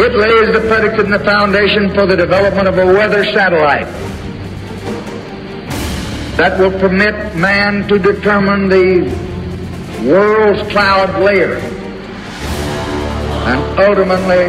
It 0.00 0.14
lays 0.14 0.52
the 0.52 0.60
predicate 0.68 1.06
and 1.06 1.12
the 1.12 1.18
foundation 1.18 1.92
for 1.92 2.06
the 2.06 2.16
development 2.16 2.68
of 2.68 2.78
a 2.78 2.86
weather 2.86 3.24
satellite 3.24 3.86
that 6.36 6.56
will 6.56 6.70
permit 6.78 7.34
man 7.34 7.88
to 7.88 7.98
determine 7.98 8.68
the 8.68 9.02
world's 10.08 10.62
cloud 10.70 11.20
layer 11.20 11.56
and 13.48 13.78
ultimately 13.80 14.46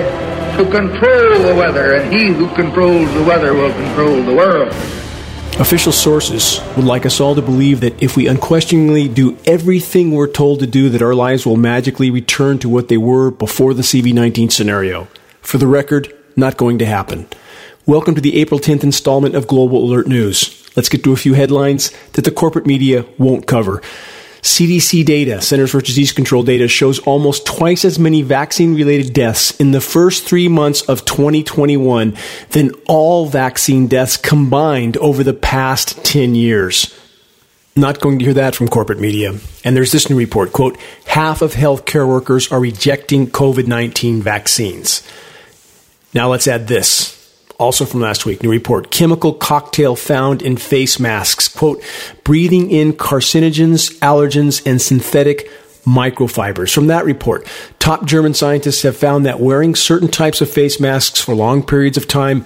to 0.56 0.70
control 0.70 1.40
the 1.42 1.56
weather, 1.58 1.96
and 1.96 2.14
he 2.14 2.28
who 2.28 2.48
controls 2.54 3.12
the 3.14 3.24
weather 3.24 3.54
will 3.56 3.74
control 3.74 4.22
the 4.22 4.36
world. 4.36 4.72
Official 5.60 5.92
sources 5.92 6.62
would 6.76 6.86
like 6.86 7.08
us 7.08 7.20
all 7.20 7.34
to 7.34 7.42
believe 7.42 7.80
that 7.80 8.04
if 8.04 8.16
we 8.16 8.28
unquestioningly 8.28 9.08
do 9.08 9.36
everything 9.46 10.12
we're 10.12 10.28
told 10.28 10.60
to 10.60 10.68
do, 10.68 10.90
that 10.90 11.02
our 11.02 11.16
lives 11.16 11.46
will 11.46 11.58
magically 11.58 12.12
return 12.12 12.60
to 12.60 12.70
what 12.70 12.88
they 12.88 12.98
were 12.98 13.32
before 13.32 13.74
the 13.74 13.82
CV19 13.82 14.52
scenario. 14.52 15.08
For 15.42 15.58
the 15.58 15.68
record, 15.68 16.14
not 16.36 16.58
going 16.58 16.80
to 16.80 16.86
happen. 16.86 17.28
Welcome 17.86 18.16
to 18.16 18.22
the 18.22 18.38
April 18.38 18.60
10th 18.60 18.84
installment 18.84 19.36
of 19.36 19.48
Global 19.48 19.84
Alert 19.84 20.08
News. 20.08 20.70
Let's 20.76 20.90
get 20.90 21.04
to 21.04 21.14
a 21.14 21.18
few 21.18 21.34
headlines 21.34 21.92
that 22.14 22.24
the 22.24 22.32
corporate 22.32 22.68
media 22.68 23.06
won't 23.18 23.48
cover. 23.48 23.82
CDC 24.42 25.04
data, 25.06 25.42
Centers 25.42 25.72
for 25.72 25.82
Disease 25.82 26.14
Control 26.14 26.44
data, 26.44 26.68
shows 26.68 27.00
almost 27.00 27.46
twice 27.46 27.84
as 27.84 28.00
many 28.00 28.22
vaccine 28.22 28.76
related 28.76 29.14
deaths 29.14 29.52
in 29.60 29.72
the 29.72 29.82
first 29.82 30.24
three 30.24 30.48
months 30.48 30.82
of 30.84 31.04
2021 31.04 32.16
than 32.52 32.72
all 32.88 33.26
vaccine 33.26 33.88
deaths 33.88 34.18
combined 34.18 34.96
over 34.98 35.24
the 35.24 35.34
past 35.34 36.04
10 36.06 36.36
years. 36.36 36.96
Not 37.76 38.02
going 38.02 38.20
to 38.20 38.26
hear 38.26 38.34
that 38.36 38.56
from 38.56 38.68
corporate 38.68 39.00
media. 39.00 39.34
And 39.64 39.76
there's 39.76 39.92
this 39.92 40.10
new 40.10 40.18
report 40.18 40.54
quote, 40.54 40.78
half 41.06 41.42
of 41.42 41.54
healthcare 41.54 42.08
workers 42.08 42.52
are 42.52 42.60
rejecting 42.60 43.28
COVID 43.28 43.68
19 43.68 44.22
vaccines. 44.22 45.02
Now 46.14 46.30
let's 46.30 46.48
add 46.48 46.68
this. 46.68 47.16
Also 47.60 47.86
from 47.86 48.00
last 48.00 48.26
week, 48.26 48.42
new 48.42 48.50
report. 48.50 48.90
Chemical 48.90 49.34
cocktail 49.34 49.96
found 49.96 50.42
in 50.42 50.56
face 50.56 51.00
masks. 51.00 51.48
Quote, 51.50 51.84
breathing 52.24 52.72
in 52.72 52.94
carcinogens, 52.94 53.98
allergens, 54.00 54.66
and 54.66 54.82
synthetic 54.82 55.50
microfibers. 55.84 56.74
From 56.74 56.88
that 56.88 57.06
report, 57.06 57.46
top 57.80 58.06
German 58.06 58.34
scientists 58.34 58.84
have 58.84 58.96
found 58.96 59.26
that 59.26 59.40
wearing 59.40 59.76
certain 59.76 60.08
types 60.08 60.40
of 60.40 60.50
face 60.50 60.80
masks 60.80 61.22
for 61.22 61.36
long 61.36 61.62
periods 61.62 61.98
of 61.98 62.08
time 62.08 62.46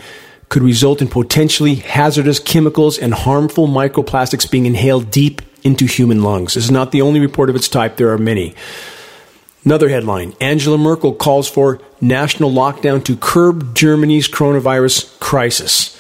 could 0.50 0.64
result 0.64 1.02
in 1.02 1.08
potentially 1.08 1.76
hazardous 1.76 2.40
chemicals 2.40 2.98
and 2.98 3.14
harmful 3.14 3.68
microplastics 3.68 4.50
being 4.50 4.66
inhaled 4.66 5.10
deep 5.12 5.42
into 5.64 5.86
human 5.86 6.22
lungs. 6.22 6.56
This 6.56 6.66
is 6.66 6.72
not 6.72 6.92
the 6.92 7.02
only 7.02 7.20
report 7.20 7.50
of 7.50 7.56
its 7.56 7.68
type, 7.70 7.98
there 7.98 8.12
are 8.12 8.18
many. 8.18 8.56
Another 9.66 9.88
headline 9.88 10.34
Angela 10.42 10.78
Merkel 10.78 11.14
calls 11.14 11.50
for 11.50 11.80
national 12.02 12.52
lockdown 12.52 13.04
to 13.06 13.16
curb 13.16 13.76
Germany's 13.76 14.28
coronavirus 14.28 15.20
crisis. 15.20 15.98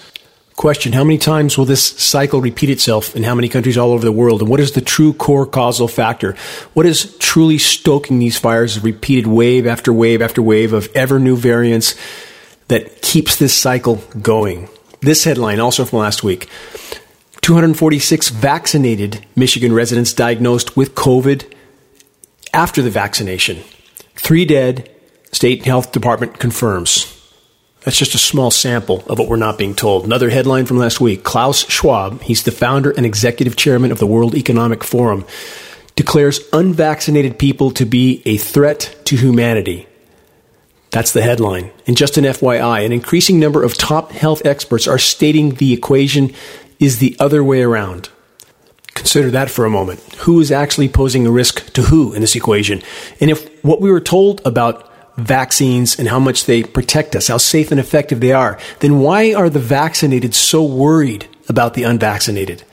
Question 0.55 0.91
How 0.91 1.03
many 1.03 1.17
times 1.17 1.57
will 1.57 1.65
this 1.65 1.83
cycle 1.83 2.41
repeat 2.41 2.69
itself 2.69 3.15
in 3.15 3.23
how 3.23 3.33
many 3.33 3.47
countries 3.47 3.77
all 3.77 3.91
over 3.91 4.03
the 4.03 4.11
world? 4.11 4.41
And 4.41 4.49
what 4.49 4.59
is 4.59 4.73
the 4.73 4.81
true 4.81 5.13
core 5.13 5.45
causal 5.45 5.87
factor? 5.87 6.35
What 6.73 6.85
is 6.85 7.17
truly 7.17 7.57
stoking 7.57 8.19
these 8.19 8.37
fires 8.37 8.75
of 8.75 8.83
repeated 8.83 9.27
wave 9.27 9.65
after 9.65 9.93
wave 9.93 10.21
after 10.21 10.41
wave 10.41 10.73
of 10.73 10.89
ever 10.93 11.17
new 11.17 11.37
variants 11.37 11.95
that 12.67 13.01
keeps 13.01 13.37
this 13.37 13.53
cycle 13.53 14.03
going? 14.21 14.67
This 14.99 15.23
headline, 15.23 15.59
also 15.59 15.85
from 15.85 15.99
last 15.99 16.23
week 16.23 16.49
246 17.41 18.29
vaccinated 18.29 19.25
Michigan 19.35 19.73
residents 19.73 20.13
diagnosed 20.13 20.77
with 20.77 20.95
COVID 20.95 21.51
after 22.53 22.81
the 22.81 22.89
vaccination. 22.89 23.63
Three 24.15 24.45
dead, 24.45 24.89
state 25.31 25.65
health 25.65 25.91
department 25.91 26.39
confirms. 26.39 27.09
That's 27.81 27.97
just 27.97 28.15
a 28.15 28.19
small 28.19 28.49
sample 28.49 29.03
of 29.07 29.19
what 29.19 29.27
we're 29.27 29.35
not 29.35 29.57
being 29.57 29.75
told. 29.75 30.05
Another 30.05 30.29
headline 30.29 30.65
from 30.65 30.77
last 30.77 31.01
week 31.01 31.23
Klaus 31.23 31.67
Schwab, 31.69 32.21
he's 32.21 32.43
the 32.43 32.51
founder 32.51 32.91
and 32.91 33.05
executive 33.05 33.57
chairman 33.57 33.91
of 33.91 33.99
the 33.99 34.07
World 34.07 34.35
Economic 34.35 34.83
Forum, 34.83 35.25
declares 35.95 36.39
unvaccinated 36.53 37.37
people 37.37 37.71
to 37.71 37.85
be 37.85 38.21
a 38.25 38.37
threat 38.37 38.95
to 39.05 39.17
humanity. 39.17 39.87
That's 40.91 41.11
the 41.11 41.23
headline. 41.23 41.71
And 41.87 41.97
just 41.97 42.17
an 42.17 42.23
FYI, 42.23 42.85
an 42.85 42.91
increasing 42.91 43.39
number 43.39 43.63
of 43.63 43.77
top 43.77 44.11
health 44.11 44.45
experts 44.45 44.87
are 44.87 44.99
stating 44.99 45.55
the 45.55 45.73
equation 45.73 46.33
is 46.79 46.99
the 46.99 47.15
other 47.19 47.43
way 47.43 47.63
around. 47.63 48.09
Consider 48.93 49.31
that 49.31 49.49
for 49.49 49.65
a 49.65 49.69
moment. 49.69 49.99
Who 50.19 50.39
is 50.39 50.51
actually 50.51 50.89
posing 50.89 51.25
a 51.25 51.31
risk 51.31 51.73
to 51.73 51.83
who 51.83 52.13
in 52.13 52.21
this 52.21 52.35
equation? 52.35 52.81
And 53.19 53.31
if 53.31 53.63
what 53.63 53.81
we 53.81 53.91
were 53.91 53.99
told 53.99 54.41
about 54.45 54.89
vaccines 55.17 55.97
and 55.97 56.07
how 56.07 56.19
much 56.19 56.45
they 56.45 56.63
protect 56.63 57.15
us, 57.15 57.27
how 57.27 57.37
safe 57.37 57.71
and 57.71 57.79
effective 57.79 58.19
they 58.19 58.31
are, 58.31 58.59
then 58.79 58.99
why 58.99 59.33
are 59.33 59.49
the 59.49 59.59
vaccinated 59.59 60.33
so 60.33 60.63
worried 60.63 61.27
about 61.49 61.73
the 61.73 61.83
unvaccinated? 61.83 62.63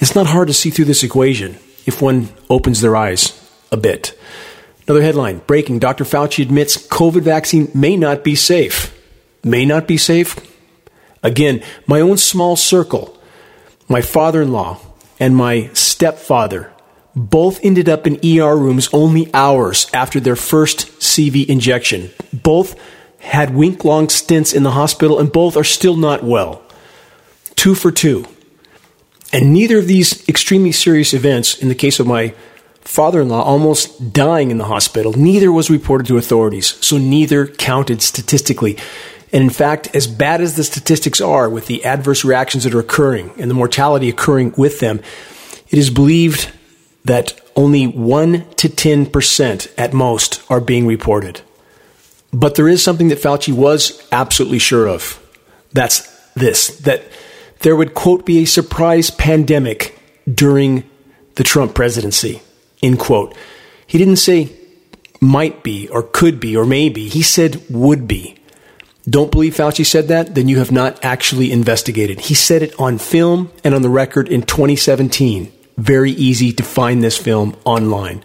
It's 0.00 0.14
not 0.14 0.26
hard 0.26 0.48
to 0.48 0.54
see 0.54 0.70
through 0.70 0.86
this 0.86 1.02
equation 1.02 1.58
if 1.86 2.02
one 2.02 2.28
opens 2.48 2.80
their 2.80 2.96
eyes 2.96 3.38
a 3.70 3.76
bit. 3.76 4.18
Another 4.86 5.02
headline 5.02 5.38
breaking 5.46 5.78
Dr. 5.78 6.04
Fauci 6.04 6.42
admits 6.42 6.76
COVID 6.88 7.22
vaccine 7.22 7.70
may 7.74 7.96
not 7.96 8.24
be 8.24 8.34
safe. 8.34 8.98
May 9.44 9.64
not 9.64 9.86
be 9.86 9.96
safe? 9.96 10.36
Again, 11.22 11.62
my 11.86 12.00
own 12.00 12.16
small 12.16 12.56
circle, 12.56 13.16
my 13.88 14.00
father 14.00 14.42
in 14.42 14.52
law, 14.52 14.80
and 15.22 15.36
my 15.36 15.70
stepfather 15.72 16.72
both 17.14 17.64
ended 17.64 17.88
up 17.88 18.08
in 18.08 18.18
ER 18.26 18.56
rooms 18.56 18.88
only 18.92 19.32
hours 19.32 19.86
after 19.94 20.18
their 20.18 20.34
first 20.34 20.78
CV 20.98 21.46
injection. 21.46 22.10
Both 22.32 22.74
had 23.20 23.54
week 23.54 23.84
long 23.84 24.08
stints 24.08 24.52
in 24.52 24.64
the 24.64 24.72
hospital 24.72 25.20
and 25.20 25.30
both 25.30 25.56
are 25.56 25.62
still 25.62 25.96
not 25.96 26.24
well. 26.24 26.60
Two 27.54 27.76
for 27.76 27.92
two. 27.92 28.26
And 29.32 29.52
neither 29.52 29.78
of 29.78 29.86
these 29.86 30.28
extremely 30.28 30.72
serious 30.72 31.14
events, 31.14 31.56
in 31.56 31.68
the 31.68 31.76
case 31.76 32.00
of 32.00 32.06
my 32.08 32.34
father 32.80 33.20
in 33.20 33.28
law 33.28 33.42
almost 33.42 34.12
dying 34.12 34.50
in 34.50 34.58
the 34.58 34.64
hospital, 34.64 35.12
neither 35.12 35.52
was 35.52 35.70
reported 35.70 36.08
to 36.08 36.18
authorities, 36.18 36.74
so 36.84 36.98
neither 36.98 37.46
counted 37.46 38.02
statistically. 38.02 38.76
And 39.32 39.42
in 39.42 39.50
fact, 39.50 39.94
as 39.94 40.06
bad 40.06 40.40
as 40.40 40.56
the 40.56 40.64
statistics 40.64 41.20
are 41.20 41.48
with 41.48 41.66
the 41.66 41.84
adverse 41.84 42.24
reactions 42.24 42.64
that 42.64 42.74
are 42.74 42.80
occurring 42.80 43.32
and 43.38 43.50
the 43.50 43.54
mortality 43.54 44.08
occurring 44.08 44.54
with 44.58 44.80
them, 44.80 45.00
it 45.70 45.78
is 45.78 45.88
believed 45.88 46.52
that 47.04 47.40
only 47.56 47.86
1 47.86 48.32
to 48.56 48.68
10% 48.68 49.72
at 49.78 49.92
most 49.92 50.42
are 50.50 50.60
being 50.60 50.86
reported. 50.86 51.40
But 52.32 52.54
there 52.54 52.68
is 52.68 52.82
something 52.82 53.08
that 53.08 53.20
Fauci 53.20 53.52
was 53.52 54.06
absolutely 54.12 54.58
sure 54.58 54.86
of. 54.86 55.18
That's 55.72 56.08
this 56.34 56.78
that 56.78 57.04
there 57.60 57.76
would, 57.76 57.94
quote, 57.94 58.24
be 58.26 58.38
a 58.38 58.46
surprise 58.46 59.10
pandemic 59.10 59.98
during 60.32 60.84
the 61.34 61.44
Trump 61.44 61.74
presidency, 61.74 62.42
end 62.82 62.98
quote. 62.98 63.34
He 63.86 63.98
didn't 63.98 64.16
say 64.16 64.52
might 65.20 65.62
be 65.62 65.88
or 65.88 66.02
could 66.02 66.40
be 66.40 66.56
or 66.56 66.66
maybe. 66.66 67.08
He 67.08 67.22
said 67.22 67.62
would 67.70 68.08
be. 68.08 68.36
Don't 69.08 69.32
believe 69.32 69.54
Fauci 69.56 69.84
said 69.84 70.08
that? 70.08 70.34
Then 70.34 70.48
you 70.48 70.58
have 70.58 70.70
not 70.70 71.04
actually 71.04 71.50
investigated. 71.50 72.20
He 72.20 72.34
said 72.34 72.62
it 72.62 72.78
on 72.78 72.98
film 72.98 73.50
and 73.64 73.74
on 73.74 73.82
the 73.82 73.88
record 73.88 74.28
in 74.28 74.42
2017. 74.42 75.52
Very 75.76 76.12
easy 76.12 76.52
to 76.52 76.62
find 76.62 77.02
this 77.02 77.16
film 77.16 77.56
online. 77.64 78.22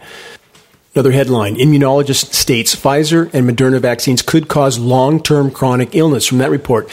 Another 0.94 1.12
headline 1.12 1.56
Immunologist 1.56 2.34
states 2.34 2.76
Pfizer 2.76 3.32
and 3.34 3.50
Moderna 3.50 3.80
vaccines 3.80 4.22
could 4.22 4.48
cause 4.48 4.78
long 4.78 5.22
term 5.22 5.50
chronic 5.50 5.96
illness. 5.96 6.26
From 6.26 6.40
that 6.40 6.52
report, 6.52 6.90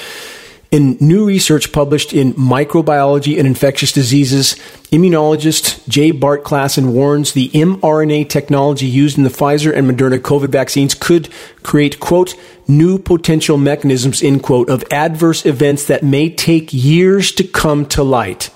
in 0.70 0.97
new 1.00 1.26
research 1.26 1.72
published 1.72 2.12
in 2.12 2.34
Microbiology 2.34 3.38
and 3.38 3.47
Infectious 3.47 3.92
Diseases, 3.92 4.54
immunologist 4.91 5.86
Jay 5.88 6.10
Bart 6.10 6.44
Classen 6.44 6.92
warns 6.92 7.32
the 7.32 7.48
mRNA 7.50 8.28
technology 8.28 8.86
used 8.86 9.16
in 9.16 9.25
the 9.25 9.30
Pfizer 9.30 9.75
and 9.75 9.88
Moderna 9.88 10.19
COVID 10.19 10.48
vaccines 10.48 10.94
could 10.94 11.28
create, 11.62 12.00
quote, 12.00 12.34
new 12.66 12.99
potential 12.99 13.56
mechanisms, 13.56 14.22
end 14.22 14.43
quote, 14.43 14.69
of 14.69 14.84
adverse 14.90 15.46
events 15.46 15.87
that 15.87 16.02
may 16.02 16.28
take 16.28 16.72
years 16.72 17.31
to 17.32 17.44
come 17.44 17.87
to 17.87 18.02
light. 18.02 18.50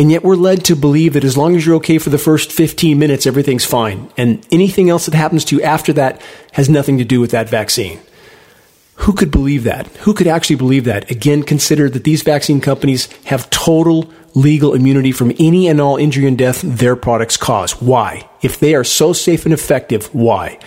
And 0.00 0.10
yet 0.10 0.24
we're 0.24 0.36
led 0.36 0.64
to 0.64 0.76
believe 0.76 1.12
that 1.12 1.24
as 1.24 1.36
long 1.36 1.54
as 1.56 1.66
you're 1.66 1.76
okay 1.76 1.98
for 1.98 2.08
the 2.08 2.16
first 2.16 2.52
15 2.52 2.98
minutes, 2.98 3.26
everything's 3.26 3.66
fine. 3.66 4.10
And 4.16 4.46
anything 4.50 4.88
else 4.88 5.04
that 5.04 5.14
happens 5.14 5.44
to 5.46 5.56
you 5.56 5.62
after 5.62 5.92
that 5.92 6.22
has 6.52 6.70
nothing 6.70 6.96
to 6.98 7.04
do 7.04 7.20
with 7.20 7.32
that 7.32 7.50
vaccine. 7.50 8.00
Who 9.00 9.14
could 9.14 9.30
believe 9.30 9.64
that? 9.64 9.86
Who 9.98 10.12
could 10.12 10.26
actually 10.26 10.56
believe 10.56 10.84
that? 10.84 11.10
Again, 11.10 11.42
consider 11.42 11.88
that 11.88 12.04
these 12.04 12.22
vaccine 12.22 12.60
companies 12.60 13.08
have 13.24 13.48
total 13.48 14.10
legal 14.34 14.74
immunity 14.74 15.10
from 15.10 15.32
any 15.38 15.68
and 15.68 15.80
all 15.80 15.96
injury 15.96 16.26
and 16.26 16.36
death 16.36 16.60
their 16.62 16.96
products 16.96 17.36
cause. 17.36 17.80
Why? 17.80 18.28
If 18.42 18.60
they 18.60 18.74
are 18.74 18.84
so 18.84 19.12
safe 19.12 19.44
and 19.46 19.54
effective, 19.54 20.14
why? 20.14 20.58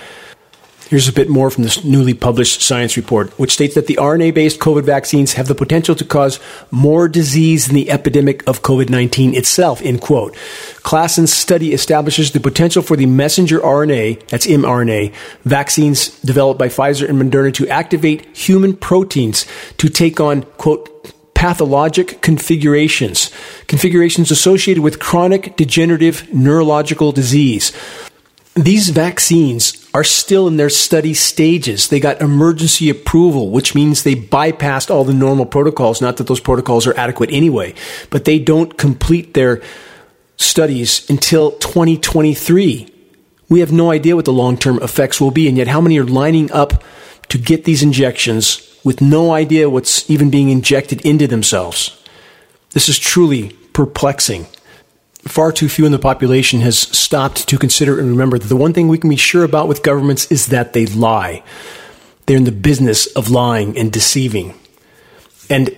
Here's 0.94 1.08
a 1.08 1.12
bit 1.12 1.28
more 1.28 1.50
from 1.50 1.64
this 1.64 1.84
newly 1.84 2.14
published 2.14 2.62
science 2.62 2.98
report, 2.98 3.32
which 3.40 3.54
states 3.54 3.74
that 3.74 3.88
the 3.88 3.96
RNA 4.00 4.36
based 4.36 4.60
COVID 4.60 4.84
vaccines 4.84 5.34
have 5.34 5.48
the 5.48 5.56
potential 5.56 5.96
to 5.96 6.06
cause 6.06 6.40
more 6.70 7.08
disease 7.08 7.66
than 7.66 7.74
the 7.74 7.90
epidemic 7.90 8.48
of 8.48 8.62
COVID 8.62 8.92
19 8.92 9.34
itself, 9.34 9.82
end 9.82 10.02
quote. 10.02 10.36
Classen's 10.84 11.34
study 11.34 11.74
establishes 11.74 12.30
the 12.30 12.40
potential 12.40 12.84
for 12.84 12.96
the 12.96 13.08
messenger 13.08 13.60
RNA, 13.60 14.28
that's 14.28 14.46
mRNA, 14.46 15.16
vaccines 15.46 16.10
developed 16.20 16.60
by 16.60 16.68
Pfizer 16.68 17.10
and 17.10 17.20
Moderna 17.20 17.52
to 17.56 17.68
activate 17.70 18.38
human 18.38 18.76
proteins 18.76 19.48
to 19.80 19.90
take 19.90 20.20
on, 20.20 20.44
quote, 20.60 21.12
pathologic 21.34 22.22
configurations, 22.22 23.32
configurations 23.66 24.30
associated 24.30 24.84
with 24.84 25.00
chronic 25.00 25.56
degenerative 25.56 26.32
neurological 26.32 27.12
disease. 27.12 27.72
These 28.54 28.90
vaccines 28.90 29.83
are 29.94 30.04
still 30.04 30.48
in 30.48 30.58
their 30.58 30.70
study 30.70 31.14
stages. 31.14 31.90
They 31.90 32.00
got 32.00 32.22
emergency 32.22 32.90
approval, 32.90 33.52
which 33.52 33.76
means 33.76 34.02
they 34.02 34.16
bypassed 34.16 34.90
all 34.90 35.04
the 35.04 35.14
normal 35.14 35.46
protocols. 35.46 36.02
Not 36.02 36.18
that 36.18 36.28
those 36.28 36.40
protocols 36.40 36.88
are 36.88 36.98
adequate 36.98 37.32
anyway, 37.32 37.76
but 38.10 38.26
they 38.26 38.40
don't 38.40 38.78
complete 38.78 39.34
their 39.34 39.62
studies 40.38 41.08
until 41.10 41.52
2023. 41.52 42.90
We 43.50 43.60
have 43.60 43.72
no 43.72 43.92
idea 43.92 44.16
what 44.16 44.26
the 44.26 44.34
long 44.34 44.58
term 44.58 44.82
effects 44.82 45.22
will 45.22 45.32
be, 45.32 45.48
and 45.48 45.58
yet 45.58 45.68
how 45.68 45.82
many 45.82 46.00
are 46.00 46.06
lining 46.06 46.52
up 46.52 46.84
to 47.30 47.38
get 47.38 47.66
these 47.66 47.84
injections 47.84 48.70
with 48.84 49.00
no 49.00 49.32
idea 49.32 49.70
what's 49.70 50.10
even 50.10 50.32
being 50.32 50.50
injected 50.50 51.06
into 51.06 51.28
themselves? 51.28 52.02
This 52.72 52.90
is 52.90 52.98
truly 52.98 53.50
perplexing 53.74 54.48
far 55.26 55.52
too 55.52 55.70
few 55.70 55.86
in 55.86 55.92
the 55.92 56.00
population 56.00 56.62
has 56.62 56.78
stopped 56.78 57.48
to 57.48 57.58
consider 57.58 58.00
and 58.00 58.10
remember 58.10 58.38
that 58.38 58.48
the 58.48 58.56
one 58.56 58.74
thing 58.74 58.88
we 58.88 58.98
can 58.98 59.10
be 59.10 59.16
sure 59.16 59.44
about 59.44 59.68
with 59.68 59.84
governments 59.84 60.30
is 60.32 60.48
that 60.48 60.74
they 60.74 60.86
lie. 60.86 61.44
They're 62.26 62.38
in 62.38 62.44
the 62.44 62.52
business 62.52 63.08
of 63.08 63.30
lying 63.30 63.78
and 63.78 63.92
deceiving. 63.92 64.54
And 65.50 65.76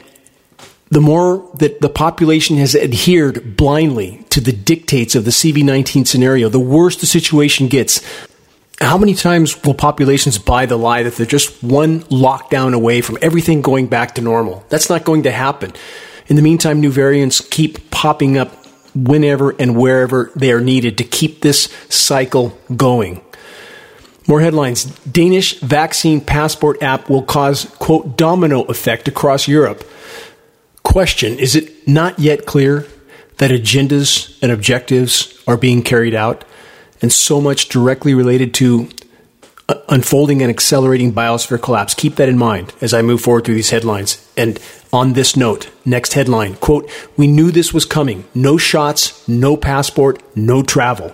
the 0.90 1.02
more 1.02 1.50
that 1.56 1.82
the 1.82 1.90
population 1.90 2.58
has 2.58 2.76
adhered 2.76 3.58
blindly 3.58 4.24
to 4.30 4.42
the 4.42 4.52
dictates 4.52 5.16
of 5.16 5.26
the 5.26 5.32
CV19 5.32 6.08
scenario, 6.08 6.50
the 6.50 6.60
worse 6.60 6.98
the 6.98 7.06
situation 7.06 7.68
gets. 7.68 8.02
How 8.80 8.98
many 8.98 9.14
times 9.14 9.64
will 9.64 9.74
populations 9.74 10.38
buy 10.38 10.66
the 10.66 10.78
lie 10.78 11.04
that 11.04 11.16
they're 11.16 11.26
just 11.26 11.64
one 11.64 12.02
lockdown 12.04 12.74
away 12.74 13.02
from 13.02 13.18
everything 13.22 13.62
going 13.62 13.88
back 13.88 14.16
to 14.16 14.22
normal? 14.22 14.64
That's 14.70 14.90
not 14.90 15.06
going 15.06 15.24
to 15.24 15.32
happen. 15.32 15.74
In 16.28 16.36
the 16.36 16.42
meantime, 16.42 16.82
new 16.82 16.92
variants 16.92 17.42
keep 17.42 17.90
popping 17.90 18.38
up 18.38 18.65
whenever 18.96 19.52
and 19.60 19.76
wherever 19.76 20.32
they 20.36 20.52
are 20.52 20.62
needed 20.62 20.98
to 20.98 21.04
keep 21.04 21.42
this 21.42 21.64
cycle 21.90 22.58
going. 22.76 23.22
More 24.28 24.42
headlines 24.42 24.86
Danish 25.06 25.60
vaccine 25.60 26.22
passport 26.22 26.82
app 26.82 27.10
will 27.10 27.22
cause, 27.22 27.66
quote, 27.78 28.18
domino 28.18 28.64
effect 28.64 29.08
across 29.08 29.48
Europe. 29.48 29.88
Question 30.84 31.38
Is 31.38 31.56
it 31.56 31.88
not 31.88 32.18
yet 32.18 32.46
clear 32.46 32.88
that 33.38 33.52
agendas 33.52 34.38
and 34.42 34.52
objectives 34.52 35.44
are 35.48 35.58
being 35.58 35.84
carried 35.84 36.16
out 36.16 36.46
and 37.02 37.12
so 37.12 37.42
much 37.42 37.70
directly 37.70 38.14
related 38.14 38.54
to 38.56 38.90
unfolding 39.90 40.42
and 40.42 40.50
accelerating 40.50 41.14
biosphere 41.14 41.62
collapse? 41.62 41.94
Keep 41.94 42.16
that 42.16 42.30
in 42.30 42.38
mind 42.38 42.74
as 42.82 42.94
I 42.94 43.02
move 43.02 43.22
forward 43.22 43.46
through 43.46 43.56
these 43.56 43.72
headlines. 43.72 44.26
And 44.38 44.60
on 44.94 45.14
this 45.14 45.36
note, 45.36 45.70
next 45.86 46.14
headline 46.14 46.56
quote, 46.56 46.90
We 47.18 47.28
knew 47.28 47.52
this 47.52 47.74
was 47.74 47.86
coming. 47.86 48.26
No 48.34 48.58
shots, 48.58 49.28
no 49.28 49.58
passport, 49.58 50.22
no 50.36 50.64
travel. 50.64 51.14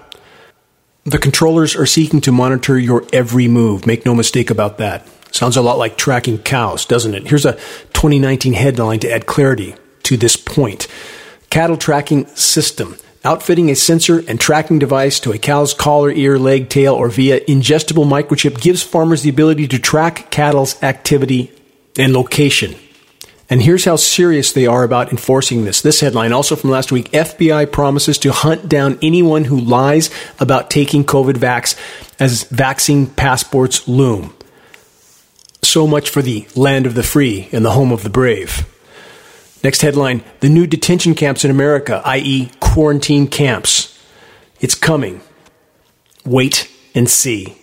The 1.03 1.18
controllers 1.18 1.75
are 1.75 1.88
seeking 1.88 2.21
to 2.21 2.31
monitor 2.31 2.77
your 2.77 3.06
every 3.12 3.48
move. 3.48 3.88
Make 3.88 4.06
no 4.06 4.13
mistake 4.13 4.51
about 4.51 4.77
that. 4.77 5.07
Sounds 5.31 5.57
a 5.57 5.62
lot 5.62 5.77
like 5.77 5.98
tracking 5.98 6.38
cows, 6.38 6.86
doesn't 6.86 7.15
it? 7.15 7.27
Here's 7.27 7.45
a 7.45 7.53
2019 7.94 8.53
headline 8.53 9.00
to 9.00 9.12
add 9.12 9.25
clarity 9.25 9.75
to 10.03 10.18
this 10.18 10.36
point 10.36 10.88
Cattle 11.50 11.77
tracking 11.77 12.27
system. 12.27 12.95
Outfitting 13.23 13.69
a 13.69 13.75
sensor 13.75 14.23
and 14.27 14.39
tracking 14.39 14.79
device 14.79 15.19
to 15.19 15.31
a 15.31 15.38
cow's 15.38 15.75
collar, 15.75 16.09
ear, 16.09 16.39
leg, 16.39 16.69
tail, 16.69 16.95
or 16.95 17.07
via 17.09 17.39
ingestible 17.41 18.06
microchip 18.06 18.59
gives 18.59 18.81
farmers 18.81 19.21
the 19.21 19.29
ability 19.29 19.68
to 19.68 19.77
track 19.77 20.31
cattle's 20.31 20.81
activity 20.81 21.51
and 22.00 22.13
location. 22.13 22.75
And 23.47 23.62
here's 23.62 23.85
how 23.85 23.97
serious 23.97 24.53
they 24.53 24.65
are 24.65 24.83
about 24.83 25.12
enforcing 25.12 25.65
this. 25.65 25.81
This 25.81 26.00
headline, 26.00 26.31
also 26.31 26.56
from 26.56 26.71
last 26.71 26.91
week 26.91 27.12
FBI 27.12 27.71
promises 27.71 28.18
to 28.19 28.31
hunt 28.31 28.68
down 28.68 28.97
anyone 29.03 29.44
who 29.44 29.59
lies 29.59 30.09
about 30.39 30.71
taking 30.71 31.03
COVID 31.03 31.33
vax 31.33 31.77
as 32.19 32.45
vaccine 32.45 33.06
passports 33.06 33.88
loom. 33.88 34.33
So 35.62 35.85
much 35.85 36.09
for 36.09 36.24
the 36.24 36.47
land 36.56 36.88
of 36.88 36.95
the 36.95 37.03
free 37.03 37.50
and 37.51 37.63
the 37.63 37.71
home 37.71 37.91
of 37.91 38.01
the 38.01 38.09
brave. 38.09 38.65
Next 39.63 39.81
headline 39.81 40.24
The 40.40 40.50
new 40.50 40.68
detention 40.68 41.16
camps 41.16 41.46
in 41.46 41.52
America, 41.52 42.02
i.e., 42.06 42.52
quarantine 42.60 43.28
camps. 43.28 43.98
It's 44.60 44.75
coming. 44.75 45.22
Wait 46.25 46.69
and 46.94 47.10
see. 47.10 47.58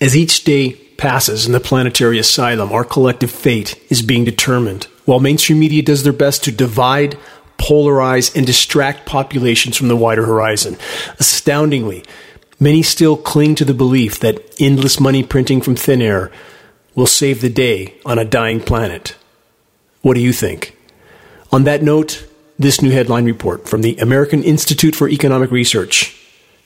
As 0.00 0.16
each 0.16 0.44
day 0.44 0.72
passes 0.96 1.46
in 1.46 1.52
the 1.52 1.60
planetary 1.60 2.18
asylum, 2.18 2.72
our 2.72 2.84
collective 2.84 3.30
fate 3.30 3.80
is 3.90 4.02
being 4.02 4.24
determined. 4.24 4.84
While 5.04 5.20
mainstream 5.20 5.60
media 5.60 5.82
does 5.82 6.02
their 6.02 6.12
best 6.12 6.44
to 6.44 6.52
divide, 6.52 7.18
polarize, 7.58 8.34
and 8.34 8.46
distract 8.46 9.06
populations 9.06 9.76
from 9.76 9.88
the 9.88 9.96
wider 9.96 10.24
horizon, 10.24 10.76
astoundingly, 11.18 12.04
many 12.58 12.82
still 12.82 13.16
cling 13.16 13.54
to 13.56 13.64
the 13.64 13.74
belief 13.74 14.18
that 14.20 14.54
endless 14.60 15.00
money 15.00 15.22
printing 15.22 15.60
from 15.60 15.76
thin 15.76 16.02
air 16.02 16.30
will 16.94 17.06
save 17.06 17.40
the 17.40 17.50
day 17.50 17.94
on 18.04 18.18
a 18.18 18.24
dying 18.24 18.60
planet. 18.60 19.16
What 20.04 20.16
do 20.16 20.20
you 20.20 20.34
think? 20.34 20.76
On 21.50 21.64
that 21.64 21.82
note, 21.82 22.28
this 22.58 22.82
new 22.82 22.90
headline 22.90 23.24
report 23.24 23.66
from 23.66 23.80
the 23.80 23.96
American 23.96 24.42
Institute 24.42 24.94
for 24.94 25.08
Economic 25.08 25.50
Research. 25.50 26.14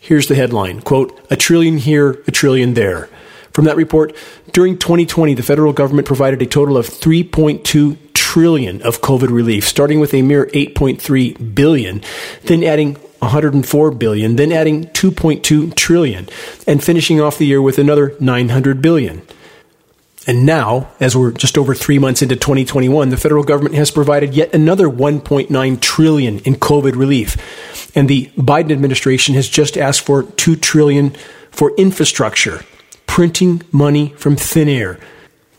Here's 0.00 0.26
the 0.26 0.35
headline 0.35 0.82
quote, 0.82 1.17
A 1.31 1.37
trillion 1.37 1.79
here, 1.79 2.20
a 2.26 2.32
trillion 2.32 2.75
there. 2.75 3.08
From 3.52 3.67
that 3.67 3.76
report, 3.76 4.17
during 4.50 4.76
2020, 4.76 5.35
the 5.35 5.44
federal 5.44 5.73
government 5.73 6.08
provided 6.08 6.43
a 6.43 6.46
total 6.46 6.76
of 6.76 6.88
3.2 6.88 7.96
trillion 8.12 8.82
of 8.82 9.02
COVID 9.02 9.31
relief, 9.31 9.69
starting 9.69 10.00
with 10.00 10.14
a 10.14 10.23
mere 10.23 10.46
8.3 10.46 11.55
billion, 11.55 12.02
then 12.43 12.64
adding 12.64 12.94
104 13.20 13.90
billion, 13.93 14.35
then 14.35 14.50
adding 14.50 14.87
2.2 14.87 15.76
trillion, 15.76 16.29
and 16.67 16.82
finishing 16.82 17.20
off 17.20 17.38
the 17.38 17.46
year 17.46 17.62
with 17.62 17.79
another 17.79 18.17
900 18.19 18.82
billion. 18.82 19.23
And 20.29 20.45
now, 20.45 20.91
as 21.01 21.17
we're 21.17 21.33
just 21.33 21.57
over 21.57 21.75
three 21.75 21.99
months 21.99 22.21
into 22.21 22.37
2021, 22.37 23.09
the 23.09 23.17
federal 23.17 23.43
government 23.43 23.75
has 23.77 23.91
provided 23.91 24.35
yet 24.35 24.55
another 24.55 24.87
1.9 24.87 25.81
trillion 25.81 26.39
in 26.41 26.55
COVID 26.57 26.95
relief. 26.97 27.97
And 27.97 28.11
the 28.11 28.27
Biden 28.37 28.71
administration 28.71 29.35
has 29.37 29.49
just 29.49 29.79
asked 29.79 30.03
for 30.03 30.25
2 30.25 30.55
trillion 30.57 31.17
for 31.51 31.75
infrastructure 31.77 32.61
printing 33.07 33.63
money 33.73 34.11
from 34.19 34.37
thin 34.37 34.69
air. 34.69 35.01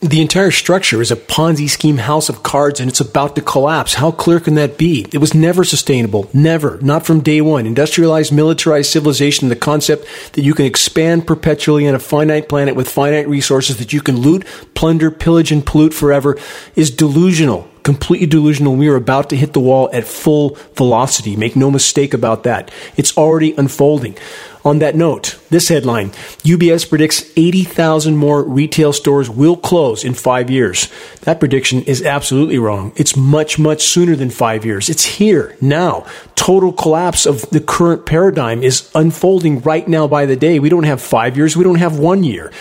The 0.01 0.21
entire 0.21 0.51
structure 0.51 1.01
is 1.01 1.11
a 1.11 1.17
Ponzi 1.17 1.69
scheme 1.69 1.97
house 1.97 2.29
of 2.29 2.41
cards 2.41 2.79
and 2.79 2.89
it's 2.89 3.01
about 3.01 3.35
to 3.35 3.41
collapse. 3.41 3.95
How 3.95 4.11
clear 4.11 4.39
can 4.39 4.55
that 4.55 4.77
be? 4.77 5.05
It 5.11 5.17
was 5.17 5.33
never 5.33 5.65
sustainable. 5.65 6.29
Never. 6.33 6.79
Not 6.79 7.05
from 7.05 7.19
day 7.19 7.41
one. 7.41 7.65
Industrialized, 7.65 8.31
militarized 8.31 8.89
civilization, 8.89 9.49
the 9.49 9.57
concept 9.57 10.07
that 10.33 10.43
you 10.43 10.53
can 10.53 10.65
expand 10.65 11.27
perpetually 11.27 11.85
on 11.85 11.95
a 11.95 11.99
finite 11.99 12.47
planet 12.47 12.77
with 12.77 12.87
finite 12.89 13.27
resources 13.27 13.75
that 13.79 13.91
you 13.91 13.99
can 13.99 14.15
loot, 14.15 14.47
plunder, 14.73 15.11
pillage, 15.11 15.51
and 15.51 15.65
pollute 15.65 15.93
forever 15.93 16.37
is 16.77 16.91
delusional. 16.91 17.68
Completely 17.83 18.27
delusional. 18.27 18.75
We 18.75 18.89
are 18.89 18.95
about 18.95 19.29
to 19.29 19.37
hit 19.37 19.53
the 19.53 19.59
wall 19.59 19.89
at 19.93 20.05
full 20.05 20.57
velocity. 20.75 21.35
Make 21.35 21.55
no 21.55 21.71
mistake 21.71 22.13
about 22.13 22.43
that. 22.43 22.71
It's 22.97 23.17
already 23.17 23.53
unfolding. 23.55 24.17
On 24.65 24.79
that 24.79 24.95
note, 24.95 25.39
this 25.49 25.69
headline 25.69 26.09
UBS 26.43 26.87
predicts 26.89 27.31
80,000 27.37 28.17
more 28.17 28.43
retail 28.43 28.91
stores 28.91 29.29
will 29.29 29.55
close 29.55 30.03
in 30.03 30.13
five 30.13 30.49
years. 30.49 30.89
That 31.21 31.39
prediction 31.39 31.81
is 31.83 32.05
absolutely 32.05 32.57
wrong. 32.57 32.91
It's 32.97 33.15
much, 33.15 33.57
much 33.57 33.83
sooner 33.83 34.17
than 34.17 34.29
five 34.29 34.65
years. 34.65 34.89
It's 34.89 35.05
here, 35.05 35.55
now. 35.61 36.05
Total 36.35 36.73
collapse 36.73 37.25
of 37.25 37.49
the 37.51 37.61
current 37.61 38.05
paradigm 38.05 38.61
is 38.61 38.91
unfolding 38.93 39.61
right 39.61 39.87
now 39.87 40.07
by 40.07 40.25
the 40.25 40.35
day. 40.35 40.59
We 40.59 40.69
don't 40.69 40.83
have 40.83 41.01
five 41.01 41.37
years, 41.37 41.55
we 41.55 41.63
don't 41.63 41.75
have 41.79 41.97
one 41.97 42.25
year. 42.25 42.51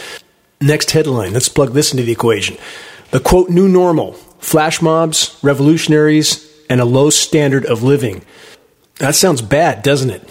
Next 0.60 0.92
headline, 0.92 1.32
let's 1.32 1.48
plug 1.48 1.72
this 1.72 1.92
into 1.92 2.04
the 2.04 2.12
equation. 2.12 2.56
The 3.10 3.20
quote, 3.20 3.48
new 3.48 3.68
normal 3.68 4.16
flash 4.38 4.80
mobs, 4.80 5.38
revolutionaries, 5.42 6.48
and 6.68 6.80
a 6.80 6.84
low 6.84 7.10
standard 7.10 7.64
of 7.66 7.82
living. 7.82 8.24
That 8.96 9.14
sounds 9.14 9.42
bad, 9.42 9.82
doesn't 9.82 10.10
it? 10.10 10.22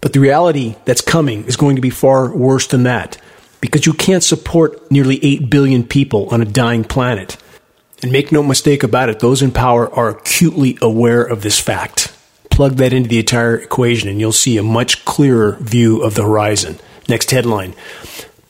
But 0.00 0.12
the 0.12 0.20
reality 0.20 0.76
that's 0.84 1.00
coming 1.00 1.44
is 1.44 1.56
going 1.56 1.76
to 1.76 1.82
be 1.82 1.90
far 1.90 2.34
worse 2.34 2.66
than 2.66 2.82
that 2.82 3.18
because 3.60 3.86
you 3.86 3.92
can't 3.92 4.24
support 4.24 4.90
nearly 4.90 5.24
8 5.24 5.48
billion 5.48 5.84
people 5.84 6.28
on 6.30 6.42
a 6.42 6.44
dying 6.44 6.84
planet. 6.84 7.36
And 8.02 8.10
make 8.10 8.32
no 8.32 8.42
mistake 8.42 8.82
about 8.82 9.08
it, 9.08 9.20
those 9.20 9.42
in 9.42 9.52
power 9.52 9.88
are 9.94 10.08
acutely 10.08 10.76
aware 10.82 11.22
of 11.22 11.42
this 11.42 11.60
fact. 11.60 12.12
Plug 12.50 12.72
that 12.74 12.92
into 12.92 13.08
the 13.08 13.20
entire 13.20 13.56
equation 13.56 14.08
and 14.08 14.18
you'll 14.18 14.32
see 14.32 14.58
a 14.58 14.62
much 14.62 15.04
clearer 15.04 15.56
view 15.60 16.02
of 16.02 16.16
the 16.16 16.22
horizon. 16.22 16.78
Next 17.08 17.30
headline 17.30 17.74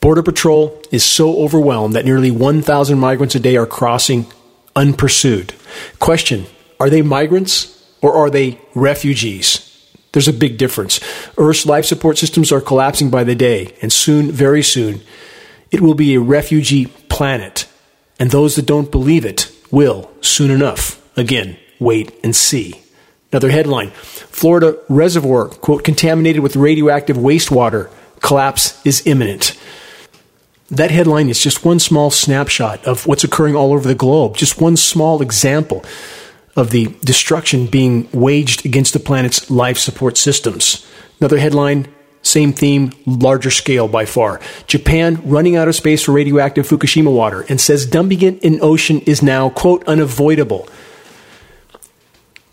Border 0.01 0.23
Patrol 0.23 0.81
is 0.91 1.05
so 1.05 1.37
overwhelmed 1.37 1.93
that 1.93 2.03
nearly 2.03 2.31
1,000 2.31 2.99
migrants 2.99 3.35
a 3.35 3.39
day 3.39 3.55
are 3.55 3.65
crossing 3.65 4.25
unpursued. 4.75 5.53
Question 5.99 6.45
Are 6.79 6.89
they 6.89 7.01
migrants 7.01 7.83
or 8.01 8.13
are 8.13 8.29
they 8.29 8.59
refugees? 8.75 9.69
There's 10.11 10.27
a 10.27 10.33
big 10.33 10.57
difference. 10.57 10.99
Earth's 11.37 11.65
life 11.65 11.85
support 11.85 12.17
systems 12.17 12.51
are 12.51 12.61
collapsing 12.61 13.09
by 13.09 13.23
the 13.23 13.35
day, 13.35 13.73
and 13.81 13.91
soon, 13.91 14.31
very 14.31 14.61
soon, 14.61 15.01
it 15.71 15.81
will 15.81 15.95
be 15.95 16.13
a 16.13 16.19
refugee 16.19 16.85
planet. 17.09 17.67
And 18.19 18.29
those 18.29 18.55
that 18.55 18.67
don't 18.67 18.91
believe 18.91 19.25
it 19.25 19.51
will, 19.71 20.11
soon 20.21 20.51
enough, 20.51 21.01
again, 21.17 21.57
wait 21.79 22.13
and 22.23 22.35
see. 22.35 22.79
Another 23.31 23.49
headline 23.49 23.89
Florida 23.89 24.77
reservoir, 24.87 25.47
quote, 25.47 25.83
contaminated 25.83 26.43
with 26.43 26.55
radioactive 26.55 27.17
wastewater. 27.17 27.89
Collapse 28.19 28.79
is 28.85 29.05
imminent. 29.07 29.57
That 30.71 30.91
headline 30.91 31.29
is 31.29 31.41
just 31.41 31.65
one 31.65 31.79
small 31.79 32.09
snapshot 32.09 32.83
of 32.85 33.05
what's 33.05 33.23
occurring 33.23 33.55
all 33.55 33.73
over 33.73 33.87
the 33.87 33.95
globe, 33.95 34.37
just 34.37 34.61
one 34.61 34.77
small 34.77 35.21
example 35.21 35.83
of 36.55 36.71
the 36.71 36.85
destruction 37.03 37.67
being 37.67 38.07
waged 38.11 38.65
against 38.65 38.93
the 38.93 38.99
planet's 38.99 39.49
life 39.49 39.77
support 39.77 40.17
systems. 40.17 40.87
Another 41.19 41.37
headline, 41.37 41.87
same 42.21 42.53
theme, 42.53 42.91
larger 43.05 43.51
scale 43.51 43.87
by 43.87 44.05
far. 44.05 44.39
Japan 44.67 45.21
running 45.25 45.55
out 45.55 45.67
of 45.67 45.75
space 45.75 46.03
for 46.03 46.13
radioactive 46.13 46.67
Fukushima 46.67 47.13
water 47.13 47.41
and 47.49 47.59
says 47.59 47.85
dumping 47.85 48.21
it 48.21 48.41
in 48.43 48.59
ocean 48.61 48.99
is 49.01 49.21
now, 49.21 49.49
quote, 49.49 49.83
unavoidable. 49.85 50.67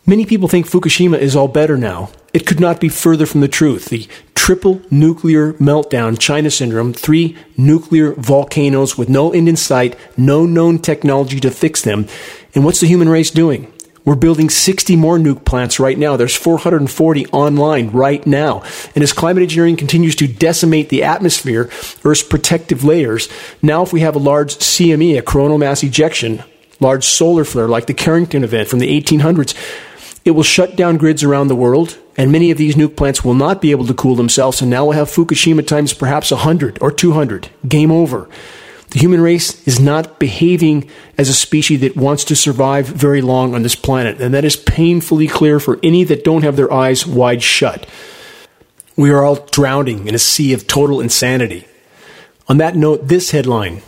Many 0.07 0.27
people 0.27 0.49
think 0.49 0.67
Fukushima 0.67 1.19
is 1.19 1.37
all 1.37 1.49
better 1.49 1.77
now. 1.77 2.11
It 2.33 2.47
could 2.47 2.61
not 2.61 2.81
be 2.81 2.89
further 2.89 3.27
from 3.27 3.41
the 3.41 3.49
truth. 3.49 3.87
The 3.87 4.07
triple 4.35 4.81
nuclear 4.91 5.53
meltdown, 5.55 6.19
China 6.19 6.51
syndrome, 6.51 6.93
three 6.93 7.37
nuclear 7.57 8.13
volcanoes 8.15 8.97
with 8.97 9.09
no 9.09 9.33
end 9.33 9.49
in 9.49 9.57
sight, 9.57 9.97
no 10.17 10.47
known 10.47 10.79
technology 10.79 11.41
to 11.41 11.51
fix 11.51 11.83
them. 11.83 12.07
And 12.55 12.65
what's 12.65 12.81
the 12.81 12.87
human 12.87 13.09
race 13.09 13.31
doing? 13.31 13.73
We're 14.05 14.15
building 14.15 14.49
60 14.49 14.97
more 14.97 15.19
nuke 15.19 15.45
plants 15.45 15.79
right 15.79 15.99
now. 15.99 16.17
There's 16.17 16.35
440 16.35 17.27
online 17.27 17.91
right 17.91 18.27
now. 18.27 18.63
And 18.95 19.05
as 19.05 19.13
climate 19.13 19.43
engineering 19.43 19.77
continues 19.77 20.17
to 20.17 20.27
decimate 20.27 20.89
the 20.89 21.05
atmosphere, 21.05 21.69
Earth's 22.03 22.23
protective 22.23 22.83
layers, 22.83 23.29
now 23.61 23.83
if 23.83 23.93
we 23.93 24.01
have 24.01 24.17
a 24.17 24.21
large 24.21 24.55
CME, 24.55 25.19
a 25.19 25.23
coronal 25.23 25.59
mass 25.59 25.83
ejection, 25.83 26.43
large 26.81 27.05
solar 27.05 27.45
flare 27.45 27.69
like 27.69 27.87
the 27.87 27.95
Carrington 27.95 28.43
event 28.43 28.69
from 28.69 28.79
the 28.79 29.01
1800s, 29.01 29.55
it 30.25 30.33
will 30.33 30.43
shut 30.43 30.77
down 30.77 30.97
grids 30.97 31.23
around 31.23 31.49
the 31.49 31.57
world, 31.57 31.99
and 32.21 32.31
many 32.31 32.51
of 32.51 32.59
these 32.59 32.75
nuke 32.75 32.97
plants 32.97 33.25
will 33.25 33.33
not 33.33 33.63
be 33.63 33.71
able 33.71 33.87
to 33.87 33.95
cool 33.95 34.15
themselves, 34.15 34.61
and 34.61 34.71
now 34.71 34.85
we'll 34.85 34.93
have 34.93 35.09
Fukushima 35.09 35.67
times 35.67 35.95
perhaps 35.95 36.31
100 36.31 36.77
or 36.83 36.93
200. 36.93 37.49
Game 37.67 37.91
over. 37.91 38.29
The 38.91 38.99
human 38.99 39.23
race 39.23 39.67
is 39.67 39.81
not 39.81 40.19
behaving 40.19 40.91
as 41.17 41.31
a 41.31 41.35
species 41.35 41.81
that 41.81 41.97
wants 41.97 42.25
to 42.25 42.37
survive 42.37 42.87
very 42.87 43.23
long 43.23 43.55
on 43.55 43.63
this 43.63 43.75
planet, 43.75 44.21
and 44.21 44.35
that 44.35 44.45
is 44.45 44.55
painfully 44.55 45.29
clear 45.29 45.59
for 45.59 45.81
any 45.83 46.05
that 46.05 46.23
don't 46.23 46.43
have 46.43 46.57
their 46.57 46.71
eyes 46.71 47.07
wide 47.07 47.43
shut. 47.43 47.89
We 48.97 49.09
are 49.09 49.25
all 49.25 49.37
drowning 49.37 50.07
in 50.07 50.15
a 50.15 50.19
sea 50.19 50.53
of 50.53 50.67
total 50.67 51.01
insanity. 51.01 51.67
On 52.51 52.59
that 52.59 52.77
note, 52.77 53.09
this 53.09 53.31
headline, 53.31 53.81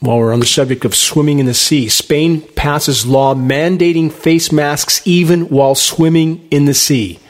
while 0.00 0.18
we're 0.18 0.32
on 0.32 0.40
the 0.40 0.46
subject 0.46 0.84
of 0.84 0.96
swimming 0.96 1.38
in 1.38 1.46
the 1.46 1.54
sea, 1.54 1.88
Spain 1.88 2.40
passes 2.56 3.06
law 3.06 3.36
mandating 3.36 4.10
face 4.10 4.50
masks 4.50 5.00
even 5.06 5.42
while 5.42 5.76
swimming 5.76 6.44
in 6.50 6.64
the 6.64 6.74
sea. 6.74 7.20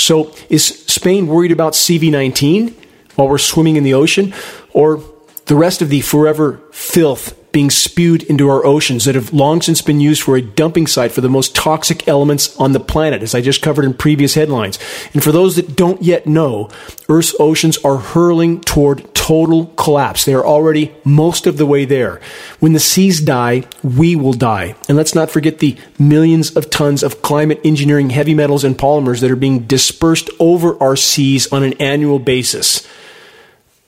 So, 0.00 0.32
is 0.48 0.64
Spain 0.64 1.26
worried 1.26 1.52
about 1.52 1.74
CV19 1.74 2.74
while 3.16 3.28
we're 3.28 3.38
swimming 3.38 3.76
in 3.76 3.84
the 3.84 3.94
ocean? 3.94 4.34
Or 4.72 5.02
the 5.46 5.54
rest 5.54 5.82
of 5.82 5.88
the 5.88 6.00
forever 6.00 6.60
filth 6.72 7.36
being 7.52 7.70
spewed 7.70 8.22
into 8.24 8.48
our 8.48 8.64
oceans 8.64 9.04
that 9.04 9.14
have 9.14 9.32
long 9.32 9.60
since 9.60 9.82
been 9.82 10.00
used 10.00 10.22
for 10.22 10.36
a 10.36 10.42
dumping 10.42 10.86
site 10.86 11.12
for 11.12 11.20
the 11.20 11.28
most 11.28 11.54
toxic 11.54 12.06
elements 12.06 12.56
on 12.58 12.72
the 12.72 12.80
planet, 12.80 13.22
as 13.22 13.34
I 13.34 13.40
just 13.40 13.62
covered 13.62 13.84
in 13.84 13.94
previous 13.94 14.34
headlines. 14.34 14.78
And 15.12 15.22
for 15.22 15.32
those 15.32 15.56
that 15.56 15.76
don't 15.76 16.02
yet 16.02 16.26
know, 16.26 16.68
Earth's 17.08 17.34
oceans 17.38 17.78
are 17.84 17.96
hurling 17.98 18.60
toward 18.60 19.14
total 19.14 19.66
collapse. 19.76 20.24
They 20.24 20.34
are 20.34 20.44
already 20.44 20.92
most 21.04 21.46
of 21.46 21.56
the 21.56 21.66
way 21.66 21.84
there. 21.84 22.20
When 22.58 22.72
the 22.72 22.80
seas 22.80 23.20
die, 23.20 23.64
we 23.82 24.16
will 24.16 24.32
die. 24.32 24.74
And 24.88 24.96
let's 24.96 25.14
not 25.14 25.30
forget 25.30 25.58
the 25.58 25.76
millions 25.98 26.56
of 26.56 26.70
tons 26.70 27.02
of 27.02 27.22
climate 27.22 27.60
engineering 27.64 28.10
heavy 28.10 28.34
metals 28.34 28.64
and 28.64 28.76
polymers 28.76 29.20
that 29.20 29.30
are 29.30 29.36
being 29.36 29.66
dispersed 29.66 30.30
over 30.40 30.82
our 30.82 30.96
seas 30.96 31.52
on 31.52 31.62
an 31.62 31.74
annual 31.74 32.18
basis. 32.18 32.88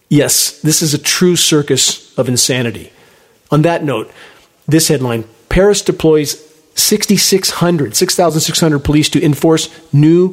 Yes, 0.09 0.61
this 0.61 0.83
is 0.83 0.93
a 0.95 0.99
true 0.99 1.37
circus 1.37 2.17
of 2.19 2.29
insanity. 2.29 2.92
On 3.53 3.63
that 3.63 3.85
note, 3.85 4.11
this 4.67 4.89
headline 4.89 5.25
Paris 5.49 5.83
deploys 5.83 6.43
6,600, 6.75 7.95
6,600 7.95 8.79
police 8.81 9.11
to 9.11 9.23
enforce 9.23 9.69
new 9.93 10.33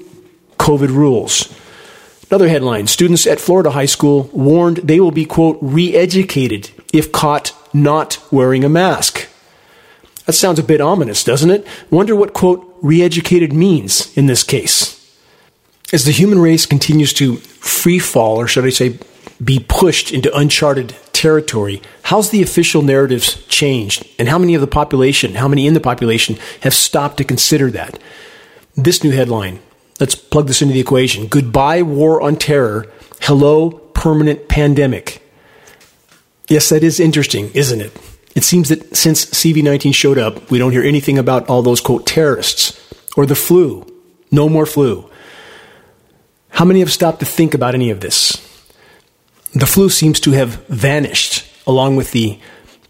COVID 0.57 0.87
rules. 0.87 1.53
Another 2.31 2.47
headline 2.47 2.87
Students 2.87 3.27
at 3.27 3.39
Florida 3.39 3.71
High 3.71 3.85
School 3.85 4.29
warned 4.31 4.77
they 4.77 4.99
will 4.99 5.11
be, 5.11 5.25
quote, 5.25 5.57
re 5.61 5.95
educated 5.95 6.71
if 6.93 7.11
caught 7.11 7.53
not 7.73 8.19
wearing 8.31 8.63
a 8.63 8.69
mask. 8.69 9.27
That 10.25 10.33
sounds 10.33 10.59
a 10.59 10.63
bit 10.63 10.79
ominous, 10.79 11.23
doesn't 11.23 11.49
it? 11.49 11.67
Wonder 11.89 12.15
what, 12.15 12.33
quote, 12.33 12.77
re 12.81 13.01
educated 13.01 13.51
means 13.51 14.15
in 14.17 14.27
this 14.27 14.43
case. 14.43 14.95
As 15.91 16.05
the 16.05 16.11
human 16.11 16.39
race 16.39 16.67
continues 16.67 17.13
to 17.13 17.37
free 17.37 17.99
fall, 17.99 18.37
or 18.37 18.47
should 18.47 18.65
I 18.65 18.69
say, 18.69 18.99
be 19.43 19.59
pushed 19.59 20.11
into 20.11 20.35
uncharted 20.35 20.95
territory, 21.13 21.81
how's 22.03 22.29
the 22.29 22.41
official 22.41 22.81
narratives 22.81 23.45
changed? 23.47 24.07
And 24.17 24.27
how 24.27 24.37
many 24.37 24.55
of 24.55 24.61
the 24.61 24.67
population, 24.67 25.35
how 25.35 25.47
many 25.47 25.67
in 25.67 25.73
the 25.73 25.79
population 25.79 26.37
have 26.61 26.73
stopped 26.73 27.17
to 27.17 27.23
consider 27.23 27.71
that? 27.71 27.99
This 28.75 29.03
new 29.03 29.11
headline, 29.11 29.59
let's 29.99 30.15
plug 30.15 30.47
this 30.47 30.61
into 30.61 30.73
the 30.73 30.79
equation. 30.79 31.27
Goodbye, 31.27 31.81
war 31.81 32.21
on 32.21 32.35
terror. 32.35 32.91
Hello, 33.21 33.71
permanent 33.71 34.47
pandemic. 34.47 35.21
Yes, 36.47 36.69
that 36.69 36.83
is 36.83 36.99
interesting, 36.99 37.51
isn't 37.53 37.81
it? 37.81 37.95
It 38.35 38.43
seems 38.43 38.69
that 38.69 38.95
since 38.95 39.25
CV19 39.25 39.93
showed 39.93 40.17
up, 40.17 40.49
we 40.49 40.57
don't 40.57 40.71
hear 40.71 40.83
anything 40.83 41.17
about 41.17 41.49
all 41.49 41.61
those, 41.61 41.81
quote, 41.81 42.05
terrorists 42.05 42.79
or 43.17 43.25
the 43.25 43.35
flu. 43.35 43.85
No 44.31 44.47
more 44.47 44.65
flu. 44.65 45.09
How 46.49 46.65
many 46.65 46.79
have 46.79 46.91
stopped 46.91 47.19
to 47.19 47.25
think 47.25 47.53
about 47.53 47.75
any 47.75 47.89
of 47.89 47.99
this? 47.99 48.48
The 49.53 49.65
flu 49.65 49.89
seems 49.89 50.19
to 50.21 50.31
have 50.31 50.65
vanished 50.67 51.45
along 51.65 51.95
with 51.95 52.11
the 52.11 52.39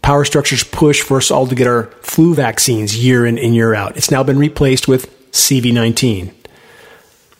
power 0.02 0.24
structure's 0.24 0.64
push 0.64 1.02
for 1.02 1.18
us 1.18 1.30
all 1.30 1.46
to 1.46 1.54
get 1.54 1.66
our 1.66 1.84
flu 2.02 2.34
vaccines 2.34 2.96
year 3.02 3.26
in 3.26 3.38
and 3.38 3.54
year 3.54 3.74
out. 3.74 3.96
It's 3.96 4.10
now 4.10 4.22
been 4.22 4.38
replaced 4.38 4.88
with 4.88 5.10
CV19. 5.32 6.32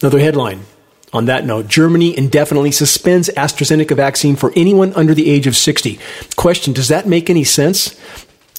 Another 0.02 0.20
headline 0.20 0.64
on 1.12 1.24
that 1.26 1.44
note 1.44 1.66
Germany 1.66 2.16
indefinitely 2.16 2.70
suspends 2.70 3.28
AstraZeneca 3.36 3.96
vaccine 3.96 4.36
for 4.36 4.52
anyone 4.54 4.92
under 4.94 5.14
the 5.14 5.30
age 5.30 5.46
of 5.46 5.56
60. 5.56 5.98
Question 6.36 6.72
Does 6.72 6.88
that 6.88 7.06
make 7.06 7.28
any 7.28 7.44
sense? 7.44 7.98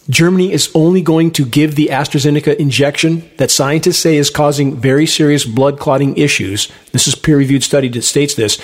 Germany 0.10 0.52
is 0.52 0.70
only 0.74 1.02
going 1.02 1.32
to 1.32 1.46
give 1.46 1.76
the 1.76 1.88
AstraZeneca 1.88 2.56
injection 2.58 3.30
that 3.38 3.52
scientists 3.52 4.00
say 4.00 4.18
is 4.18 4.30
causing 4.30 4.76
very 4.76 5.06
serious 5.06 5.46
blood 5.46 5.80
clotting 5.80 6.18
issues. 6.18 6.72
This 6.92 7.08
is 7.08 7.16
peer 7.16 7.38
reviewed 7.38 7.64
study 7.64 7.88
that 7.90 8.02
states 8.02 8.34
this 8.34 8.60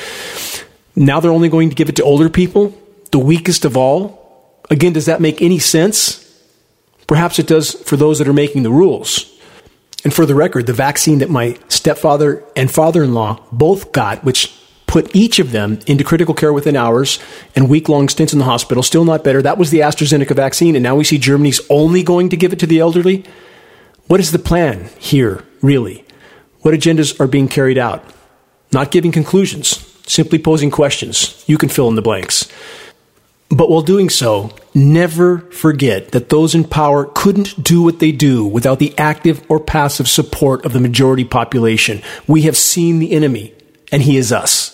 now 0.97 1.19
they're 1.19 1.31
only 1.31 1.47
going 1.47 1.69
to 1.69 1.75
give 1.75 1.89
it 1.89 1.95
to 1.97 2.03
older 2.03 2.29
people, 2.29 2.73
the 3.11 3.19
weakest 3.19 3.65
of 3.65 3.77
all. 3.77 4.61
Again, 4.69 4.93
does 4.93 5.05
that 5.05 5.21
make 5.21 5.41
any 5.41 5.59
sense? 5.59 6.23
Perhaps 7.07 7.39
it 7.39 7.47
does 7.47 7.73
for 7.73 7.95
those 7.95 8.17
that 8.19 8.27
are 8.27 8.33
making 8.33 8.63
the 8.63 8.71
rules. 8.71 9.33
And 10.03 10.13
for 10.13 10.25
the 10.25 10.35
record, 10.35 10.65
the 10.65 10.73
vaccine 10.73 11.19
that 11.19 11.29
my 11.29 11.57
stepfather 11.69 12.43
and 12.55 12.71
father 12.71 13.03
in 13.03 13.13
law 13.13 13.45
both 13.51 13.91
got, 13.91 14.23
which 14.23 14.53
put 14.87 15.15
each 15.15 15.37
of 15.37 15.51
them 15.51 15.79
into 15.85 16.03
critical 16.03 16.33
care 16.33 16.51
within 16.51 16.75
hours 16.75 17.19
and 17.55 17.69
week 17.69 17.89
long 17.89 18.09
stints 18.09 18.33
in 18.33 18.39
the 18.39 18.45
hospital, 18.45 18.81
still 18.81 19.05
not 19.05 19.23
better. 19.23 19.41
That 19.41 19.57
was 19.57 19.69
the 19.69 19.79
AstraZeneca 19.79 20.35
vaccine, 20.35 20.75
and 20.75 20.83
now 20.83 20.95
we 20.95 21.03
see 21.03 21.17
Germany's 21.17 21.61
only 21.69 22.03
going 22.03 22.29
to 22.29 22.37
give 22.37 22.53
it 22.53 22.59
to 22.59 22.67
the 22.67 22.79
elderly. 22.79 23.23
What 24.07 24.19
is 24.19 24.31
the 24.31 24.39
plan 24.39 24.89
here, 24.97 25.43
really? 25.61 26.05
What 26.61 26.73
agendas 26.73 27.19
are 27.19 27.27
being 27.27 27.47
carried 27.47 27.77
out? 27.77 28.03
Not 28.71 28.91
giving 28.91 29.11
conclusions, 29.11 29.86
simply 30.07 30.39
posing 30.39 30.71
questions. 30.71 31.43
You 31.47 31.57
can 31.57 31.69
fill 31.69 31.89
in 31.89 31.95
the 31.95 32.01
blanks. 32.01 32.51
But 33.49 33.69
while 33.69 33.81
doing 33.81 34.09
so, 34.09 34.53
never 34.73 35.39
forget 35.51 36.11
that 36.11 36.29
those 36.29 36.53
in 36.53 36.65
power 36.65 37.05
couldn't 37.05 37.63
do 37.63 37.81
what 37.81 37.99
they 37.99 38.11
do 38.11 38.45
without 38.45 38.79
the 38.79 38.97
active 38.97 39.45
or 39.49 39.59
passive 39.59 40.07
support 40.07 40.65
of 40.65 40.73
the 40.73 40.81
majority 40.81 41.23
population. 41.23 42.01
We 42.27 42.41
have 42.41 42.57
seen 42.57 42.99
the 42.99 43.13
enemy, 43.13 43.53
and 43.91 44.01
he 44.01 44.17
is 44.17 44.33
us. 44.33 44.73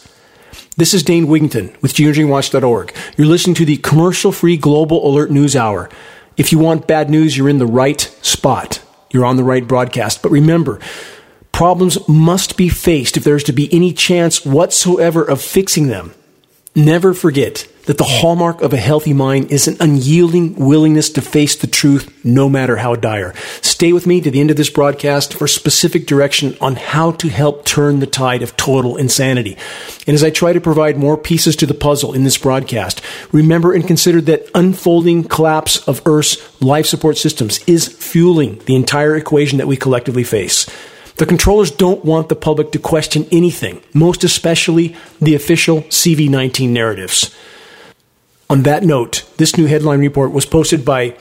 This 0.75 0.95
is 0.95 1.03
Dane 1.03 1.27
Wigington 1.27 1.79
with 1.83 1.93
geoengineeringwatch.org. 1.93 2.95
You're 3.15 3.27
listening 3.27 3.55
to 3.55 3.65
the 3.65 3.77
commercial 3.77 4.31
free 4.31 4.57
Global 4.57 5.07
Alert 5.07 5.29
News 5.29 5.55
Hour. 5.55 5.87
If 6.35 6.51
you 6.51 6.57
want 6.57 6.87
bad 6.87 7.11
news, 7.11 7.37
you're 7.37 7.49
in 7.49 7.59
the 7.59 7.67
right 7.67 8.01
spot. 8.23 8.81
You're 9.11 9.25
on 9.25 9.37
the 9.37 9.43
right 9.43 9.67
broadcast. 9.67 10.23
But 10.23 10.31
remember, 10.31 10.79
Problems 11.53 11.99
must 12.07 12.57
be 12.57 12.67
faced 12.67 13.15
if 13.15 13.23
there 13.23 13.35
is 13.35 13.43
to 13.43 13.53
be 13.53 13.71
any 13.71 13.93
chance 13.93 14.43
whatsoever 14.43 15.23
of 15.23 15.39
fixing 15.39 15.87
them. 15.87 16.13
Never 16.75 17.13
forget 17.13 17.67
that 17.85 17.99
the 17.99 18.03
hallmark 18.03 18.63
of 18.63 18.73
a 18.73 18.77
healthy 18.77 19.13
mind 19.13 19.51
is 19.51 19.67
an 19.67 19.77
unyielding 19.79 20.55
willingness 20.55 21.11
to 21.11 21.21
face 21.21 21.55
the 21.55 21.67
truth 21.67 22.11
no 22.25 22.49
matter 22.49 22.77
how 22.77 22.95
dire. 22.95 23.35
Stay 23.61 23.93
with 23.93 24.07
me 24.07 24.19
to 24.21 24.31
the 24.31 24.39
end 24.39 24.49
of 24.49 24.57
this 24.57 24.71
broadcast 24.71 25.35
for 25.35 25.47
specific 25.47 26.07
direction 26.07 26.57
on 26.59 26.75
how 26.75 27.11
to 27.11 27.29
help 27.29 27.65
turn 27.65 27.99
the 27.99 28.07
tide 28.07 28.41
of 28.41 28.57
total 28.57 28.97
insanity. 28.97 29.55
And 30.07 30.15
as 30.15 30.23
I 30.23 30.31
try 30.31 30.53
to 30.53 30.61
provide 30.61 30.97
more 30.97 31.17
pieces 31.17 31.55
to 31.57 31.67
the 31.67 31.75
puzzle 31.75 32.13
in 32.13 32.23
this 32.23 32.39
broadcast, 32.39 32.99
remember 33.31 33.73
and 33.73 33.85
consider 33.85 34.21
that 34.21 34.49
unfolding 34.55 35.25
collapse 35.25 35.87
of 35.87 36.01
Earth's 36.07 36.59
life 36.63 36.87
support 36.87 37.17
systems 37.17 37.59
is 37.67 37.87
fueling 37.87 38.57
the 38.65 38.75
entire 38.75 39.15
equation 39.15 39.59
that 39.59 39.67
we 39.67 39.77
collectively 39.77 40.23
face. 40.23 40.67
The 41.15 41.25
controllers 41.25 41.69
don't 41.69 42.03
want 42.03 42.29
the 42.29 42.35
public 42.35 42.71
to 42.71 42.79
question 42.79 43.27
anything, 43.31 43.81
most 43.93 44.23
especially 44.23 44.95
the 45.21 45.35
official 45.35 45.83
CV19 45.83 46.69
narratives. 46.69 47.35
On 48.49 48.63
that 48.63 48.83
note, 48.83 49.29
this 49.37 49.57
new 49.57 49.67
headline 49.67 49.99
report 49.99 50.31
was 50.31 50.45
posted 50.45 50.83
by 50.83 51.15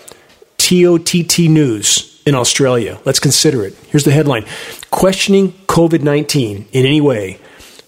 TOTT 0.56 1.38
News 1.50 2.22
in 2.25 2.34
Australia. 2.34 3.00
Let's 3.04 3.20
consider 3.20 3.64
it. 3.64 3.75
Here's 3.88 4.04
the 4.04 4.12
headline 4.12 4.46
Questioning 4.90 5.52
COVID 5.66 6.02
19 6.02 6.68
in 6.72 6.87
any 6.87 7.00
way 7.00 7.38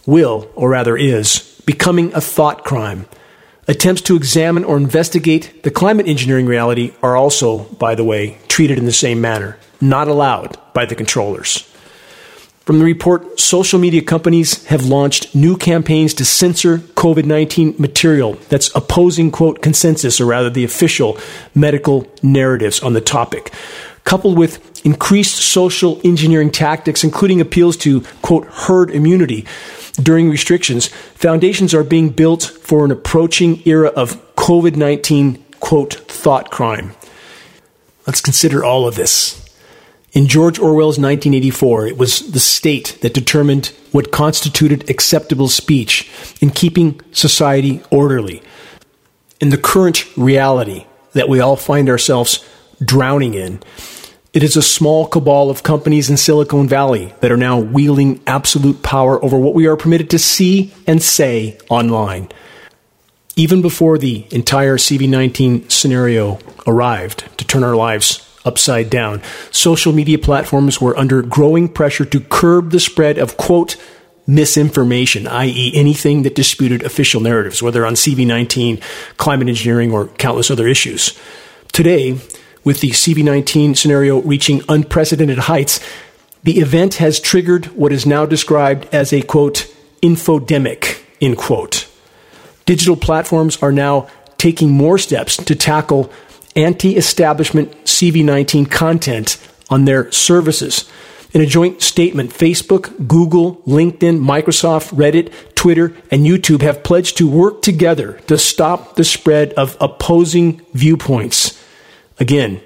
will, 0.07 0.51
or 0.55 0.71
rather 0.71 0.97
is, 0.97 1.61
becoming 1.67 2.13
a 2.15 2.21
thought 2.21 2.65
crime. 2.65 3.07
Attempts 3.67 4.03
to 4.03 4.17
examine 4.17 4.65
or 4.65 4.77
investigate 4.77 5.63
the 5.63 5.71
climate 5.71 6.07
engineering 6.07 6.45
reality 6.45 6.93
are 7.03 7.17
also, 7.17 7.61
by 7.65 7.95
the 7.95 8.05
way, 8.05 8.39
treated 8.49 8.79
in 8.79 8.85
the 8.85 8.93
same 8.93 9.23
manner, 9.23 9.57
not 9.81 10.07
allowed 10.07 10.59
by 10.75 10.85
the 10.85 10.95
controllers. 10.95 11.71
From 12.65 12.79
the 12.79 12.85
report, 12.87 13.39
social 13.39 13.79
media 13.79 14.01
companies 14.01 14.65
have 14.67 14.87
launched 14.87 15.35
new 15.35 15.55
campaigns 15.55 16.15
to 16.15 16.25
censor 16.25 16.79
COVID 16.79 17.27
19 17.27 17.75
material 17.79 18.39
that's 18.49 18.75
opposing, 18.75 19.31
quote, 19.31 19.61
consensus, 19.61 20.19
or 20.19 20.25
rather 20.25 20.49
the 20.49 20.65
official 20.65 21.19
medical 21.55 22.07
narratives 22.23 22.81
on 22.81 22.95
the 22.95 23.03
topic. 23.03 23.53
Coupled 24.05 24.39
with 24.39 24.83
increased 24.83 25.37
social 25.37 26.01
engineering 26.05 26.51
tactics, 26.51 27.05
including 27.05 27.39
appeals 27.39 27.77
to, 27.79 28.01
quote, 28.23 28.47
herd 28.47 28.91
immunity 28.91 29.45
during 30.03 30.31
restrictions, 30.31 30.87
foundations 30.87 31.75
are 31.75 31.85
being 31.85 32.09
built 32.09 32.45
for 32.45 32.87
an 32.87 32.91
approaching 32.91 33.61
era 33.67 33.89
of 33.89 34.17
COVID 34.37 34.77
19, 34.77 35.45
quote, 35.61 35.95
thought 36.09 36.51
crime. 36.51 36.95
Let's 38.07 38.23
consider 38.23 38.65
all 38.65 38.89
of 38.89 38.95
this 38.95 39.44
in 40.15 40.29
George 40.29 40.61
Orwell's 40.61 40.97
1984, 40.97 41.89
it 41.89 41.99
was 41.99 42.31
the 42.31 42.41
state 42.41 42.99
that 43.03 43.13
determined 43.13 43.73
what 43.91 44.13
constituted 44.13 44.89
acceptable 44.89 45.49
speech 45.49 46.09
in 46.41 46.51
keeping 46.51 47.01
society 47.11 47.83
orderly. 47.91 48.41
In 49.41 49.49
the 49.49 49.59
current 49.59 50.05
reality 50.17 50.87
that 51.13 51.29
we 51.29 51.41
all 51.41 51.57
find 51.57 51.89
ourselves 51.89 52.49
drowning 52.83 53.35
in, 53.35 53.61
it 54.33 54.45
is 54.45 54.57
a 54.57 54.63
small 54.63 55.07
cabal 55.07 55.51
of 55.51 55.65
companies 55.65 56.09
in 56.09 56.17
Silicon 56.17 56.69
Valley 56.69 57.13
that 57.21 57.33
are 57.33 57.37
now 57.37 57.59
wielding 57.59 58.21
absolute 58.27 58.83
power 58.83 59.23
over 59.25 59.37
what 59.37 59.55
we 59.55 59.67
are 59.67 59.77
permitted 59.77 60.11
to 60.11 60.19
see 60.21 60.73
and 60.87 61.03
say 61.03 61.59
online. 61.69 62.29
Even 63.35 63.63
before 63.63 63.99
the 63.99 64.27
entire 64.31 64.77
CV19 64.77 65.71
scenario 65.71 66.39
arrived 66.69 67.37
to 67.37 67.45
turn 67.45 67.65
our 67.65 67.75
lives 67.75 68.24
upside 68.45 68.91
down. 68.91 69.23
Social 69.51 69.93
media 69.93 70.19
platforms 70.19 70.81
were 70.81 70.97
under 70.97 71.23
growing 71.23 71.69
pressure 71.69 72.05
to 72.05 72.21
curb 72.21 72.71
the 72.71 72.81
spread 72.81 73.19
of, 73.19 73.37
quote, 73.37 73.77
misinformation, 74.27 75.27
i.e., 75.27 75.73
anything 75.75 76.23
that 76.23 76.35
disputed 76.35 76.83
official 76.83 77.21
narratives, 77.21 77.63
whether 77.63 77.85
on 77.85 77.95
CV19, 77.95 78.83
climate 79.17 79.49
engineering, 79.49 79.93
or 79.93 80.09
countless 80.09 80.51
other 80.51 80.67
issues. 80.67 81.19
Today, 81.73 82.13
with 82.65 82.81
the 82.81 82.91
CV19 82.91 83.77
scenario 83.77 84.21
reaching 84.23 84.63
unprecedented 84.69 85.39
heights, 85.39 85.81
the 86.43 86.59
event 86.61 86.95
has 86.95 87.21
triggered 87.21 87.67
what 87.67 87.93
is 87.93 88.07
now 88.07 88.27
described 88.27 88.87
as 88.93 89.13
a, 89.13 89.23
quote, 89.23 89.71
infodemic, 90.03 91.03
end 91.21 91.37
quote. 91.37 91.89
Digital 92.67 92.97
platforms 92.97 93.63
are 93.63 93.73
now 93.73 94.09
taking 94.39 94.71
more 94.71 94.99
steps 94.99 95.37
to 95.37 95.55
tackle 95.55 96.11
anti 96.57 96.97
establishment 96.97 97.73
CV19 97.85 98.71
content 98.71 99.39
on 99.71 99.85
their 99.85 100.11
services. 100.13 100.89
In 101.33 101.41
a 101.41 101.47
joint 101.47 101.83
statement, 101.83 102.31
Facebook, 102.31 103.09
Google, 103.09 103.57
LinkedIn, 103.67 104.21
Microsoft, 104.21 104.95
Reddit, 104.95 105.33
Twitter, 105.57 105.93
and 106.11 106.25
YouTube 106.25 106.63
have 106.63 106.85
pledged 106.85 107.17
to 107.19 107.29
work 107.29 107.61
together 107.61 108.21
to 108.29 108.39
stop 108.39 108.95
the 108.95 109.03
spread 109.03 109.53
of 109.55 109.77
opposing 109.81 110.61
viewpoints. 110.75 111.61
Again, 112.21 112.61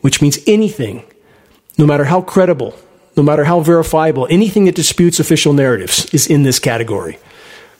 which 0.00 0.20
means 0.20 0.38
anything, 0.48 1.04
no 1.76 1.86
matter 1.86 2.04
how 2.04 2.20
credible, 2.20 2.74
no 3.16 3.22
matter 3.22 3.44
how 3.44 3.60
verifiable, 3.60 4.26
anything 4.30 4.64
that 4.64 4.74
disputes 4.74 5.20
official 5.20 5.52
narratives 5.52 6.12
is 6.12 6.26
in 6.26 6.42
this 6.42 6.58
category. 6.58 7.18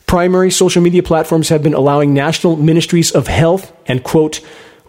Primary 0.07 0.51
social 0.51 0.83
media 0.83 1.03
platforms 1.03 1.49
have 1.49 1.62
been 1.62 1.75
allowing 1.75 2.14
national 2.14 2.57
ministries 2.57 3.11
of 3.11 3.27
health 3.27 3.73
and, 3.87 4.05
quote, 4.05 4.40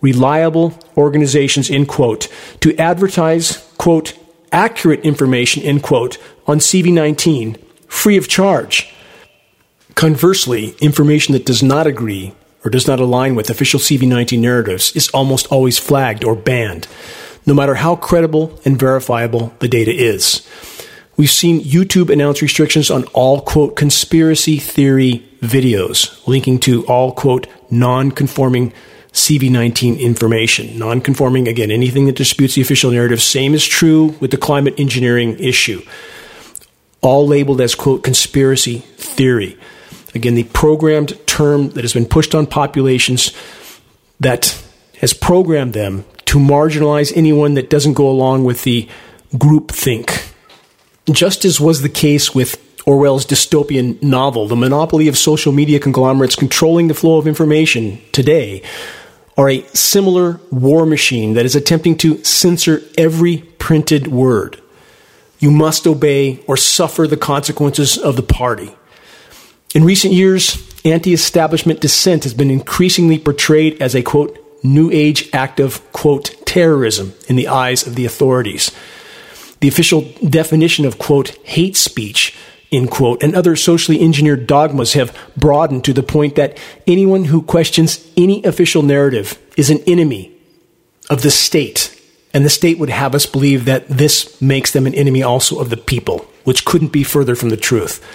reliable 0.02 0.78
organizations, 0.98 1.70
end 1.70 1.88
quote, 1.88 2.28
to 2.62 2.76
advertise, 2.78 3.58
quote, 3.78 4.14
accurate 4.52 5.02
information, 5.02 5.64
end 5.64 5.84
quote, 5.84 6.18
on 6.48 6.60
CV19 6.60 7.60
free 7.88 8.18
of 8.18 8.28
charge. 8.28 8.94
Conversely, 9.96 10.76
information 10.80 11.34
that 11.34 11.46
does 11.46 11.62
not 11.62 11.88
agree 11.88 12.34
or 12.64 12.72
does 12.72 12.88
not 12.88 13.00
align 13.00 13.36
with 13.36 13.50
official 13.50 13.80
CV19 13.80 14.40
narratives 14.40 14.96
is 14.96 15.10
almost 15.10 15.48
always 15.48 15.78
flagged 15.78 16.24
or 16.24 16.36
banned, 16.36 16.88
no 17.46 17.54
matter 17.54 17.76
how 17.76 17.96
credible 17.96 18.60
and 18.66 18.80
verifiable 18.80 19.54
the 19.60 19.68
data 19.68 19.92
is. 19.92 20.48
We've 21.18 21.30
seen 21.30 21.62
YouTube 21.62 22.10
announce 22.10 22.42
restrictions 22.42 22.90
on 22.90 23.04
all, 23.08 23.42
quote, 23.42 23.76
conspiracy 23.76 24.58
theory 24.58 25.26
videos, 25.42 26.26
linking 26.28 26.60
to 26.62 26.86
all, 26.86 27.12
quote, 27.12 27.48
non 27.70 28.12
conforming 28.12 28.72
CV19 29.14 30.00
information. 30.00 30.78
Non-conforming, 30.78 31.48
again, 31.48 31.72
anything 31.72 32.06
that 32.06 32.16
disputes 32.16 32.56
the 32.56 32.62
official 32.62 32.92
narrative. 32.92 33.22
Same 33.22 33.54
is 33.54 33.66
true 33.66 34.16
with 34.20 34.32
the 34.32 34.38
climate 34.38 34.76
engineering 34.80 35.38
issue. 35.40 35.82
All 37.02 37.28
labeled 37.28 37.62
as, 37.62 37.76
quote, 37.76 38.04
conspiracy 38.04 38.80
theory. 38.98 39.58
Again, 40.14 40.36
the 40.36 40.44
programmed 40.44 41.18
term 41.28 41.70
that 41.72 41.84
has 41.84 41.94
been 41.94 42.06
pushed 42.06 42.36
on 42.36 42.46
populations 42.48 43.34
that 44.20 44.62
has 45.00 45.14
programmed 45.14 45.74
them 45.74 46.06
to 46.26 46.38
marginalize 46.38 47.12
anyone 47.16 47.54
that 47.54 47.70
doesn't 47.70 47.94
go 47.94 48.10
along 48.10 48.44
with 48.44 48.64
the 48.64 48.88
group 49.38 49.72
think. 49.72 50.34
Just 51.10 51.46
as 51.46 51.60
was 51.60 51.82
the 51.82 51.90
case 51.90 52.36
with 52.36 52.64
Orwell's 52.86 53.26
dystopian 53.26 54.02
novel, 54.02 54.48
the 54.48 54.56
monopoly 54.56 55.08
of 55.08 55.18
social 55.18 55.52
media 55.52 55.80
conglomerates 55.80 56.36
controlling 56.36 56.88
the 56.88 56.94
flow 56.94 57.18
of 57.18 57.28
information 57.28 58.02
today 58.12 58.62
are 59.40 59.50
a 59.50 59.66
similar 59.68 60.38
war 60.52 60.86
machine 60.86 61.34
that 61.36 61.46
is 61.46 61.56
attempting 61.56 61.98
to 61.98 62.22
censor 62.26 62.82
every 62.98 63.38
printed 63.58 64.06
word. 64.06 64.62
You 65.40 65.50
must 65.50 65.88
obey 65.88 66.44
or 66.46 66.58
suffer 66.58 67.08
the 67.08 67.16
consequences 67.16 67.98
of 67.98 68.18
the 68.18 68.22
party. 68.22 68.76
In 69.74 69.86
recent 69.86 70.14
years, 70.14 70.70
anti 70.84 71.14
establishment 71.14 71.80
dissent 71.80 72.24
has 72.24 72.34
been 72.34 72.52
increasingly 72.52 73.18
portrayed 73.18 73.82
as 73.82 73.96
a 73.96 74.04
quote, 74.04 74.38
new 74.62 74.92
age 74.92 75.30
act 75.32 75.62
of 75.62 75.90
quote, 75.94 76.36
terrorism 76.46 77.14
in 77.30 77.38
the 77.38 77.48
eyes 77.48 77.88
of 77.88 77.96
the 77.96 78.06
authorities. 78.06 78.72
The 79.62 79.70
official 79.70 80.02
definition 80.28 80.84
of 80.84 81.00
quote, 81.00 81.30
hate 81.46 81.78
speech 81.78 82.36
end 82.72 82.92
quote, 82.92 83.24
and 83.24 83.36
other 83.36 83.56
socially 83.56 84.02
engineered 84.02 84.48
dogmas 84.48 84.94
have 84.94 85.16
broadened 85.36 85.84
to 85.86 85.94
the 85.94 86.04
point 86.04 86.36
that 86.36 86.58
anyone 86.86 87.26
who 87.26 87.42
questions 87.42 88.08
any 88.16 88.44
official 88.44 88.84
narrative 88.84 89.38
is 89.58 89.70
an 89.70 89.80
enemy 89.88 90.32
of 91.10 91.22
the 91.22 91.32
state. 91.32 91.96
And 92.34 92.46
the 92.46 92.50
state 92.50 92.78
would 92.78 92.90
have 92.90 93.16
us 93.16 93.26
believe 93.26 93.66
that 93.66 93.88
this 93.88 94.40
makes 94.42 94.72
them 94.72 94.86
an 94.86 94.94
enemy 94.94 95.24
also 95.24 95.60
of 95.60 95.70
the 95.70 95.78
people, 95.78 96.20
which 96.44 96.66
couldn't 96.66 96.92
be 96.92 97.04
further 97.04 97.36
from 97.36 97.50
the 97.50 97.58
truth. 97.58 98.06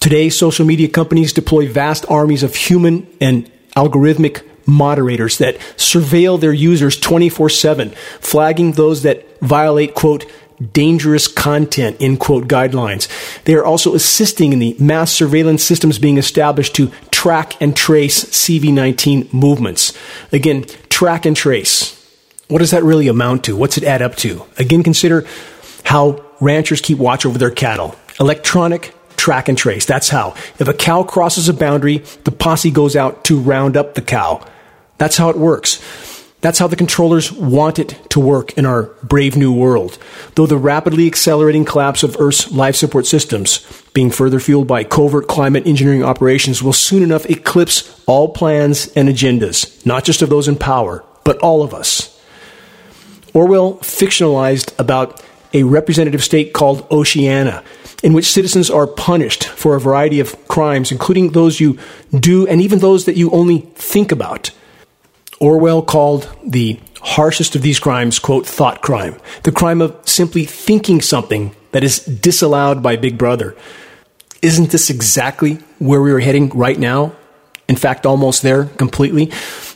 Today, 0.00 0.30
social 0.30 0.64
media 0.64 0.88
companies 0.88 1.32
deploy 1.32 1.68
vast 1.68 2.06
armies 2.08 2.42
of 2.42 2.54
human 2.54 3.06
and 3.20 3.50
algorithmic 3.76 4.44
moderators 4.66 5.38
that 5.38 5.58
surveil 5.76 6.40
their 6.40 6.52
users 6.52 6.98
24 6.98 7.48
7, 7.48 7.90
flagging 8.20 8.72
those 8.72 9.02
that 9.02 9.26
violate, 9.40 9.94
quote, 9.94 10.24
dangerous 10.72 11.28
content, 11.28 11.96
in 12.00 12.16
quote, 12.16 12.48
guidelines. 12.48 13.08
They 13.44 13.54
are 13.54 13.64
also 13.64 13.94
assisting 13.94 14.52
in 14.52 14.58
the 14.58 14.76
mass 14.78 15.12
surveillance 15.12 15.62
systems 15.62 15.98
being 15.98 16.18
established 16.18 16.74
to 16.76 16.90
track 17.10 17.60
and 17.60 17.76
trace 17.76 18.24
CV19 18.24 19.32
movements. 19.32 19.96
Again, 20.32 20.64
track 20.88 21.26
and 21.26 21.36
trace. 21.36 21.94
What 22.48 22.58
does 22.58 22.70
that 22.70 22.82
really 22.82 23.08
amount 23.08 23.44
to? 23.44 23.56
What's 23.56 23.76
it 23.76 23.84
add 23.84 24.02
up 24.02 24.16
to? 24.16 24.44
Again, 24.56 24.82
consider 24.82 25.26
how 25.84 26.24
ranchers 26.40 26.80
keep 26.80 26.98
watch 26.98 27.26
over 27.26 27.38
their 27.38 27.50
cattle. 27.50 27.94
Electronic 28.18 28.94
track 29.16 29.48
and 29.48 29.58
trace. 29.58 29.84
That's 29.84 30.08
how. 30.08 30.30
If 30.58 30.68
a 30.68 30.74
cow 30.74 31.02
crosses 31.02 31.48
a 31.48 31.54
boundary, 31.54 31.98
the 32.24 32.32
posse 32.32 32.70
goes 32.70 32.96
out 32.96 33.24
to 33.24 33.38
round 33.38 33.76
up 33.76 33.94
the 33.94 34.02
cow. 34.02 34.46
That's 34.96 35.16
how 35.16 35.28
it 35.28 35.36
works. 35.36 35.80
That's 36.40 36.60
how 36.60 36.68
the 36.68 36.76
controllers 36.76 37.32
want 37.32 37.80
it 37.80 38.00
to 38.10 38.20
work 38.20 38.56
in 38.56 38.64
our 38.64 38.84
brave 39.02 39.36
new 39.36 39.52
world. 39.52 39.98
Though 40.36 40.46
the 40.46 40.56
rapidly 40.56 41.08
accelerating 41.08 41.64
collapse 41.64 42.04
of 42.04 42.16
Earth's 42.20 42.52
life 42.52 42.76
support 42.76 43.06
systems, 43.06 43.66
being 43.92 44.12
further 44.12 44.38
fueled 44.38 44.68
by 44.68 44.84
covert 44.84 45.26
climate 45.26 45.66
engineering 45.66 46.04
operations, 46.04 46.62
will 46.62 46.72
soon 46.72 47.02
enough 47.02 47.26
eclipse 47.26 48.02
all 48.06 48.28
plans 48.28 48.86
and 48.92 49.08
agendas, 49.08 49.84
not 49.84 50.04
just 50.04 50.22
of 50.22 50.28
those 50.28 50.46
in 50.46 50.54
power, 50.54 51.04
but 51.24 51.38
all 51.38 51.64
of 51.64 51.74
us. 51.74 52.14
Orwell 53.34 53.74
fictionalized 53.78 54.78
about 54.78 55.22
a 55.52 55.64
representative 55.64 56.22
state 56.22 56.52
called 56.52 56.86
Oceania, 56.90 57.64
in 58.04 58.12
which 58.12 58.30
citizens 58.30 58.70
are 58.70 58.86
punished 58.86 59.44
for 59.44 59.74
a 59.74 59.80
variety 59.80 60.20
of 60.20 60.46
crimes, 60.46 60.92
including 60.92 61.32
those 61.32 61.58
you 61.58 61.78
do 62.12 62.46
and 62.46 62.60
even 62.60 62.78
those 62.78 63.06
that 63.06 63.16
you 63.16 63.28
only 63.32 63.60
think 63.74 64.12
about. 64.12 64.52
Orwell 65.40 65.82
called 65.82 66.28
the 66.44 66.80
harshest 67.00 67.54
of 67.54 67.62
these 67.62 67.78
crimes, 67.78 68.18
quote, 68.18 68.46
thought 68.46 68.82
crime, 68.82 69.16
the 69.44 69.52
crime 69.52 69.80
of 69.80 69.96
simply 70.04 70.44
thinking 70.44 71.00
something 71.00 71.54
that 71.72 71.84
is 71.84 72.00
disallowed 72.00 72.82
by 72.82 72.96
Big 72.96 73.16
Brother. 73.16 73.56
Isn't 74.42 74.70
this 74.70 74.90
exactly 74.90 75.54
where 75.78 76.02
we 76.02 76.12
are 76.12 76.20
heading 76.20 76.48
right 76.50 76.78
now? 76.78 77.12
In 77.68 77.76
fact, 77.76 78.06
almost 78.06 78.42
there 78.42 78.64
completely. 78.64 79.30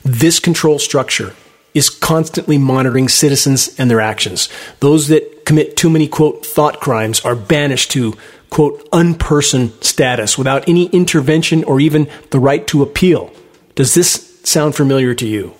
This 0.05 0.40
control 0.40 0.79
structure 0.79 1.35
is 1.75 1.90
constantly 1.90 2.59
monitoring 2.59 3.09
citizens 3.09 3.75
and 3.79 3.90
their 3.90 4.01
actions. 4.01 4.48
Those 4.81 5.09
that 5.09 5.44
commit 5.44 5.77
too 5.77 5.90
many, 5.90 6.09
quote, 6.09 6.44
thought 6.44 6.81
crimes 6.81 7.20
are 7.20 7.37
banished 7.37 7.90
to, 7.92 8.14
quote, 8.51 8.88
unperson 8.90 9.83
status 9.83 10.37
without 10.37 10.68
any 10.68 10.87
intervention 10.87 11.64
or 11.64 11.81
even 11.81 12.09
the 12.31 12.38
right 12.38 12.66
to 12.68 12.83
appeal. 12.83 13.31
Does 13.75 13.94
this 13.94 14.32
sound 14.44 14.74
familiar 14.74 15.14
to 15.14 15.26
you? 15.26 15.55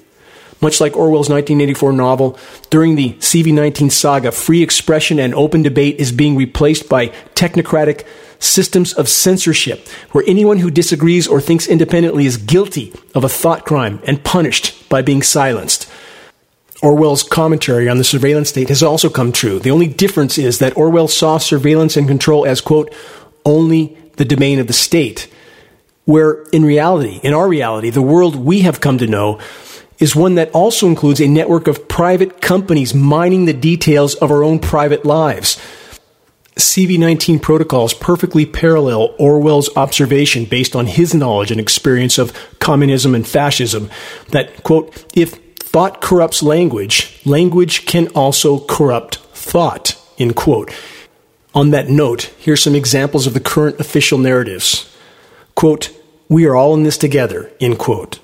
Much 0.61 0.81
like 0.81 0.97
Orwell's 0.97 1.29
1984 1.29 1.93
novel, 1.93 2.39
during 2.71 2.95
the 2.95 3.15
CV19 3.15 3.91
saga, 3.91 4.31
free 4.31 4.63
expression 4.63 5.19
and 5.19 5.35
open 5.35 5.63
debate 5.63 5.97
is 5.99 6.13
being 6.13 6.37
replaced 6.37 6.89
by 6.89 7.09
technocratic 7.35 8.07
systems 8.39 8.93
of 8.93 9.09
censorship, 9.09 9.89
where 10.13 10.25
anyone 10.27 10.59
who 10.59 10.71
disagrees 10.71 11.27
or 11.27 11.41
thinks 11.41 11.67
independently 11.67 12.27
is 12.27 12.37
guilty 12.37 12.93
of 13.15 13.25
a 13.25 13.29
thought 13.29 13.65
crime 13.65 14.01
and 14.07 14.25
punished 14.25 14.89
by 14.89 15.03
being 15.03 15.23
silenced. 15.23 15.91
Orwell's 16.83 17.23
commentary 17.23 17.89
on 17.89 17.99
the 17.99 18.05
surveillance 18.05 18.49
state 18.49 18.69
has 18.69 18.83
also 18.83 19.09
come 19.09 19.31
true. 19.31 19.61
The 19.61 19.71
only 19.71 19.87
difference 19.87 20.37
is 20.37 20.59
that 20.59 20.77
Orwell 20.77 21.09
saw 21.09 21.39
surveillance 21.39 21.97
and 21.97 22.09
control 22.09 22.45
as, 22.45 22.61
quote, 22.61 22.93
only 23.45 23.97
the 24.17 24.25
domain 24.25 24.59
of 24.59 24.67
the 24.67 24.73
state, 24.73 25.29
where 26.05 26.43
in 26.53 26.65
reality, 26.65 27.21
in 27.23 27.33
our 27.33 27.49
reality, 27.49 27.91
the 27.91 28.03
world 28.03 28.37
we 28.37 28.61
have 28.61 28.81
come 28.81 28.99
to 28.99 29.07
know 29.07 29.39
is 29.99 30.17
one 30.17 30.35
that 30.35 30.51
also 30.51 30.87
includes 30.87 31.21
a 31.21 31.29
network 31.29 31.69
of 31.69 31.87
private 31.89 32.41
companies 32.41 32.95
mining 32.95 33.45
the 33.45 33.53
details 33.53 34.15
of 34.17 34.31
our 34.31 34.43
own 34.43 34.59
private 34.59 35.05
lives. 35.05 35.59
CV19 36.57 37.41
protocols 37.41 37.95
perfectly 37.95 38.45
parallel 38.45 39.15
Orwell's 39.19 39.75
observation 39.77 40.45
based 40.45 40.77
on 40.77 40.87
his 40.87 41.15
knowledge 41.15 41.51
and 41.51 41.61
experience 41.61 42.19
of 42.19 42.37
communism 42.59 43.15
and 43.15 43.27
fascism 43.27 43.89
that, 44.31 44.63
quote, 44.63 45.07
if 45.17 45.35
thought 45.57 46.03
corrupts 46.03 46.43
language, 46.43 47.21
language 47.25 47.87
can 47.87 48.09
also 48.09 48.59
corrupt 48.59 49.17
thought, 49.33 49.97
end 50.19 50.37
quote. 50.37 50.71
On 51.55 51.71
that 51.71 51.89
note, 51.89 52.33
here's 52.39 52.63
some 52.63 52.75
examples 52.75 53.27
of 53.27 53.35
the 53.35 53.41
current 53.41 53.81
official 53.81 54.19
narratives. 54.19 54.92
Quote, 55.55 55.91
we 56.29 56.47
are 56.47 56.57
all 56.57 56.75
in 56.75 56.83
this 56.83 56.99
together, 56.99 57.51
end 57.61 57.79
quote. 57.79 58.19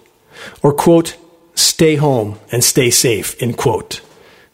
Or 0.62 0.72
quote, 0.72 1.16
stay 1.54 1.96
home 1.96 2.38
and 2.50 2.64
stay 2.64 2.90
safe, 2.90 3.40
end 3.42 3.56
quote. 3.56 4.00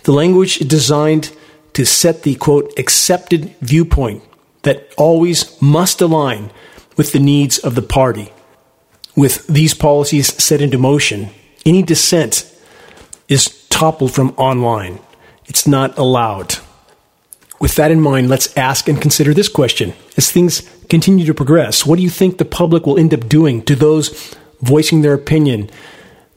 The 0.05 0.13
language 0.13 0.61
is 0.61 0.67
designed 0.67 1.35
to 1.75 1.85
set 1.85 2.23
the 2.23 2.35
quote, 2.37 2.79
accepted 2.79 3.55
viewpoint 3.61 4.23
that 4.63 4.93
always 4.97 5.61
must 5.61 6.01
align 6.01 6.51
with 6.97 7.13
the 7.13 7.19
needs 7.19 7.59
of 7.59 7.75
the 7.75 7.83
party. 7.83 8.33
With 9.17 9.47
these 9.47 9.75
policies 9.75 10.43
set 10.43 10.61
into 10.61 10.79
motion, 10.79 11.31
any 11.65 11.83
dissent 11.83 12.51
is 13.29 13.67
toppled 13.69 14.13
from 14.13 14.31
online. 14.37 15.01
It's 15.47 15.67
not 15.67 15.97
allowed. 15.99 16.57
With 17.65 17.77
that 17.77 17.91
in 17.91 18.03
mind, 18.03 18.29
let's 18.29 18.55
ask 18.59 18.91
and 18.91 19.01
consider 19.01 19.33
this 19.33 19.49
question. 19.49 19.95
As 20.19 20.31
things 20.31 20.69
continue 20.91 21.25
to 21.25 21.33
progress, 21.33 21.87
what 21.87 21.97
do 21.97 22.03
you 22.03 22.11
think 22.11 22.37
the 22.37 22.45
public 22.45 22.85
will 22.85 22.99
end 22.99 23.15
up 23.15 23.27
doing 23.27 23.63
to 23.63 23.75
those 23.75 24.37
voicing 24.61 25.01
their 25.01 25.15
opinion 25.15 25.71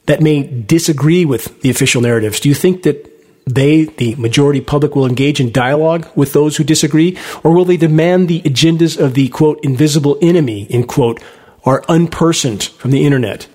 that 0.06 0.22
may 0.22 0.44
disagree 0.44 1.26
with 1.26 1.60
the 1.60 1.68
official 1.68 2.00
narratives? 2.00 2.40
Do 2.40 2.48
you 2.48 2.54
think 2.54 2.82
that 2.84 3.12
they, 3.44 3.84
the 3.84 4.14
majority 4.14 4.62
public, 4.62 4.96
will 4.96 5.04
engage 5.04 5.38
in 5.38 5.52
dialogue 5.52 6.08
with 6.16 6.32
those 6.32 6.56
who 6.56 6.64
disagree? 6.64 7.18
Or 7.44 7.52
will 7.52 7.66
they 7.66 7.76
demand 7.76 8.28
the 8.28 8.40
agendas 8.40 8.98
of 8.98 9.12
the 9.12 9.28
quote, 9.28 9.62
invisible 9.62 10.16
enemy, 10.22 10.62
in 10.62 10.86
quote, 10.86 11.22
are 11.62 11.82
unpersoned 11.90 12.66
from 12.70 12.90
the 12.90 13.04
internet? 13.04 13.48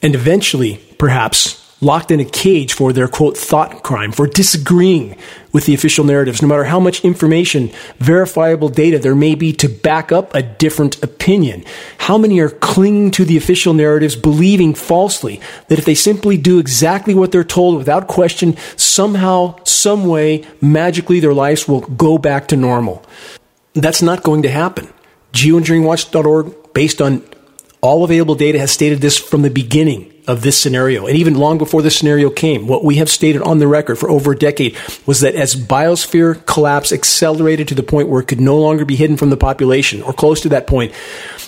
And 0.00 0.14
eventually, 0.14 0.76
perhaps, 0.96 1.65
locked 1.80 2.10
in 2.10 2.20
a 2.20 2.24
cage 2.24 2.72
for 2.72 2.92
their 2.92 3.08
quote 3.08 3.36
thought 3.36 3.82
crime, 3.82 4.12
for 4.12 4.26
disagreeing 4.26 5.16
with 5.52 5.66
the 5.66 5.74
official 5.74 6.04
narratives, 6.04 6.40
no 6.40 6.48
matter 6.48 6.64
how 6.64 6.80
much 6.80 7.04
information, 7.04 7.70
verifiable 7.98 8.68
data 8.68 8.98
there 8.98 9.14
may 9.14 9.34
be 9.34 9.52
to 9.52 9.68
back 9.68 10.10
up 10.10 10.34
a 10.34 10.42
different 10.42 11.02
opinion. 11.02 11.64
How 11.98 12.18
many 12.18 12.40
are 12.40 12.50
clinging 12.50 13.10
to 13.12 13.24
the 13.24 13.36
official 13.36 13.74
narratives, 13.74 14.16
believing 14.16 14.74
falsely 14.74 15.40
that 15.68 15.78
if 15.78 15.84
they 15.84 15.94
simply 15.94 16.36
do 16.36 16.58
exactly 16.58 17.14
what 17.14 17.32
they're 17.32 17.44
told 17.44 17.76
without 17.76 18.06
question, 18.06 18.56
somehow, 18.76 19.56
some 19.64 20.06
way, 20.06 20.44
magically 20.60 21.20
their 21.20 21.34
lives 21.34 21.68
will 21.68 21.80
go 21.80 22.16
back 22.18 22.48
to 22.48 22.56
normal? 22.56 23.04
That's 23.74 24.02
not 24.02 24.22
going 24.22 24.42
to 24.42 24.50
happen. 24.50 24.92
Geoengineeringwatch.org, 25.32 26.72
based 26.72 27.02
on 27.02 27.22
all 27.82 28.04
available 28.04 28.34
data, 28.34 28.58
has 28.58 28.70
stated 28.70 29.02
this 29.02 29.18
from 29.18 29.42
the 29.42 29.50
beginning 29.50 30.12
of 30.26 30.42
this 30.42 30.58
scenario. 30.58 31.06
And 31.06 31.16
even 31.16 31.34
long 31.34 31.58
before 31.58 31.82
this 31.82 31.96
scenario 31.96 32.30
came, 32.30 32.66
what 32.66 32.84
we 32.84 32.96
have 32.96 33.08
stated 33.08 33.42
on 33.42 33.58
the 33.58 33.68
record 33.68 33.96
for 33.96 34.10
over 34.10 34.32
a 34.32 34.38
decade 34.38 34.76
was 35.06 35.20
that 35.20 35.34
as 35.34 35.54
biosphere 35.54 36.44
collapse 36.46 36.92
accelerated 36.92 37.68
to 37.68 37.74
the 37.74 37.82
point 37.82 38.08
where 38.08 38.20
it 38.20 38.28
could 38.28 38.40
no 38.40 38.58
longer 38.58 38.84
be 38.84 38.96
hidden 38.96 39.16
from 39.16 39.30
the 39.30 39.36
population, 39.36 40.02
or 40.02 40.12
close 40.12 40.40
to 40.40 40.48
that 40.48 40.66
point, 40.66 40.92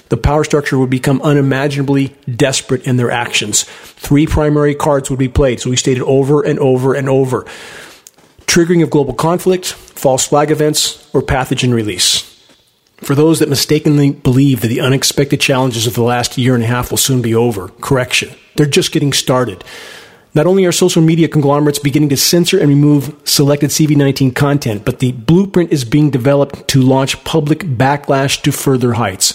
the 0.08 0.16
power 0.16 0.44
structure 0.44 0.78
would 0.78 0.90
become 0.90 1.20
unimaginably 1.22 2.14
desperate 2.30 2.86
in 2.86 2.96
their 2.96 3.10
actions. 3.10 3.64
Three 3.64 4.26
primary 4.26 4.74
cards 4.74 5.10
would 5.10 5.18
be 5.18 5.28
played, 5.28 5.60
so 5.60 5.70
we 5.70 5.76
stated 5.76 6.02
over 6.02 6.42
and 6.42 6.58
over 6.58 6.94
and 6.94 7.08
over. 7.08 7.44
Triggering 8.46 8.82
of 8.82 8.90
global 8.90 9.12
conflict, 9.12 9.72
false 9.72 10.26
flag 10.26 10.50
events, 10.50 11.08
or 11.12 11.20
pathogen 11.20 11.74
release. 11.74 12.27
For 13.00 13.14
those 13.14 13.38
that 13.38 13.48
mistakenly 13.48 14.10
believe 14.10 14.60
that 14.60 14.68
the 14.68 14.80
unexpected 14.80 15.40
challenges 15.40 15.86
of 15.86 15.94
the 15.94 16.02
last 16.02 16.36
year 16.36 16.54
and 16.54 16.64
a 16.64 16.66
half 16.66 16.90
will 16.90 16.98
soon 16.98 17.22
be 17.22 17.34
over, 17.34 17.68
correction. 17.80 18.34
They're 18.56 18.66
just 18.66 18.92
getting 18.92 19.12
started. 19.12 19.64
Not 20.34 20.46
only 20.46 20.66
are 20.66 20.72
social 20.72 21.00
media 21.00 21.28
conglomerates 21.28 21.78
beginning 21.78 22.10
to 22.10 22.16
censor 22.16 22.58
and 22.58 22.68
remove 22.68 23.14
selected 23.24 23.70
CV19 23.70 24.34
content, 24.34 24.84
but 24.84 24.98
the 24.98 25.12
blueprint 25.12 25.72
is 25.72 25.84
being 25.84 26.10
developed 26.10 26.68
to 26.68 26.82
launch 26.82 27.24
public 27.24 27.60
backlash 27.60 28.42
to 28.42 28.52
further 28.52 28.94
heights. 28.94 29.32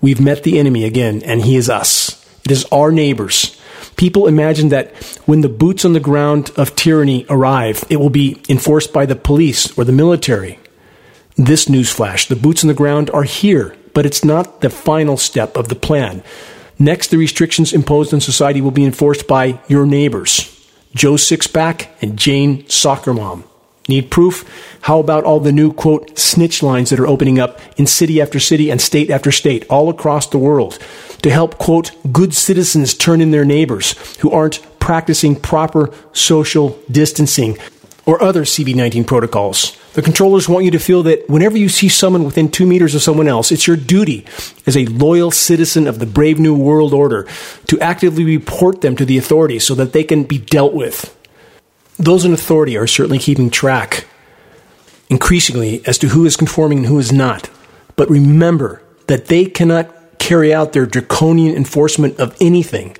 We've 0.00 0.20
met 0.20 0.42
the 0.42 0.58
enemy 0.58 0.84
again, 0.84 1.22
and 1.22 1.42
he 1.42 1.56
is 1.56 1.70
us. 1.70 2.24
It 2.44 2.50
is 2.50 2.64
our 2.72 2.90
neighbors. 2.90 3.58
People 3.96 4.26
imagine 4.26 4.68
that 4.70 4.94
when 5.26 5.40
the 5.40 5.48
boots 5.48 5.84
on 5.84 5.92
the 5.92 6.00
ground 6.00 6.50
of 6.56 6.74
tyranny 6.74 7.24
arrive, 7.30 7.84
it 7.88 7.96
will 7.96 8.10
be 8.10 8.42
enforced 8.48 8.92
by 8.92 9.06
the 9.06 9.16
police 9.16 9.76
or 9.78 9.84
the 9.84 9.92
military. 9.92 10.58
This 11.36 11.66
newsflash 11.66 12.28
the 12.28 12.36
boots 12.36 12.62
on 12.62 12.68
the 12.68 12.74
ground 12.74 13.10
are 13.10 13.22
here, 13.22 13.74
but 13.94 14.04
it's 14.04 14.24
not 14.24 14.60
the 14.60 14.70
final 14.70 15.16
step 15.16 15.56
of 15.56 15.68
the 15.68 15.74
plan. 15.74 16.22
Next, 16.78 17.08
the 17.08 17.16
restrictions 17.16 17.72
imposed 17.72 18.12
on 18.12 18.20
society 18.20 18.60
will 18.60 18.70
be 18.70 18.84
enforced 18.84 19.26
by 19.26 19.60
your 19.68 19.86
neighbors 19.86 20.48
Joe 20.94 21.14
Sixpack 21.14 21.88
and 22.02 22.18
Jane 22.18 22.68
Soccer 22.68 23.14
Mom. 23.14 23.44
Need 23.88 24.10
proof? 24.10 24.44
How 24.82 25.00
about 25.00 25.24
all 25.24 25.40
the 25.40 25.52
new, 25.52 25.72
quote, 25.72 26.18
snitch 26.18 26.62
lines 26.62 26.90
that 26.90 27.00
are 27.00 27.06
opening 27.06 27.40
up 27.40 27.60
in 27.76 27.86
city 27.86 28.20
after 28.20 28.38
city 28.38 28.70
and 28.70 28.80
state 28.80 29.10
after 29.10 29.32
state 29.32 29.66
all 29.68 29.88
across 29.88 30.26
the 30.26 30.38
world 30.38 30.78
to 31.22 31.30
help, 31.30 31.58
quote, 31.58 31.90
good 32.12 32.34
citizens 32.34 32.94
turn 32.94 33.20
in 33.20 33.32
their 33.32 33.44
neighbors 33.44 33.92
who 34.18 34.30
aren't 34.30 34.60
practicing 34.78 35.34
proper 35.34 35.92
social 36.12 36.78
distancing 36.90 37.58
or 38.06 38.22
other 38.22 38.42
CV19 38.42 39.06
protocols? 39.06 39.76
The 39.94 40.02
controllers 40.02 40.48
want 40.48 40.64
you 40.64 40.70
to 40.70 40.78
feel 40.78 41.02
that 41.02 41.28
whenever 41.28 41.58
you 41.58 41.68
see 41.68 41.88
someone 41.88 42.24
within 42.24 42.50
two 42.50 42.66
meters 42.66 42.94
of 42.94 43.02
someone 43.02 43.28
else, 43.28 43.52
it's 43.52 43.66
your 43.66 43.76
duty 43.76 44.24
as 44.66 44.76
a 44.76 44.86
loyal 44.86 45.30
citizen 45.30 45.86
of 45.86 45.98
the 45.98 46.06
brave 46.06 46.38
new 46.38 46.54
world 46.56 46.94
order 46.94 47.26
to 47.66 47.80
actively 47.80 48.24
report 48.24 48.80
them 48.80 48.96
to 48.96 49.04
the 49.04 49.18
authorities 49.18 49.66
so 49.66 49.74
that 49.74 49.92
they 49.92 50.04
can 50.04 50.24
be 50.24 50.38
dealt 50.38 50.72
with. 50.72 51.16
Those 51.98 52.24
in 52.24 52.32
authority 52.32 52.76
are 52.76 52.86
certainly 52.86 53.18
keeping 53.18 53.50
track 53.50 54.06
increasingly 55.10 55.86
as 55.86 55.98
to 55.98 56.08
who 56.08 56.24
is 56.24 56.36
conforming 56.36 56.78
and 56.78 56.86
who 56.86 56.98
is 56.98 57.12
not. 57.12 57.50
But 57.96 58.08
remember, 58.08 58.82
that 59.08 59.26
they 59.26 59.44
cannot 59.44 60.18
carry 60.18 60.54
out 60.54 60.72
their 60.72 60.86
draconian 60.86 61.54
enforcement 61.56 62.18
of 62.18 62.36
anything 62.40 62.96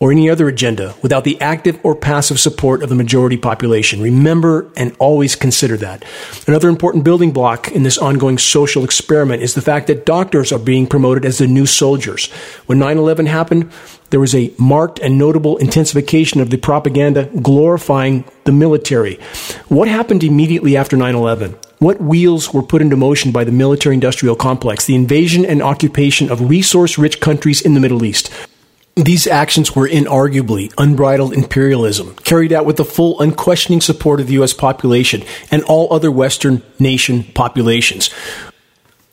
or 0.00 0.12
any 0.12 0.30
other 0.30 0.48
agenda 0.48 0.94
without 1.02 1.24
the 1.24 1.40
active 1.40 1.78
or 1.82 1.94
passive 1.94 2.38
support 2.38 2.82
of 2.82 2.88
the 2.88 2.94
majority 2.94 3.36
population. 3.36 4.00
Remember 4.00 4.70
and 4.76 4.94
always 4.98 5.34
consider 5.34 5.76
that. 5.76 6.04
Another 6.46 6.68
important 6.68 7.04
building 7.04 7.32
block 7.32 7.68
in 7.72 7.82
this 7.82 7.98
ongoing 7.98 8.38
social 8.38 8.84
experiment 8.84 9.42
is 9.42 9.54
the 9.54 9.62
fact 9.62 9.88
that 9.88 10.06
doctors 10.06 10.52
are 10.52 10.58
being 10.58 10.86
promoted 10.86 11.24
as 11.24 11.38
the 11.38 11.46
new 11.46 11.66
soldiers. 11.66 12.30
When 12.66 12.78
9-11 12.78 13.26
happened, 13.26 13.70
there 14.10 14.20
was 14.20 14.34
a 14.34 14.52
marked 14.58 15.00
and 15.00 15.18
notable 15.18 15.56
intensification 15.58 16.40
of 16.40 16.50
the 16.50 16.56
propaganda 16.56 17.24
glorifying 17.42 18.24
the 18.44 18.52
military. 18.52 19.16
What 19.68 19.88
happened 19.88 20.22
immediately 20.22 20.76
after 20.76 20.96
9-11? 20.96 21.56
What 21.78 22.00
wheels 22.00 22.52
were 22.52 22.62
put 22.62 22.82
into 22.82 22.96
motion 22.96 23.30
by 23.30 23.44
the 23.44 23.52
military 23.52 23.94
industrial 23.94 24.34
complex, 24.34 24.86
the 24.86 24.94
invasion 24.94 25.44
and 25.44 25.62
occupation 25.62 26.30
of 26.30 26.48
resource 26.48 26.98
rich 26.98 27.20
countries 27.20 27.60
in 27.60 27.74
the 27.74 27.80
Middle 27.80 28.04
East? 28.04 28.30
These 28.98 29.28
actions 29.28 29.76
were 29.76 29.88
inarguably 29.88 30.74
unbridled 30.76 31.32
imperialism, 31.32 32.16
carried 32.16 32.52
out 32.52 32.66
with 32.66 32.78
the 32.78 32.84
full, 32.84 33.20
unquestioning 33.20 33.80
support 33.80 34.18
of 34.18 34.26
the 34.26 34.32
U.S. 34.34 34.52
population 34.52 35.22
and 35.52 35.62
all 35.62 35.92
other 35.92 36.10
Western 36.10 36.62
nation 36.80 37.22
populations. 37.22 38.10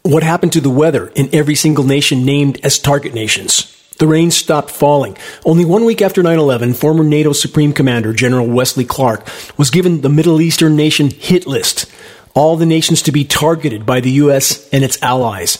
What 0.01 0.23
happened 0.23 0.53
to 0.53 0.61
the 0.61 0.71
weather 0.71 1.09
in 1.09 1.29
every 1.31 1.53
single 1.53 1.83
nation 1.83 2.25
named 2.25 2.59
as 2.63 2.79
target 2.79 3.13
nations? 3.13 3.71
The 3.99 4.07
rain 4.07 4.31
stopped 4.31 4.71
falling. 4.71 5.17
Only 5.45 5.65
one 5.65 5.85
week 5.85 6.01
after 6.01 6.23
9 6.23 6.35
11, 6.35 6.73
former 6.73 7.03
NATO 7.03 7.31
Supreme 7.31 7.71
Commander 7.71 8.11
General 8.11 8.47
Wesley 8.47 8.85
Clark 8.85 9.27
was 9.55 9.69
given 9.69 10.01
the 10.01 10.09
Middle 10.09 10.41
Eastern 10.41 10.75
nation 10.75 11.11
hit 11.11 11.45
list, 11.45 11.85
all 12.33 12.57
the 12.57 12.65
nations 12.65 13.03
to 13.03 13.11
be 13.11 13.23
targeted 13.23 13.85
by 13.85 13.99
the 13.99 14.11
U.S. 14.11 14.67
and 14.69 14.83
its 14.83 15.01
allies. 15.03 15.59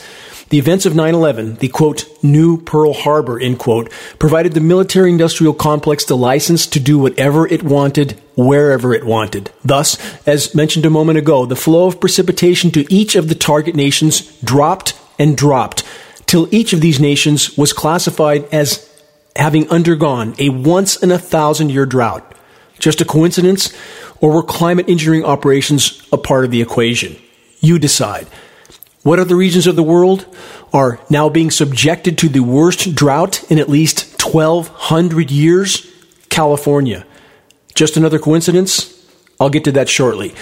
The 0.50 0.60
events 0.60 0.86
of 0.86 0.94
9-11, 0.94 1.58
the 1.60 1.70
quote, 1.70 2.06
new 2.22 2.62
Pearl 2.62 2.94
Harbor, 2.94 3.40
end 3.40 3.58
quote, 3.58 3.92
provided 4.20 4.54
the 4.54 4.62
military 4.62 5.10
industrial 5.10 5.54
complex 5.54 6.06
the 6.06 6.16
license 6.16 6.68
to 6.68 6.80
do 6.80 7.00
whatever 7.00 7.48
it 7.48 7.64
wanted, 7.64 8.20
wherever 8.36 8.94
it 8.94 9.06
wanted. 9.06 9.50
Thus, 9.64 9.98
as 10.28 10.54
mentioned 10.54 10.86
a 10.86 10.92
moment 10.92 11.18
ago, 11.18 11.48
the 11.48 11.56
flow 11.56 11.88
of 11.88 12.00
precipitation 12.00 12.70
to 12.72 12.94
each 12.94 13.16
of 13.16 13.28
the 13.28 13.36
target 13.36 13.76
nations 13.76 14.22
dropped 14.42 14.94
and 15.18 15.36
dropped 15.36 15.84
till 16.28 16.54
each 16.54 16.74
of 16.74 16.82
these 16.82 17.00
nations 17.00 17.58
was 17.58 17.74
classified 17.74 18.46
as 18.54 18.88
having 19.36 19.70
undergone 19.70 20.36
a 20.38 20.50
once 20.50 20.96
in 20.96 21.12
a 21.12 21.20
thousand 21.20 21.72
year 21.72 21.86
drought. 21.86 22.34
Just 22.78 23.02
a 23.02 23.06
coincidence? 23.06 23.74
Or 24.22 24.32
were 24.32 24.44
climate 24.44 24.90
engineering 24.90 25.26
operations 25.26 26.08
a 26.12 26.18
part 26.18 26.46
of 26.46 26.52
the 26.52 26.62
equation? 26.62 27.16
You 27.60 27.80
decide. 27.80 28.28
What 29.06 29.20
other 29.20 29.36
regions 29.36 29.68
of 29.68 29.76
the 29.76 29.84
world 29.84 30.26
are 30.74 31.00
now 31.12 31.30
being 31.30 31.52
subjected 31.52 32.18
to 32.18 32.28
the 32.28 32.40
worst 32.40 32.96
drought 32.96 33.44
in 33.52 33.60
at 33.60 33.70
least 33.70 34.20
1,200 34.20 35.30
years? 35.30 35.86
California. 36.30 37.06
Just 37.76 37.98
another 37.98 38.18
coincidence? 38.18 39.06
I'll 39.40 39.52
get 39.52 39.64
to 39.66 39.72
that 39.74 39.90
shortly. 39.90 40.34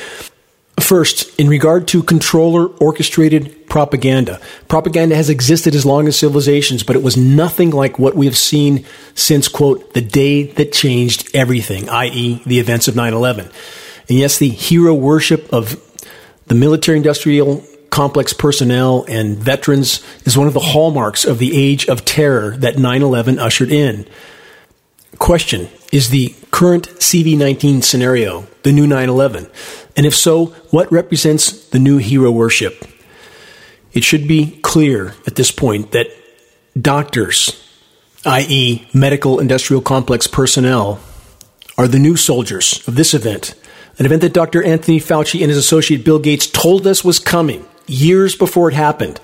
First, 0.80 1.38
in 1.38 1.50
regard 1.50 1.90
to 1.90 2.04
controller 2.04 2.68
orchestrated 2.68 3.68
propaganda, 3.68 4.40
propaganda 4.70 5.18
has 5.18 5.30
existed 5.30 5.76
as 5.76 5.86
long 5.86 6.08
as 6.08 6.18
civilizations, 6.18 6.84
but 6.84 6.96
it 6.96 7.04
was 7.04 7.18
nothing 7.18 7.72
like 7.72 8.00
what 8.00 8.16
we 8.16 8.28
have 8.28 8.38
seen 8.38 8.86
since, 9.14 9.50
quote, 9.50 9.94
the 9.94 10.00
day 10.00 10.44
that 10.44 10.72
changed 10.72 11.30
everything, 11.36 11.90
i.e., 11.90 12.42
the 12.46 12.60
events 12.60 12.88
of 12.88 12.96
9 12.96 13.14
11. 13.14 13.50
And 14.08 14.18
yes, 14.18 14.38
the 14.38 14.48
hero 14.48 14.94
worship 14.94 15.52
of 15.52 15.82
the 16.48 16.56
military 16.56 16.96
industrial 16.96 17.66
complex 17.94 18.34
personnel 18.34 19.06
and 19.08 19.38
veterans 19.38 20.04
is 20.26 20.36
one 20.36 20.48
of 20.48 20.56
the 20.56 20.60
hallmarks 20.60 21.24
of 21.24 21.38
the 21.38 21.56
age 21.56 21.88
of 21.88 22.04
terror 22.04 22.58
that 22.58 22.80
9 22.80 23.04
11 23.04 23.38
ushered 23.38 23.72
in. 23.72 24.08
Question 25.20 25.70
Is 25.92 26.10
the 26.10 26.34
current 26.50 26.90
CV 26.98 27.38
19 27.38 27.84
scenario 27.84 28.48
the 28.64 28.72
new 28.72 28.88
9 28.88 29.08
11? 29.08 29.48
And 29.96 30.08
if 30.08 30.16
so, 30.16 30.48
what 30.72 30.92
represents 30.92 31.70
the 31.70 31.78
new 31.78 32.00
hero 32.00 32.32
worship? 32.32 32.84
It 33.92 34.04
should 34.04 34.28
be 34.28 34.60
clear 34.64 35.14
at 35.28 35.36
this 35.36 35.52
point 35.52 35.92
that 35.92 36.08
doctors, 36.76 37.64
i.e., 38.26 38.88
medical 38.92 39.40
industrial 39.40 39.84
complex 39.84 40.26
personnel, 40.26 41.00
are 41.78 41.88
the 41.88 42.00
new 42.00 42.16
soldiers 42.16 42.86
of 42.88 42.96
this 42.96 43.14
event, 43.14 43.54
an 44.00 44.08
event 44.08 44.24
that 44.24 44.34
Dr. 44.34 44.64
Anthony 44.64 45.00
Fauci 45.00 45.42
and 45.42 45.50
his 45.50 45.58
associate 45.58 46.04
Bill 46.04 46.18
Gates 46.18 46.48
told 46.48 46.88
us 46.88 47.04
was 47.04 47.20
coming 47.20 47.64
years 47.88 48.36
before 48.36 48.70
it 48.70 48.76
happened. 48.76 49.20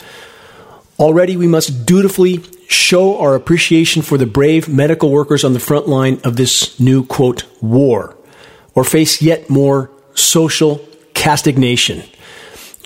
Already, 0.99 1.37
we 1.37 1.47
must 1.47 1.85
dutifully 1.85 2.43
show 2.67 3.17
our 3.19 3.35
appreciation 3.35 4.01
for 4.01 4.17
the 4.17 4.25
brave 4.25 4.67
medical 4.67 5.09
workers 5.09 5.43
on 5.43 5.53
the 5.53 5.59
front 5.59 5.87
line 5.87 6.19
of 6.23 6.35
this 6.35 6.79
new, 6.79 7.05
quote, 7.05 7.45
war, 7.61 8.15
or 8.75 8.83
face 8.83 9.21
yet 9.21 9.49
more 9.49 9.89
social 10.13 10.85
castigation. 11.13 12.03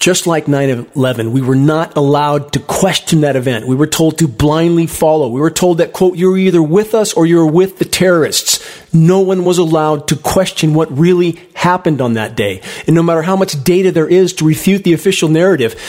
Just 0.04 0.28
like 0.28 0.50
9 0.50 0.88
11, 0.98 1.32
we 1.32 1.42
were 1.42 1.56
not 1.56 1.96
allowed 1.96 2.52
to 2.52 2.60
question 2.60 3.22
that 3.22 3.38
event. 3.38 3.68
We 3.68 3.76
were 3.78 3.88
told 3.88 4.18
to 4.18 4.28
blindly 4.28 4.86
follow. 4.86 5.30
We 5.30 5.40
were 5.40 5.50
told 5.50 5.78
that, 5.78 5.94
quote, 5.94 6.18
you're 6.18 6.38
either 6.38 6.62
with 6.62 6.94
us 6.94 7.14
or 7.14 7.26
you're 7.26 7.50
with 7.50 7.78
the 7.78 7.86
terrorists. 7.86 8.60
No 8.94 9.22
one 9.22 9.46
was 9.46 9.60
allowed 9.60 10.10
to 10.10 10.18
question 10.18 10.74
what 10.74 10.92
really 10.92 11.40
happened 11.54 12.02
on 12.02 12.16
that 12.16 12.36
day. 12.36 12.62
And 12.86 12.98
no 12.98 13.02
matter 13.02 13.22
how 13.22 13.38
much 13.38 13.64
data 13.64 13.94
there 13.94 14.10
is 14.10 14.34
to 14.34 14.46
refute 14.46 14.84
the 14.84 14.92
official 14.92 15.30
narrative, 15.30 15.80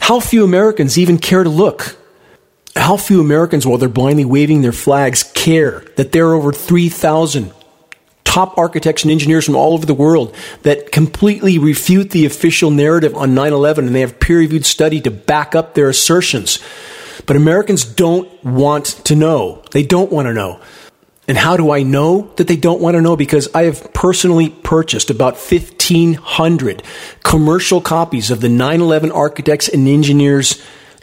how 0.00 0.18
few 0.18 0.42
Americans 0.42 0.98
even 0.98 1.18
care 1.18 1.44
to 1.44 1.48
look? 1.48 1.96
How 2.74 2.96
few 2.96 3.20
Americans, 3.20 3.64
while 3.64 3.78
they're 3.78 3.88
blindly 3.88 4.24
waving 4.24 4.62
their 4.62 4.72
flags, 4.72 5.22
care 5.22 5.84
that 5.94 6.10
there 6.10 6.26
are 6.30 6.34
over 6.34 6.52
3,000 6.52 7.52
top 8.32 8.56
architects 8.56 9.02
and 9.02 9.12
engineers 9.12 9.44
from 9.44 9.54
all 9.54 9.74
over 9.74 9.84
the 9.84 9.92
world 9.92 10.34
that 10.62 10.90
completely 10.90 11.58
refute 11.58 12.12
the 12.12 12.24
official 12.24 12.70
narrative 12.70 13.14
on 13.14 13.34
9 13.34 13.52
11 13.52 13.86
and 13.86 13.94
they 13.94 14.00
have 14.00 14.18
peer 14.18 14.38
reviewed 14.38 14.64
study 14.64 15.02
to 15.02 15.10
back 15.10 15.54
up 15.54 15.74
their 15.74 15.90
assertions. 15.90 16.58
But 17.26 17.36
Americans 17.36 17.84
don't 17.84 18.42
want 18.42 18.86
to 19.04 19.14
know. 19.14 19.62
They 19.72 19.82
don't 19.82 20.10
want 20.10 20.28
to 20.28 20.32
know. 20.32 20.60
And 21.28 21.36
how 21.36 21.58
do 21.58 21.70
I 21.70 21.82
know 21.82 22.32
that 22.36 22.48
they 22.48 22.56
don't 22.56 22.80
want 22.80 22.94
to 22.94 23.02
know? 23.02 23.16
Because 23.16 23.54
I 23.54 23.64
have 23.64 23.92
personally 23.92 24.48
purchased 24.48 25.10
about 25.10 25.34
1,500 25.34 26.82
commercial 27.22 27.82
copies 27.82 28.30
of 28.30 28.40
the 28.40 28.48
9 28.48 28.80
11 28.80 29.12
Architects 29.12 29.68
and 29.68 29.86
Engineers 29.86 30.60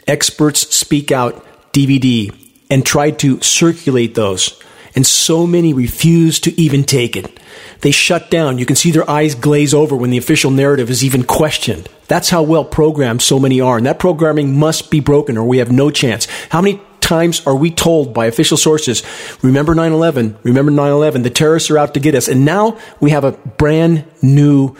Experts 0.08 0.74
Speak 0.74 1.12
Out 1.12 1.46
DVD 1.72 2.36
and 2.68 2.84
tried 2.84 3.20
to 3.20 3.40
circulate 3.40 4.16
those 4.16 4.60
and 4.94 5.06
so 5.06 5.46
many 5.46 5.72
refuse 5.72 6.40
to 6.40 6.60
even 6.60 6.84
take 6.84 7.16
it. 7.16 7.38
They 7.80 7.90
shut 7.90 8.30
down. 8.30 8.58
You 8.58 8.66
can 8.66 8.76
see 8.76 8.90
their 8.90 9.08
eyes 9.08 9.34
glaze 9.34 9.72
over 9.72 9.96
when 9.96 10.10
the 10.10 10.18
official 10.18 10.50
narrative 10.50 10.90
is 10.90 11.04
even 11.04 11.24
questioned. 11.24 11.88
That's 12.08 12.30
how 12.30 12.42
well 12.42 12.64
programmed 12.64 13.22
so 13.22 13.38
many 13.38 13.60
are. 13.60 13.76
And 13.76 13.86
that 13.86 13.98
programming 13.98 14.58
must 14.58 14.90
be 14.90 15.00
broken 15.00 15.38
or 15.38 15.44
we 15.44 15.58
have 15.58 15.70
no 15.70 15.90
chance. 15.90 16.26
How 16.50 16.60
many 16.60 16.80
times 17.00 17.46
are 17.46 17.56
we 17.56 17.70
told 17.70 18.14
by 18.14 18.26
official 18.26 18.56
sources, 18.56 19.02
remember 19.42 19.74
9-11, 19.74 20.36
remember 20.44 20.70
9-11, 20.70 21.22
the 21.22 21.30
terrorists 21.30 21.70
are 21.70 21.78
out 21.78 21.94
to 21.94 22.00
get 22.00 22.14
us. 22.14 22.28
And 22.28 22.44
now 22.44 22.78
we 23.00 23.10
have 23.10 23.24
a 23.24 23.32
brand 23.32 24.04
new 24.22 24.76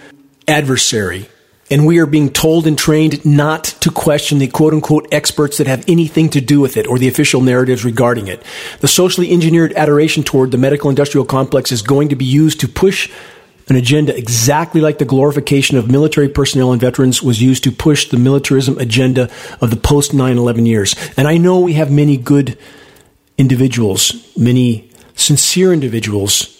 adversary 0.47 1.29
and 1.71 1.87
we 1.87 1.99
are 1.99 2.07
being 2.07 2.31
told 2.31 2.67
and 2.67 2.77
trained 2.77 3.25
not 3.25 3.65
to 3.65 3.91
question 3.91 4.39
the 4.39 4.49
quote 4.49 4.75
unquote 4.75 5.07
experts 5.13 5.59
that 5.59 5.67
have 5.67 5.85
anything 5.87 6.29
to 6.31 6.41
do 6.41 6.61
with 6.61 6.77
it 6.77 6.87
or 6.87 6.99
the 6.99 7.09
official 7.09 7.41
narratives 7.41 7.85
regarding 7.85 8.27
it. 8.27 8.43
The 8.81 8.89
socially 8.89 9.31
engineered 9.31 9.73
adoration 9.75 10.25
toward 10.25 10.51
the 10.51 10.59
medical 10.59 10.91
industrial 10.91 11.25
complex 11.25 11.71
is 11.71 11.83
going 11.83 12.09
to 12.09 12.17
be 12.17 12.25
used 12.25 12.61
to 12.61 12.69
push 12.69 13.11
an 13.69 13.77
agenda 13.77 14.17
exactly 14.17 14.81
like 14.81 14.99
the 14.99 15.05
glorification 15.05 15.79
of 15.79 15.89
military 15.89 16.29
personnel 16.29 16.73
and 16.73 16.81
veterans 16.81 17.23
was 17.23 17.41
used 17.41 17.63
to 17.63 17.71
push 17.71 18.09
the 18.09 18.17
militarism 18.17 18.77
agenda 18.79 19.31
of 19.61 19.71
the 19.71 19.77
post 19.77 20.13
9 20.13 20.37
11 20.37 20.67
years. 20.67 20.97
And 21.17 21.29
I 21.29 21.37
know 21.37 21.61
we 21.61 21.75
have 21.75 21.91
many 21.91 22.17
good 22.17 22.59
individuals, 23.39 24.37
many 24.37 24.91
sincere 25.15 25.73
individuals 25.73 26.60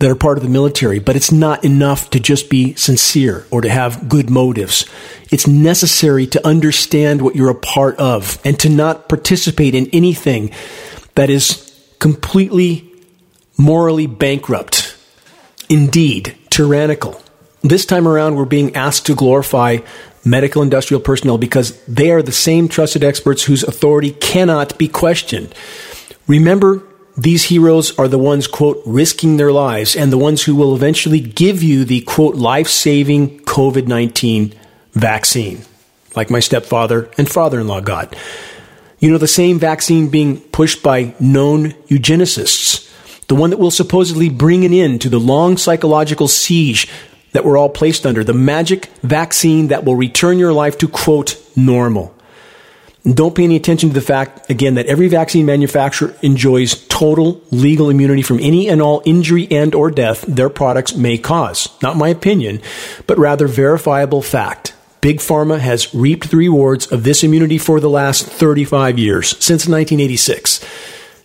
that 0.00 0.10
are 0.10 0.16
part 0.16 0.38
of 0.38 0.42
the 0.42 0.50
military, 0.50 0.98
but 0.98 1.14
it's 1.14 1.30
not 1.30 1.62
enough 1.62 2.08
to 2.10 2.18
just 2.18 2.48
be 2.48 2.74
sincere 2.74 3.46
or 3.50 3.60
to 3.60 3.68
have 3.68 4.08
good 4.08 4.30
motives. 4.30 4.86
It's 5.30 5.46
necessary 5.46 6.26
to 6.28 6.46
understand 6.46 7.20
what 7.20 7.36
you're 7.36 7.50
a 7.50 7.54
part 7.54 7.96
of 7.98 8.38
and 8.44 8.58
to 8.60 8.70
not 8.70 9.10
participate 9.10 9.74
in 9.74 9.88
anything 9.92 10.52
that 11.16 11.28
is 11.28 11.70
completely 11.98 12.90
morally 13.58 14.06
bankrupt. 14.06 14.96
Indeed, 15.68 16.34
tyrannical. 16.48 17.20
This 17.62 17.84
time 17.84 18.08
around, 18.08 18.36
we're 18.36 18.46
being 18.46 18.74
asked 18.74 19.04
to 19.06 19.14
glorify 19.14 19.78
medical 20.24 20.62
industrial 20.62 21.02
personnel 21.02 21.36
because 21.36 21.78
they 21.84 22.10
are 22.10 22.22
the 22.22 22.32
same 22.32 22.68
trusted 22.68 23.04
experts 23.04 23.42
whose 23.44 23.62
authority 23.62 24.12
cannot 24.12 24.78
be 24.78 24.88
questioned. 24.88 25.54
Remember 26.26 26.82
these 27.16 27.44
heroes 27.44 27.98
are 27.98 28.08
the 28.08 28.18
ones, 28.18 28.46
quote, 28.46 28.80
risking 28.86 29.36
their 29.36 29.52
lives 29.52 29.96
and 29.96 30.12
the 30.12 30.18
ones 30.18 30.44
who 30.44 30.54
will 30.54 30.74
eventually 30.74 31.20
give 31.20 31.62
you 31.62 31.84
the, 31.84 32.00
quote, 32.02 32.36
life 32.36 32.68
saving 32.68 33.40
COVID 33.40 33.86
19 33.86 34.54
vaccine. 34.92 35.64
like 36.16 36.28
my 36.30 36.40
stepfather 36.40 37.08
and 37.16 37.28
father 37.28 37.60
in 37.60 37.68
law 37.68 37.80
got. 37.80 38.16
You 38.98 39.10
know, 39.10 39.18
the 39.18 39.28
same 39.28 39.58
vaccine 39.58 40.08
being 40.08 40.40
pushed 40.40 40.82
by 40.82 41.14
known 41.20 41.70
eugenicists, 41.88 42.90
the 43.28 43.36
one 43.36 43.50
that 43.50 43.58
will 43.58 43.70
supposedly 43.70 44.28
bring 44.28 44.64
an 44.64 44.72
end 44.72 45.00
to 45.02 45.08
the 45.08 45.20
long 45.20 45.56
psychological 45.56 46.26
siege 46.26 46.88
that 47.32 47.44
we're 47.44 47.56
all 47.56 47.68
placed 47.68 48.04
under, 48.04 48.24
the 48.24 48.34
magic 48.34 48.86
vaccine 49.02 49.68
that 49.68 49.84
will 49.84 49.94
return 49.94 50.38
your 50.38 50.52
life 50.52 50.76
to 50.78 50.88
quote 50.88 51.40
normal. 51.56 52.14
Don't 53.04 53.34
pay 53.34 53.44
any 53.44 53.56
attention 53.56 53.88
to 53.88 53.94
the 53.94 54.02
fact, 54.02 54.50
again, 54.50 54.74
that 54.74 54.86
every 54.86 55.08
vaccine 55.08 55.46
manufacturer 55.46 56.14
enjoys 56.20 56.86
total 56.88 57.42
legal 57.50 57.88
immunity 57.88 58.20
from 58.20 58.38
any 58.40 58.68
and 58.68 58.82
all 58.82 59.02
injury 59.06 59.48
and 59.50 59.74
or 59.74 59.90
death 59.90 60.20
their 60.22 60.50
products 60.50 60.94
may 60.94 61.16
cause. 61.16 61.68
Not 61.82 61.96
my 61.96 62.08
opinion, 62.08 62.60
but 63.06 63.16
rather 63.16 63.48
verifiable 63.48 64.20
fact. 64.20 64.74
Big 65.00 65.18
Pharma 65.18 65.58
has 65.58 65.94
reaped 65.94 66.30
the 66.30 66.36
rewards 66.36 66.92
of 66.92 67.04
this 67.04 67.24
immunity 67.24 67.56
for 67.56 67.80
the 67.80 67.88
last 67.88 68.26
35 68.26 68.98
years, 68.98 69.30
since 69.38 69.66
1986. 69.66 70.62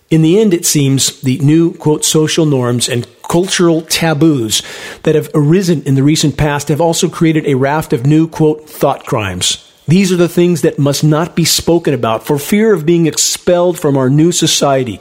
In 0.09 0.21
the 0.21 0.39
end, 0.39 0.53
it 0.53 0.65
seems 0.65 1.19
the 1.21 1.39
new, 1.39 1.73
quote, 1.73 2.05
social 2.05 2.45
norms 2.45 2.87
and 2.87 3.05
cultural 3.23 3.81
taboos 3.81 4.61
that 5.03 5.15
have 5.15 5.29
arisen 5.33 5.83
in 5.83 5.95
the 5.95 6.03
recent 6.03 6.37
past 6.37 6.69
have 6.69 6.79
also 6.79 7.09
created 7.09 7.45
a 7.47 7.55
raft 7.55 7.91
of 7.91 8.05
new, 8.05 8.29
quote, 8.29 8.69
thought 8.69 9.05
crimes. 9.05 9.69
These 9.87 10.11
are 10.11 10.17
the 10.17 10.29
things 10.29 10.61
that 10.61 10.79
must 10.79 11.03
not 11.03 11.35
be 11.35 11.45
spoken 11.45 11.93
about 11.93 12.25
for 12.25 12.39
fear 12.39 12.73
of 12.73 12.85
being 12.85 13.05
expelled 13.05 13.79
from 13.79 13.97
our 13.97 14.09
new 14.09 14.31
society. 14.31 14.99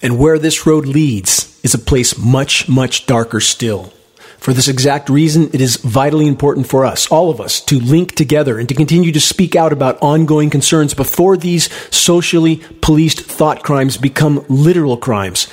And 0.00 0.18
where 0.18 0.38
this 0.38 0.66
road 0.66 0.86
leads 0.86 1.58
is 1.64 1.74
a 1.74 1.78
place 1.78 2.16
much, 2.16 2.68
much 2.68 3.06
darker 3.06 3.40
still. 3.40 3.92
For 4.38 4.52
this 4.52 4.68
exact 4.68 5.10
reason, 5.10 5.50
it 5.52 5.60
is 5.60 5.76
vitally 5.76 6.28
important 6.28 6.68
for 6.68 6.86
us, 6.86 7.10
all 7.10 7.28
of 7.28 7.40
us, 7.40 7.60
to 7.62 7.80
link 7.80 8.14
together 8.14 8.56
and 8.56 8.68
to 8.68 8.74
continue 8.74 9.10
to 9.10 9.20
speak 9.20 9.56
out 9.56 9.72
about 9.72 10.00
ongoing 10.00 10.48
concerns 10.48 10.94
before 10.94 11.36
these 11.36 11.68
socially 11.94 12.62
policed 12.80 13.20
thought 13.20 13.64
crimes 13.64 13.96
become 13.96 14.44
literal 14.48 14.96
crimes. 14.96 15.48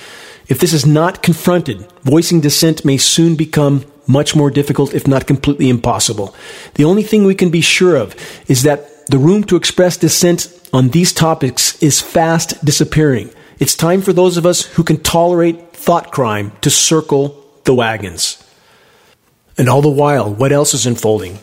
If 0.47 0.59
this 0.59 0.71
is 0.71 0.85
not 0.85 1.23
confronted, 1.23 1.91
voicing 2.03 2.41
dissent 2.41 2.85
may 2.85 2.97
soon 2.97 3.35
become 3.35 3.85
much 4.07 4.35
more 4.35 4.51
difficult, 4.51 4.93
if 4.93 5.07
not 5.07 5.27
completely 5.27 5.69
impossible. 5.69 6.35
The 6.75 6.85
only 6.85 7.03
thing 7.03 7.25
we 7.25 7.35
can 7.35 7.49
be 7.49 7.61
sure 7.61 7.95
of 7.95 8.15
is 8.47 8.63
that 8.63 9.07
the 9.07 9.17
room 9.17 9.43
to 9.45 9.55
express 9.55 9.97
dissent 9.97 10.47
on 10.73 10.89
these 10.89 11.13
topics 11.13 11.81
is 11.81 12.01
fast 12.01 12.63
disappearing. 12.63 13.29
It's 13.59 13.75
time 13.75 14.01
for 14.01 14.13
those 14.13 14.37
of 14.37 14.45
us 14.45 14.63
who 14.63 14.83
can 14.83 14.97
tolerate 14.97 15.71
thought 15.73 16.11
crime 16.11 16.51
to 16.61 16.69
circle 16.69 17.45
the 17.63 17.75
wagons. 17.75 18.41
And 19.57 19.69
all 19.69 19.81
the 19.81 19.89
while, 19.89 20.33
what 20.33 20.51
else 20.51 20.73
is 20.73 20.85
unfolding? 20.85 21.39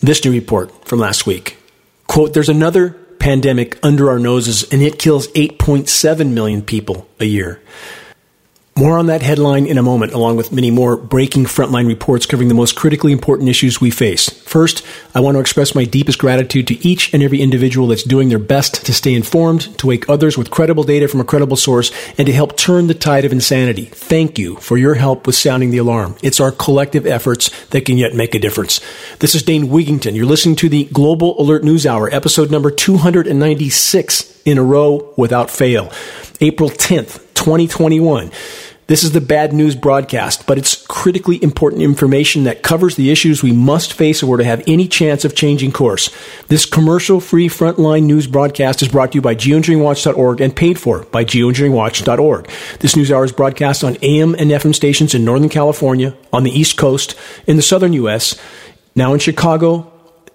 This 0.00 0.24
new 0.24 0.32
report 0.32 0.86
from 0.86 0.98
last 0.98 1.26
week. 1.26 1.58
Quote, 2.06 2.32
there's 2.32 2.48
another 2.48 2.90
pandemic 3.18 3.78
under 3.84 4.08
our 4.08 4.18
noses 4.18 4.62
and 4.72 4.80
it 4.80 4.98
kills 4.98 5.28
8.7 5.28 6.32
million 6.32 6.62
people 6.62 7.06
a 7.20 7.26
year. 7.26 7.60
More 8.80 8.96
on 8.96 9.08
that 9.08 9.20
headline 9.20 9.66
in 9.66 9.76
a 9.76 9.82
moment, 9.82 10.14
along 10.14 10.36
with 10.36 10.52
many 10.52 10.70
more 10.70 10.96
breaking 10.96 11.44
frontline 11.44 11.86
reports 11.86 12.24
covering 12.24 12.48
the 12.48 12.54
most 12.54 12.76
critically 12.76 13.12
important 13.12 13.50
issues 13.50 13.78
we 13.78 13.90
face. 13.90 14.30
First, 14.44 14.82
I 15.14 15.20
want 15.20 15.34
to 15.34 15.40
express 15.40 15.74
my 15.74 15.84
deepest 15.84 16.18
gratitude 16.18 16.66
to 16.68 16.82
each 16.82 17.12
and 17.12 17.22
every 17.22 17.42
individual 17.42 17.88
that's 17.88 18.04
doing 18.04 18.30
their 18.30 18.38
best 18.38 18.86
to 18.86 18.94
stay 18.94 19.12
informed, 19.12 19.76
to 19.80 19.86
wake 19.86 20.08
others 20.08 20.38
with 20.38 20.50
credible 20.50 20.82
data 20.82 21.08
from 21.08 21.20
a 21.20 21.24
credible 21.24 21.58
source, 21.58 21.92
and 22.16 22.24
to 22.24 22.32
help 22.32 22.56
turn 22.56 22.86
the 22.86 22.94
tide 22.94 23.26
of 23.26 23.32
insanity. 23.32 23.84
Thank 23.84 24.38
you 24.38 24.56
for 24.56 24.78
your 24.78 24.94
help 24.94 25.26
with 25.26 25.36
sounding 25.36 25.72
the 25.72 25.76
alarm. 25.76 26.16
It's 26.22 26.40
our 26.40 26.50
collective 26.50 27.06
efforts 27.06 27.50
that 27.66 27.84
can 27.84 27.98
yet 27.98 28.14
make 28.14 28.34
a 28.34 28.38
difference. 28.38 28.80
This 29.18 29.34
is 29.34 29.42
Dane 29.42 29.66
Wigington. 29.66 30.16
You're 30.16 30.24
listening 30.24 30.56
to 30.56 30.70
the 30.70 30.84
Global 30.86 31.38
Alert 31.38 31.64
News 31.64 31.84
Hour, 31.84 32.08
episode 32.10 32.50
number 32.50 32.70
296 32.70 34.40
in 34.46 34.56
a 34.56 34.64
row 34.64 35.12
without 35.18 35.50
fail. 35.50 35.92
April 36.40 36.70
10th, 36.70 37.26
2021. 37.34 38.30
This 38.90 39.04
is 39.04 39.12
the 39.12 39.20
bad 39.20 39.52
news 39.52 39.76
broadcast, 39.76 40.48
but 40.48 40.58
it's 40.58 40.84
critically 40.88 41.40
important 41.44 41.80
information 41.80 42.42
that 42.42 42.64
covers 42.64 42.96
the 42.96 43.12
issues 43.12 43.40
we 43.40 43.52
must 43.52 43.92
face 43.92 44.20
if 44.20 44.28
we're 44.28 44.38
to 44.38 44.42
have 44.42 44.64
any 44.66 44.88
chance 44.88 45.24
of 45.24 45.36
changing 45.36 45.70
course. 45.70 46.10
This 46.48 46.66
commercial 46.66 47.20
free 47.20 47.48
frontline 47.48 48.02
news 48.02 48.26
broadcast 48.26 48.82
is 48.82 48.88
brought 48.88 49.12
to 49.12 49.18
you 49.18 49.22
by 49.22 49.36
geoengineeringwatch.org 49.36 50.40
and 50.40 50.56
paid 50.56 50.76
for 50.76 51.04
by 51.04 51.24
geoengineeringwatch.org. 51.24 52.50
This 52.80 52.96
news 52.96 53.12
hour 53.12 53.24
is 53.24 53.30
broadcast 53.30 53.84
on 53.84 53.96
AM 54.02 54.34
and 54.34 54.50
FM 54.50 54.74
stations 54.74 55.14
in 55.14 55.24
Northern 55.24 55.50
California, 55.50 56.16
on 56.32 56.42
the 56.42 56.50
East 56.50 56.76
Coast, 56.76 57.14
in 57.46 57.54
the 57.54 57.62
Southern 57.62 57.92
U.S., 57.92 58.34
now 58.96 59.12
in 59.12 59.20
Chicago, 59.20 59.92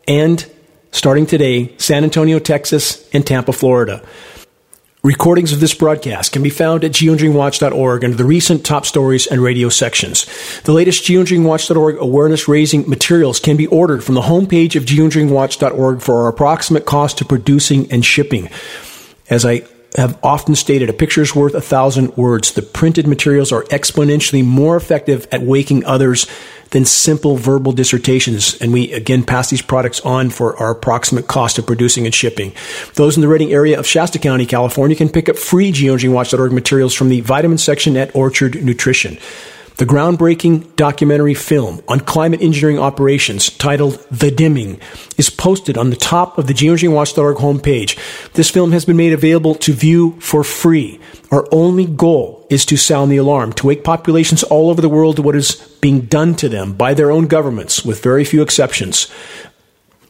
and 0.08 0.50
starting 0.92 1.26
today, 1.26 1.76
San 1.78 2.06
Antonio, 2.06 2.40
Texas, 2.40 3.06
and 3.10 3.28
Tampa, 3.28 3.52
Florida. 3.52 4.02
Recordings 5.06 5.54
of 5.54 5.60
this 5.60 5.76
broadcast 5.76 6.32
can 6.32 6.42
be 6.42 6.50
found 6.50 6.84
at 6.84 6.90
geoengineeringwatch.org 6.90 8.04
under 8.04 8.18
the 8.18 8.26
recent 8.26 8.66
top 8.66 8.88
stories 8.88 9.28
and 9.28 9.40
radio 9.40 9.70
sections. 9.70 10.26
The 10.64 10.72
latest 10.72 11.04
geoengineeringwatch.org 11.04 11.98
awareness 12.00 12.48
raising 12.48 12.90
materials 12.90 13.40
can 13.40 13.56
be 13.56 13.68
ordered 13.68 14.04
from 14.04 14.16
the 14.16 14.22
homepage 14.22 14.76
of 14.76 14.84
geoengineeringwatch.org 14.86 16.02
for 16.02 16.24
our 16.24 16.28
approximate 16.28 16.88
cost 16.88 17.22
of 17.22 17.28
producing 17.28 17.92
and 17.92 18.04
shipping. 18.04 18.50
As 19.30 19.46
I 19.46 19.68
have 19.96 20.20
often 20.24 20.56
stated, 20.56 20.90
a 20.90 20.94
picture 20.94 21.22
is 21.22 21.36
worth 21.36 21.54
a 21.54 21.62
thousand 21.62 22.16
words. 22.18 22.54
The 22.54 22.62
printed 22.62 23.08
materials 23.08 23.52
are 23.52 23.64
exponentially 23.64 24.44
more 24.44 24.76
effective 24.76 25.28
at 25.32 25.42
waking 25.42 25.86
others 25.86 26.28
than 26.72 26.86
simple 26.86 27.38
verbal 27.38 27.72
dissertations. 27.72 28.60
And 28.60 28.74
we 28.74 28.92
again 28.92 29.24
pass 29.24 29.50
these 29.50 29.62
products 29.62 30.02
on 30.02 30.30
for 30.30 30.58
our 30.58 30.72
approximate 30.72 31.28
cost 31.28 31.58
of 31.58 31.66
producing 31.66 32.06
and 32.06 32.14
shipping. 32.14 32.54
Those 32.96 33.16
in 33.16 33.22
the 33.22 33.28
Redding 33.28 33.54
area 33.54 33.80
of 33.80 33.86
Shasta 33.86 34.20
County, 34.20 34.46
California 34.46 34.96
can 34.96 35.10
pick 35.10 35.30
up 35.30 35.38
free 35.38 35.72
geoengineeringwatch.org 35.72 36.52
materials 36.52 36.94
from 36.94 37.10
the 37.10 37.22
vitamin 37.22 37.58
section 37.58 37.96
at 37.96 38.16
Orchard 38.16 38.64
Nutrition. 38.64 39.18
The 39.78 39.86
groundbreaking 39.86 40.78
documentary 40.78 41.34
film 41.34 41.82
on 41.90 42.00
climate 42.00 42.42
engineering 42.42 42.80
operations 42.80 43.50
titled 43.50 43.96
The 44.10 44.32
Dimming 44.32 44.80
is 45.18 45.30
posted 45.30 45.78
on 45.78 45.90
the 45.90 45.98
top 45.98 46.38
of 46.38 46.48
the 46.48 46.54
geoengineeringwatch.org 46.54 47.38
homepage. 47.38 48.32
This 48.34 48.50
film 48.50 48.72
has 48.72 48.86
been 48.86 48.96
made 48.96 49.12
available 49.12 49.54
to 49.56 49.74
view 49.74 50.18
for 50.22 50.46
free. 50.46 51.02
Our 51.30 51.46
only 51.52 51.86
goal 51.86 52.48
is 52.50 52.66
to 52.68 52.78
sound 52.78 53.12
the 53.12 53.18
alarm, 53.18 53.52
to 53.54 53.68
wake 53.68 53.84
populations 53.84 54.44
all 54.44 54.70
over 54.70 54.82
the 54.82 54.88
world 54.88 55.18
to 55.18 55.22
what 55.22 55.36
is 55.36 55.56
being 55.82 56.02
done 56.02 56.36
to 56.36 56.48
them 56.48 56.72
by 56.72 56.94
their 56.94 57.12
own 57.12 57.28
governments, 57.28 57.84
with 57.84 58.02
very 58.02 58.24
few 58.24 58.42
exceptions. 58.42 59.12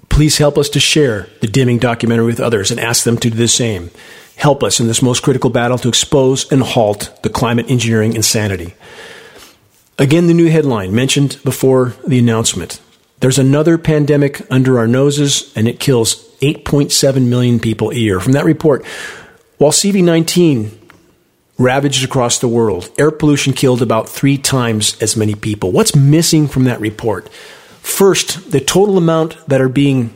Please 0.10 0.38
help 0.38 0.60
us 0.60 0.70
to 0.70 0.80
share 0.80 1.28
the 1.42 1.48
dimming 1.48 1.80
documentary 1.80 2.28
with 2.28 2.40
others 2.40 2.70
and 2.70 2.80
ask 2.80 3.04
them 3.04 3.18
to 3.18 3.32
do 3.32 3.36
the 3.36 3.48
same. 3.48 3.90
Help 4.36 4.64
us 4.64 4.80
in 4.80 4.86
this 4.86 5.02
most 5.02 5.24
critical 5.24 5.50
battle 5.50 5.80
to 5.80 5.88
expose 5.88 6.52
and 6.52 6.62
halt 6.62 7.18
the 7.24 7.30
climate 7.30 7.66
engineering 7.68 8.16
insanity. 8.16 8.76
Again, 9.98 10.28
the 10.28 10.34
new 10.34 10.50
headline 10.50 10.94
mentioned 10.94 11.40
before 11.44 11.94
the 12.06 12.20
announcement. 12.20 12.82
There's 13.22 13.40
another 13.40 13.78
pandemic 13.78 14.42
under 14.52 14.78
our 14.78 14.88
noses, 14.88 15.54
and 15.56 15.68
it 15.68 15.80
kills 15.80 16.16
8.7 16.40 17.28
million 17.28 17.60
people 17.60 17.92
a 17.92 17.96
year. 17.96 18.20
From 18.20 18.34
that 18.34 18.44
report, 18.44 18.86
while 19.58 19.72
CV19 19.72 20.72
ravaged 21.58 22.04
across 22.04 22.40
the 22.40 22.48
world, 22.50 22.90
air 22.98 23.10
pollution 23.12 23.54
killed 23.54 23.82
about 23.82 24.10
three 24.10 24.38
times 24.38 25.02
as 25.02 25.16
many 25.16 25.34
people. 25.34 25.72
What's 25.72 25.96
missing 25.96 26.50
from 26.50 26.66
that 26.66 26.82
report? 26.82 27.30
First, 27.80 28.52
the 28.52 28.60
total 28.60 28.98
amount 28.98 29.38
that 29.48 29.62
are 29.62 29.70
being 29.70 30.14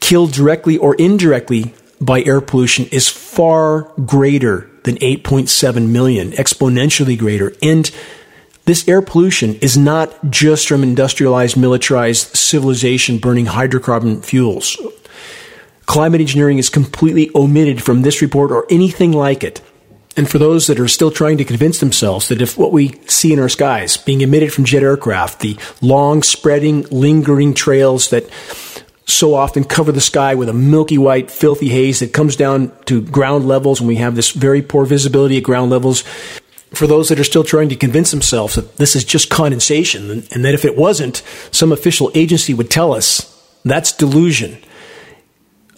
killed 0.00 0.32
directly 0.32 0.76
or 0.76 0.96
indirectly 0.96 1.72
by 2.00 2.22
air 2.22 2.40
pollution 2.40 2.86
is 2.86 3.08
far 3.08 3.82
greater 4.04 4.68
than 4.84 4.96
8.7 4.96 5.88
million, 5.88 6.32
exponentially 6.32 7.16
greater. 7.16 7.54
And 7.62 7.90
this 8.68 8.86
air 8.86 9.00
pollution 9.00 9.54
is 9.62 9.78
not 9.78 10.12
just 10.28 10.68
from 10.68 10.82
industrialized, 10.82 11.56
militarized 11.56 12.36
civilization 12.36 13.16
burning 13.16 13.46
hydrocarbon 13.46 14.22
fuels. 14.22 14.76
Climate 15.86 16.20
engineering 16.20 16.58
is 16.58 16.68
completely 16.68 17.30
omitted 17.34 17.82
from 17.82 18.02
this 18.02 18.20
report 18.20 18.50
or 18.50 18.66
anything 18.68 19.10
like 19.10 19.42
it. 19.42 19.62
And 20.18 20.28
for 20.28 20.36
those 20.36 20.66
that 20.66 20.78
are 20.78 20.86
still 20.86 21.10
trying 21.10 21.38
to 21.38 21.46
convince 21.46 21.80
themselves 21.80 22.28
that 22.28 22.42
if 22.42 22.58
what 22.58 22.70
we 22.70 23.00
see 23.06 23.32
in 23.32 23.38
our 23.38 23.48
skies 23.48 23.96
being 23.96 24.20
emitted 24.20 24.52
from 24.52 24.66
jet 24.66 24.82
aircraft, 24.82 25.40
the 25.40 25.56
long 25.80 26.22
spreading, 26.22 26.82
lingering 26.90 27.54
trails 27.54 28.10
that 28.10 28.28
so 29.06 29.32
often 29.32 29.64
cover 29.64 29.92
the 29.92 30.02
sky 30.02 30.34
with 30.34 30.50
a 30.50 30.52
milky 30.52 30.98
white, 30.98 31.30
filthy 31.30 31.70
haze 31.70 32.00
that 32.00 32.12
comes 32.12 32.36
down 32.36 32.70
to 32.84 33.00
ground 33.00 33.48
levels, 33.48 33.80
and 33.80 33.88
we 33.88 33.96
have 33.96 34.14
this 34.14 34.32
very 34.32 34.60
poor 34.60 34.84
visibility 34.84 35.38
at 35.38 35.42
ground 35.42 35.70
levels 35.70 36.04
for 36.72 36.86
those 36.86 37.08
that 37.08 37.18
are 37.18 37.24
still 37.24 37.44
trying 37.44 37.68
to 37.70 37.76
convince 37.76 38.10
themselves 38.10 38.54
that 38.54 38.76
this 38.76 38.94
is 38.94 39.04
just 39.04 39.30
condensation 39.30 40.24
and 40.30 40.44
that 40.44 40.54
if 40.54 40.64
it 40.64 40.76
wasn't, 40.76 41.22
some 41.50 41.72
official 41.72 42.10
agency 42.14 42.54
would 42.54 42.70
tell 42.70 42.92
us 42.92 43.34
that's 43.64 43.92
delusion. 43.92 44.58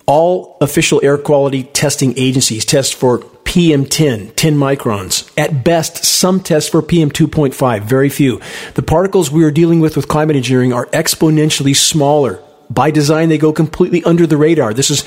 All 0.07 0.57
official 0.61 1.01
air 1.05 1.17
quality 1.17 1.65
testing 1.65 2.19
agencies 2.19 2.65
test 2.65 2.95
for 2.95 3.21
PM10, 3.21 4.35
10 4.37 4.57
microns. 4.57 5.31
At 5.39 5.65
best, 5.65 6.05
some 6.05 6.41
test 6.41 6.71
for 6.71 6.83
PM2.5, 6.83 7.83
very 7.83 8.09
few. 8.09 8.41
The 8.75 8.83
particles 8.83 9.31
we 9.31 9.45
are 9.45 9.51
dealing 9.51 9.81
with 9.81 9.97
with 9.97 10.09
climate 10.09 10.37
engineering 10.37 10.73
are 10.73 10.87
exponentially 10.87 11.75
smaller 11.75 12.41
By 12.71 12.93
design, 12.93 13.29
they 13.29 13.39
go 13.39 13.53
completely 13.53 14.03
under 14.05 14.27
the 14.29 14.37
radar. 14.37 14.73
This 14.73 14.91
is 14.91 15.05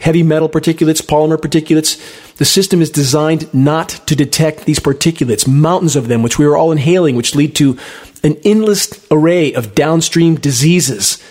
heavy 0.00 0.22
metal 0.22 0.48
particulates, 0.48 1.02
polymer 1.02 1.36
particulates. 1.36 1.96
The 2.36 2.44
system 2.44 2.80
is 2.80 2.90
designed 2.90 3.52
not 3.52 3.88
to 4.06 4.14
detect 4.14 4.64
these 4.64 4.78
particulates, 4.78 5.46
mountains 5.46 5.96
of 5.96 6.08
them, 6.08 6.22
which 6.22 6.38
we 6.38 6.46
are 6.46 6.56
all 6.56 6.72
inhaling, 6.72 7.16
which 7.16 7.34
lead 7.34 7.54
to 7.56 7.78
an 8.22 8.36
endless 8.44 9.06
array 9.10 9.52
of 9.52 9.74
downstream 9.74 10.36
diseases. 10.36 11.22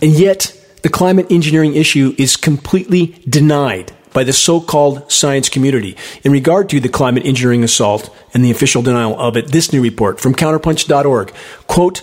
And 0.00 0.12
yet, 0.12 0.58
the 0.82 0.88
climate 0.88 1.30
engineering 1.30 1.74
issue 1.74 2.14
is 2.18 2.36
completely 2.36 3.18
denied 3.28 3.92
by 4.12 4.24
the 4.24 4.32
so-called 4.32 5.10
science 5.10 5.48
community. 5.48 5.96
In 6.22 6.32
regard 6.32 6.68
to 6.70 6.80
the 6.80 6.88
climate 6.88 7.24
engineering 7.24 7.64
assault 7.64 8.14
and 8.34 8.44
the 8.44 8.50
official 8.50 8.82
denial 8.82 9.18
of 9.18 9.36
it, 9.36 9.48
this 9.48 9.72
new 9.72 9.82
report 9.82 10.20
from 10.20 10.34
counterpunch.org, 10.34 11.32
quote, 11.66 12.02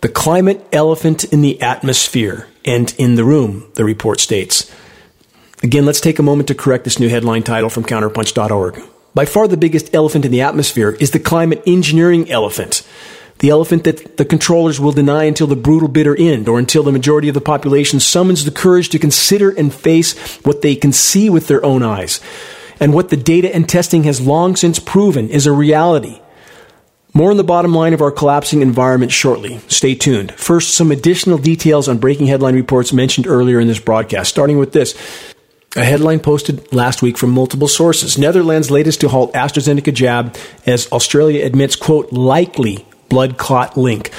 the 0.00 0.08
climate 0.08 0.66
elephant 0.72 1.24
in 1.24 1.40
the 1.40 1.60
atmosphere 1.62 2.48
and 2.64 2.94
in 2.98 3.14
the 3.14 3.24
room, 3.24 3.70
the 3.74 3.84
report 3.84 4.20
states. 4.20 4.70
Again, 5.64 5.86
let's 5.86 6.02
take 6.02 6.18
a 6.18 6.22
moment 6.22 6.48
to 6.48 6.54
correct 6.54 6.84
this 6.84 7.00
new 7.00 7.08
headline 7.08 7.42
title 7.42 7.70
from 7.70 7.84
counterpunch.org. 7.84 8.82
By 9.14 9.24
far 9.24 9.48
the 9.48 9.56
biggest 9.56 9.94
elephant 9.94 10.26
in 10.26 10.30
the 10.30 10.42
atmosphere 10.42 10.90
is 11.00 11.12
the 11.12 11.18
climate 11.18 11.62
engineering 11.66 12.30
elephant. 12.30 12.86
The 13.38 13.48
elephant 13.48 13.84
that 13.84 14.18
the 14.18 14.26
controllers 14.26 14.78
will 14.78 14.92
deny 14.92 15.24
until 15.24 15.46
the 15.46 15.56
brutal 15.56 15.88
bitter 15.88 16.14
end 16.18 16.48
or 16.48 16.58
until 16.58 16.82
the 16.82 16.92
majority 16.92 17.28
of 17.28 17.34
the 17.34 17.40
population 17.40 17.98
summons 17.98 18.44
the 18.44 18.50
courage 18.50 18.90
to 18.90 18.98
consider 18.98 19.52
and 19.52 19.72
face 19.72 20.36
what 20.44 20.60
they 20.60 20.76
can 20.76 20.92
see 20.92 21.30
with 21.30 21.48
their 21.48 21.64
own 21.64 21.82
eyes 21.82 22.20
and 22.78 22.92
what 22.92 23.08
the 23.08 23.16
data 23.16 23.52
and 23.54 23.66
testing 23.66 24.02
has 24.02 24.20
long 24.20 24.56
since 24.56 24.78
proven 24.78 25.30
is 25.30 25.46
a 25.46 25.52
reality. 25.52 26.20
More 27.14 27.30
on 27.30 27.38
the 27.38 27.44
bottom 27.44 27.72
line 27.72 27.94
of 27.94 28.02
our 28.02 28.10
collapsing 28.10 28.60
environment 28.60 29.12
shortly. 29.12 29.60
Stay 29.68 29.94
tuned. 29.94 30.32
First, 30.32 30.74
some 30.74 30.90
additional 30.90 31.38
details 31.38 31.88
on 31.88 31.96
breaking 31.96 32.26
headline 32.26 32.54
reports 32.54 32.92
mentioned 32.92 33.26
earlier 33.26 33.60
in 33.60 33.68
this 33.68 33.80
broadcast, 33.80 34.28
starting 34.28 34.58
with 34.58 34.72
this. 34.72 35.33
A 35.76 35.84
headline 35.84 36.20
posted 36.20 36.72
last 36.72 37.02
week 37.02 37.18
from 37.18 37.30
multiple 37.30 37.66
sources. 37.66 38.16
Netherlands 38.16 38.70
latest 38.70 39.00
to 39.00 39.08
halt 39.08 39.32
AstraZeneca 39.34 39.92
jab 39.92 40.36
as 40.66 40.90
Australia 40.92 41.44
admits, 41.44 41.74
quote, 41.74 42.12
likely 42.12 42.86
blood 43.08 43.38
clot 43.38 43.76
link. 43.76 44.12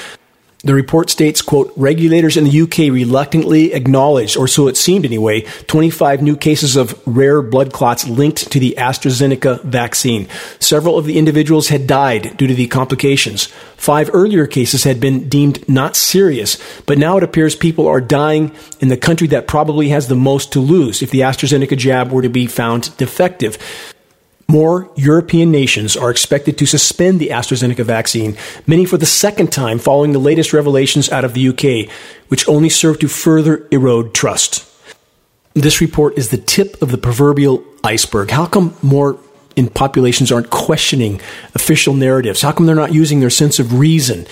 The 0.66 0.74
report 0.74 1.10
states, 1.10 1.42
quote, 1.42 1.72
regulators 1.76 2.36
in 2.36 2.42
the 2.42 2.62
UK 2.62 2.92
reluctantly 2.92 3.72
acknowledged, 3.72 4.36
or 4.36 4.48
so 4.48 4.66
it 4.66 4.76
seemed 4.76 5.04
anyway, 5.04 5.42
25 5.68 6.22
new 6.22 6.36
cases 6.36 6.74
of 6.74 7.00
rare 7.06 7.40
blood 7.40 7.72
clots 7.72 8.08
linked 8.08 8.50
to 8.50 8.58
the 8.58 8.74
AstraZeneca 8.76 9.62
vaccine. 9.62 10.26
Several 10.58 10.98
of 10.98 11.04
the 11.04 11.18
individuals 11.18 11.68
had 11.68 11.86
died 11.86 12.36
due 12.36 12.48
to 12.48 12.54
the 12.54 12.66
complications. 12.66 13.46
Five 13.76 14.10
earlier 14.12 14.48
cases 14.48 14.82
had 14.82 14.98
been 14.98 15.28
deemed 15.28 15.68
not 15.68 15.94
serious, 15.94 16.60
but 16.82 16.98
now 16.98 17.16
it 17.16 17.22
appears 17.22 17.54
people 17.54 17.86
are 17.86 18.00
dying 18.00 18.50
in 18.80 18.88
the 18.88 18.96
country 18.96 19.28
that 19.28 19.46
probably 19.46 19.90
has 19.90 20.08
the 20.08 20.16
most 20.16 20.52
to 20.54 20.58
lose 20.58 21.00
if 21.00 21.12
the 21.12 21.20
AstraZeneca 21.20 21.78
jab 21.78 22.10
were 22.10 22.22
to 22.22 22.28
be 22.28 22.48
found 22.48 22.96
defective. 22.96 23.56
More 24.48 24.88
European 24.94 25.50
nations 25.50 25.96
are 25.96 26.10
expected 26.10 26.56
to 26.58 26.66
suspend 26.66 27.18
the 27.18 27.30
AstraZeneca 27.30 27.84
vaccine, 27.84 28.36
many 28.66 28.84
for 28.84 28.96
the 28.96 29.06
second 29.06 29.52
time 29.52 29.78
following 29.78 30.12
the 30.12 30.20
latest 30.20 30.52
revelations 30.52 31.10
out 31.10 31.24
of 31.24 31.34
the 31.34 31.48
UK, 31.48 31.90
which 32.28 32.48
only 32.48 32.68
serve 32.68 33.00
to 33.00 33.08
further 33.08 33.66
erode 33.72 34.14
trust. 34.14 34.64
This 35.54 35.80
report 35.80 36.16
is 36.16 36.30
the 36.30 36.36
tip 36.36 36.80
of 36.80 36.92
the 36.92 36.98
proverbial 36.98 37.64
iceberg. 37.82 38.30
How 38.30 38.46
come 38.46 38.76
more 38.82 39.18
in 39.56 39.68
populations 39.68 40.30
aren't 40.30 40.50
questioning 40.50 41.20
official 41.54 41.94
narratives? 41.94 42.42
How 42.42 42.52
come 42.52 42.66
they're 42.66 42.74
not 42.76 42.94
using 42.94 43.20
their 43.20 43.30
sense 43.30 43.58
of 43.58 43.78
reason 43.78 44.26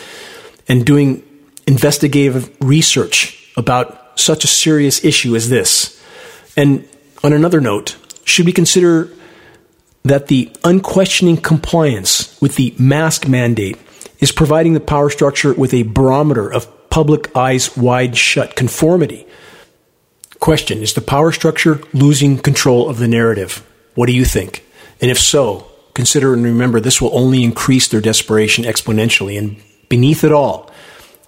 and 0.68 0.86
doing 0.86 1.24
investigative 1.66 2.54
research 2.60 3.52
about 3.56 4.20
such 4.20 4.44
a 4.44 4.46
serious 4.46 5.04
issue 5.04 5.34
as 5.34 5.48
this? 5.48 6.00
And 6.56 6.86
on 7.24 7.32
another 7.32 7.60
note, 7.60 7.96
should 8.24 8.46
we 8.46 8.52
consider 8.52 9.10
that 10.05 10.28
the 10.28 10.52
unquestioning 10.64 11.38
compliance 11.38 12.38
with 12.40 12.57
the 12.57 12.74
mask 12.78 13.26
mandate 13.26 13.78
is 14.18 14.32
providing 14.32 14.74
the 14.74 14.80
power 14.80 15.09
structure 15.09 15.55
with 15.55 15.72
a 15.72 15.82
barometer 15.82 16.52
of 16.52 16.68
public 16.90 17.34
eyes 17.34 17.76
wide 17.76 18.16
shut 18.16 18.55
conformity. 18.55 19.26
Question 20.40 20.82
Is 20.82 20.92
the 20.92 21.00
power 21.00 21.32
structure 21.32 21.80
losing 21.94 22.38
control 22.38 22.88
of 22.88 22.98
the 22.98 23.09
narrative? 23.09 23.66
What 23.94 24.07
do 24.07 24.12
you 24.12 24.26
think? 24.26 24.64
And 25.00 25.11
if 25.11 25.18
so, 25.18 25.70
consider 25.94 26.34
and 26.34 26.44
remember 26.44 26.80
this 26.80 27.00
will 27.00 27.16
only 27.16 27.42
increase 27.42 27.88
their 27.88 28.00
desperation 28.00 28.64
exponentially. 28.64 29.38
And 29.38 29.57
beneath 29.88 30.22
it 30.22 30.32
all 30.32 30.70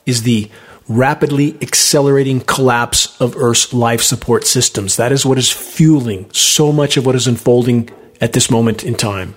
is 0.04 0.22
the 0.22 0.50
rapidly 0.88 1.56
accelerating 1.62 2.40
collapse 2.40 3.18
of 3.20 3.36
Earth's 3.36 3.72
life 3.72 4.02
support 4.02 4.46
systems. 4.46 4.96
That 4.96 5.12
is 5.12 5.24
what 5.24 5.38
is 5.38 5.50
fueling 5.50 6.30
so 6.32 6.72
much 6.72 6.96
of 6.96 7.06
what 7.06 7.16
is 7.16 7.26
unfolding 7.26 7.90
at 8.20 8.32
this 8.32 8.50
moment 8.50 8.84
in 8.84 8.94
time. 8.94 9.34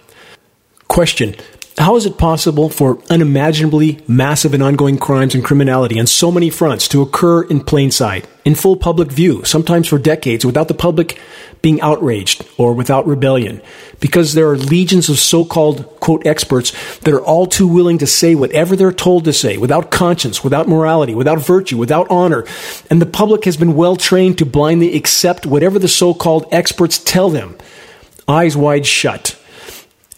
Question 0.88 1.36
How 1.78 1.96
is 1.96 2.06
it 2.06 2.18
possible 2.18 2.70
for 2.70 3.02
unimaginably 3.10 4.00
massive 4.08 4.54
and 4.54 4.64
ongoing 4.64 4.98
crimes 4.98 5.36
and 5.36 5.44
criminality 5.44 6.00
on 6.00 6.08
so 6.08 6.32
many 6.32 6.50
fronts 6.50 6.88
to 6.90 7.02
occur 7.02 7.44
in 7.44 7.64
plain 7.64 7.92
sight, 7.92 8.28
in 8.44 8.56
full 8.56 8.76
public 8.76 9.12
view, 9.12 9.46
sometimes 9.46 9.88
for 9.88 10.00
decades, 10.00 10.44
without 10.44 10.68
the 10.68 10.74
public 10.74 11.20
being 11.62 11.80
outraged 11.82 12.44
or 12.58 12.74
without 12.74 13.06
rebellion? 13.06 13.62
Because 14.00 14.34
there 14.34 14.50
are 14.50 14.58
legions 14.58 15.10
of 15.10 15.20
so 15.20 15.46
called, 15.46 15.86
quote, 16.00 16.26
experts 16.26 16.72
that 17.00 17.14
are 17.14 17.22
all 17.22 17.46
too 17.46 17.68
willing 17.68 18.00
to 18.00 18.08
say 18.08 18.34
whatever 18.34 18.76
they're 18.76 18.92
told 18.92 19.26
to 19.26 19.34
say, 19.34 19.58
without 19.58 19.92
conscience, 19.92 20.44
without 20.44 20.68
morality, 20.68 21.14
without 21.14 21.40
virtue, 21.40 21.78
without 21.78 22.08
honor. 22.10 22.46
And 22.90 23.00
the 23.00 23.06
public 23.06 23.46
has 23.46 23.58
been 23.58 23.76
well 23.76 23.96
trained 23.96 24.40
to 24.40 24.46
blindly 24.46 24.96
accept 24.96 25.46
whatever 25.46 25.78
the 25.78 25.88
so 25.88 26.14
called 26.14 26.48
experts 26.52 26.98
tell 26.98 27.30
them 27.30 27.56
eyes 28.30 28.56
wide 28.56 28.86
shut. 28.86 29.36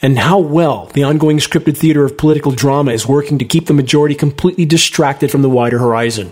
And 0.02 0.20
how 0.20 0.40
well 0.40 0.88
the 0.88 1.04
ongoing 1.04 1.38
scripted 1.38 1.78
theater 1.78 2.04
of 2.04 2.18
political 2.18 2.52
drama 2.52 2.92
is 2.92 3.08
working 3.08 3.38
to 3.38 3.46
keep 3.46 3.68
the 3.68 3.74
majority 3.74 4.16
completely 4.16 4.66
distracted 4.66 5.32
from 5.32 5.44
the 5.44 5.50
wider 5.50 5.80
horizon. 5.80 6.32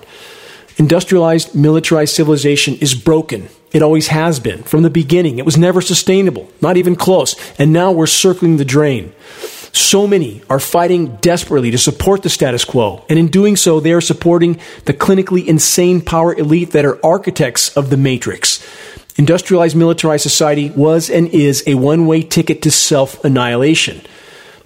Industrialized, 0.78 1.56
militarized 1.56 2.16
civilization 2.16 2.76
is 2.76 2.96
broken. 2.96 3.50
It 3.72 3.82
always 3.82 4.08
has 4.08 4.40
been. 4.40 4.64
From 4.64 4.82
the 4.82 4.90
beginning, 4.90 5.38
it 5.38 5.46
was 5.46 5.58
never 5.58 5.82
sustainable, 5.82 6.50
not 6.62 6.78
even 6.78 6.96
close. 6.96 7.36
And 7.60 7.72
now 7.72 7.92
we're 7.92 8.08
circling 8.08 8.58
the 8.58 8.66
drain. 8.66 9.14
So 9.72 10.08
many 10.08 10.42
are 10.50 10.60
fighting 10.60 11.18
desperately 11.18 11.70
to 11.72 11.78
support 11.78 12.24
the 12.24 12.30
status 12.30 12.66
quo, 12.66 13.06
and 13.08 13.20
in 13.20 13.28
doing 13.28 13.56
so, 13.56 13.80
they 13.80 13.94
are 13.94 14.02
supporting 14.02 14.60
the 14.86 14.94
clinically 14.96 15.46
insane 15.46 16.02
power 16.02 16.34
elite 16.34 16.72
that 16.72 16.86
are 16.86 17.04
architects 17.06 17.78
of 17.78 17.92
the 17.92 17.98
matrix. 17.98 18.66
Industrialized 19.20 19.76
militarized 19.76 20.24
society 20.24 20.70
was 20.70 21.10
and 21.10 21.28
is 21.28 21.62
a 21.68 21.76
one 21.76 22.08
way 22.08 22.22
ticket 22.22 22.62
to 22.62 22.72
self 22.72 23.22
annihilation. 23.26 24.00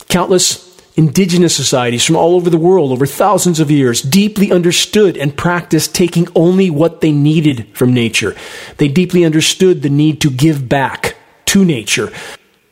Countless 0.09 0.79
indigenous 0.95 1.55
societies 1.55 2.05
from 2.05 2.15
all 2.15 2.35
over 2.35 2.51
the 2.51 2.57
world 2.59 2.91
over 2.91 3.07
thousands 3.07 3.59
of 3.59 3.71
years 3.71 4.03
deeply 4.03 4.51
understood 4.51 5.17
and 5.17 5.35
practiced 5.35 5.95
taking 5.95 6.27
only 6.35 6.69
what 6.69 7.01
they 7.01 7.11
needed 7.11 7.67
from 7.73 7.95
nature. 7.95 8.35
They 8.77 8.87
deeply 8.87 9.25
understood 9.25 9.81
the 9.81 9.89
need 9.89 10.21
to 10.21 10.29
give 10.29 10.69
back 10.69 11.15
to 11.45 11.65
nature, 11.65 12.13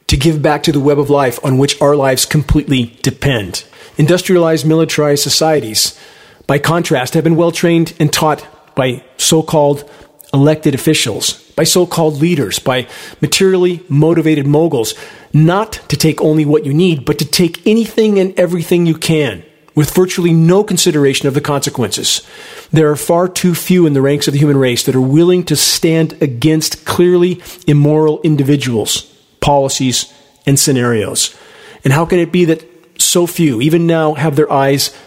to 0.05 0.15
give 0.15 0.39
back 0.39 0.61
to 0.61 0.71
the 0.71 0.79
web 0.79 0.99
of 0.99 1.09
life 1.09 1.43
on 1.43 1.57
which 1.57 1.81
our 1.81 1.95
lives 1.95 2.27
completely 2.27 2.95
depend. 3.01 3.63
Industrialized 3.97 4.67
militarized 4.67 5.23
societies, 5.23 5.99
by 6.45 6.59
contrast, 6.59 7.15
have 7.15 7.23
been 7.23 7.35
well 7.35 7.51
trained 7.51 7.95
and 7.99 8.13
taught 8.13 8.45
by 8.75 9.03
so 9.17 9.41
called 9.41 9.89
elected 10.31 10.75
officials, 10.75 11.50
by 11.61 11.65
so 11.65 11.85
called 11.85 12.15
leaders, 12.15 12.57
by 12.57 12.87
materially 13.21 13.83
motivated 13.87 14.47
moguls, 14.47 14.95
not 15.31 15.73
to 15.89 15.95
take 15.95 16.19
only 16.19 16.43
what 16.43 16.65
you 16.65 16.73
need, 16.73 17.05
but 17.05 17.19
to 17.19 17.25
take 17.25 17.67
anything 17.67 18.17
and 18.17 18.33
everything 18.39 18.87
you 18.87 18.95
can, 18.95 19.43
with 19.75 19.93
virtually 19.93 20.33
no 20.33 20.63
consideration 20.63 21.27
of 21.27 21.35
the 21.35 21.39
consequences. 21.39 22.27
There 22.71 22.89
are 22.89 22.95
far 22.95 23.27
too 23.27 23.53
few 23.53 23.85
in 23.85 23.93
the 23.93 24.01
ranks 24.01 24.27
of 24.27 24.33
the 24.33 24.39
human 24.39 24.57
race 24.57 24.83
that 24.85 24.95
are 24.95 25.09
willing 25.17 25.43
to 25.43 25.55
stand 25.55 26.19
against 26.19 26.83
clearly 26.83 27.43
immoral 27.67 28.21
individuals, 28.21 29.03
policies, 29.39 30.11
and 30.47 30.57
scenarios. 30.57 31.37
And 31.83 31.93
how 31.93 32.07
can 32.07 32.17
it 32.17 32.31
be 32.31 32.45
that 32.45 32.65
so 32.99 33.27
few, 33.27 33.61
even 33.61 33.85
now, 33.85 34.15
have 34.15 34.35
their 34.35 34.51
eyes 34.51 34.97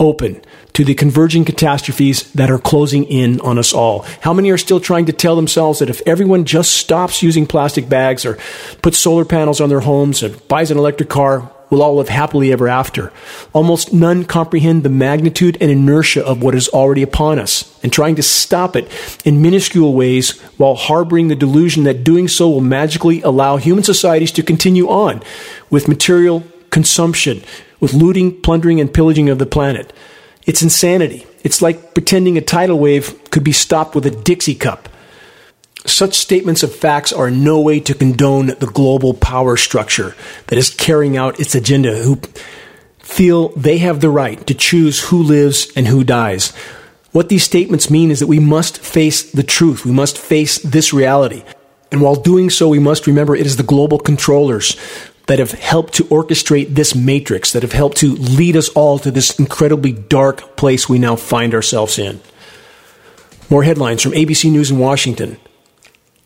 open 0.00 0.40
to 0.78 0.84
the 0.84 0.94
converging 0.94 1.44
catastrophes 1.44 2.30
that 2.34 2.52
are 2.52 2.58
closing 2.60 3.02
in 3.02 3.40
on 3.40 3.58
us 3.58 3.72
all. 3.72 4.02
How 4.20 4.32
many 4.32 4.48
are 4.50 4.56
still 4.56 4.78
trying 4.78 5.06
to 5.06 5.12
tell 5.12 5.34
themselves 5.34 5.80
that 5.80 5.90
if 5.90 6.00
everyone 6.06 6.44
just 6.44 6.70
stops 6.76 7.20
using 7.20 7.48
plastic 7.48 7.88
bags 7.88 8.24
or 8.24 8.38
puts 8.80 8.96
solar 8.96 9.24
panels 9.24 9.60
on 9.60 9.70
their 9.70 9.80
homes 9.80 10.22
or 10.22 10.28
buys 10.28 10.70
an 10.70 10.78
electric 10.78 11.08
car, 11.08 11.50
we'll 11.68 11.82
all 11.82 11.96
live 11.96 12.08
happily 12.08 12.52
ever 12.52 12.68
after? 12.68 13.12
Almost 13.52 13.92
none 13.92 14.24
comprehend 14.24 14.84
the 14.84 14.88
magnitude 14.88 15.58
and 15.60 15.68
inertia 15.68 16.24
of 16.24 16.44
what 16.44 16.54
is 16.54 16.68
already 16.68 17.02
upon 17.02 17.40
us 17.40 17.76
and 17.82 17.92
trying 17.92 18.14
to 18.14 18.22
stop 18.22 18.76
it 18.76 18.88
in 19.24 19.42
minuscule 19.42 19.94
ways 19.94 20.40
while 20.58 20.76
harboring 20.76 21.26
the 21.26 21.34
delusion 21.34 21.82
that 21.82 22.04
doing 22.04 22.28
so 22.28 22.48
will 22.48 22.60
magically 22.60 23.20
allow 23.22 23.56
human 23.56 23.82
societies 23.82 24.30
to 24.30 24.44
continue 24.44 24.88
on 24.88 25.24
with 25.70 25.88
material 25.88 26.44
consumption, 26.70 27.42
with 27.80 27.94
looting, 27.94 28.40
plundering, 28.42 28.80
and 28.80 28.94
pillaging 28.94 29.28
of 29.28 29.40
the 29.40 29.44
planet. 29.44 29.92
It's 30.48 30.62
insanity. 30.62 31.26
It's 31.44 31.60
like 31.60 31.92
pretending 31.92 32.38
a 32.38 32.40
tidal 32.40 32.78
wave 32.78 33.30
could 33.30 33.44
be 33.44 33.52
stopped 33.52 33.94
with 33.94 34.06
a 34.06 34.10
Dixie 34.10 34.54
cup. 34.54 34.88
Such 35.84 36.14
statements 36.14 36.62
of 36.62 36.74
facts 36.74 37.12
are 37.12 37.30
no 37.30 37.60
way 37.60 37.80
to 37.80 37.94
condone 37.94 38.46
the 38.46 38.70
global 38.72 39.12
power 39.12 39.58
structure 39.58 40.16
that 40.46 40.58
is 40.58 40.70
carrying 40.70 41.18
out 41.18 41.38
its 41.38 41.54
agenda, 41.54 42.02
who 42.02 42.22
feel 42.98 43.50
they 43.50 43.76
have 43.78 44.00
the 44.00 44.08
right 44.08 44.44
to 44.46 44.54
choose 44.54 45.10
who 45.10 45.22
lives 45.22 45.70
and 45.76 45.86
who 45.86 46.02
dies. 46.02 46.54
What 47.12 47.28
these 47.28 47.44
statements 47.44 47.90
mean 47.90 48.10
is 48.10 48.20
that 48.20 48.26
we 48.26 48.40
must 48.40 48.78
face 48.78 49.30
the 49.30 49.42
truth. 49.42 49.84
We 49.84 49.92
must 49.92 50.16
face 50.16 50.58
this 50.62 50.94
reality. 50.94 51.44
And 51.92 52.00
while 52.00 52.16
doing 52.16 52.48
so, 52.48 52.70
we 52.70 52.78
must 52.78 53.06
remember 53.06 53.36
it 53.36 53.46
is 53.46 53.56
the 53.56 53.62
global 53.62 53.98
controllers 53.98 54.76
that 55.28 55.38
have 55.38 55.52
helped 55.52 55.94
to 55.94 56.04
orchestrate 56.04 56.74
this 56.74 56.94
matrix, 56.94 57.52
that 57.52 57.62
have 57.62 57.72
helped 57.72 57.98
to 57.98 58.14
lead 58.14 58.56
us 58.56 58.70
all 58.70 58.98
to 58.98 59.10
this 59.10 59.38
incredibly 59.38 59.92
dark 59.92 60.56
place 60.56 60.88
we 60.88 60.98
now 60.98 61.16
find 61.16 61.54
ourselves 61.54 61.98
in. 61.98 62.20
More 63.50 63.62
headlines 63.62 64.02
from 64.02 64.12
ABC 64.12 64.50
News 64.50 64.70
in 64.70 64.78
Washington. 64.78 65.38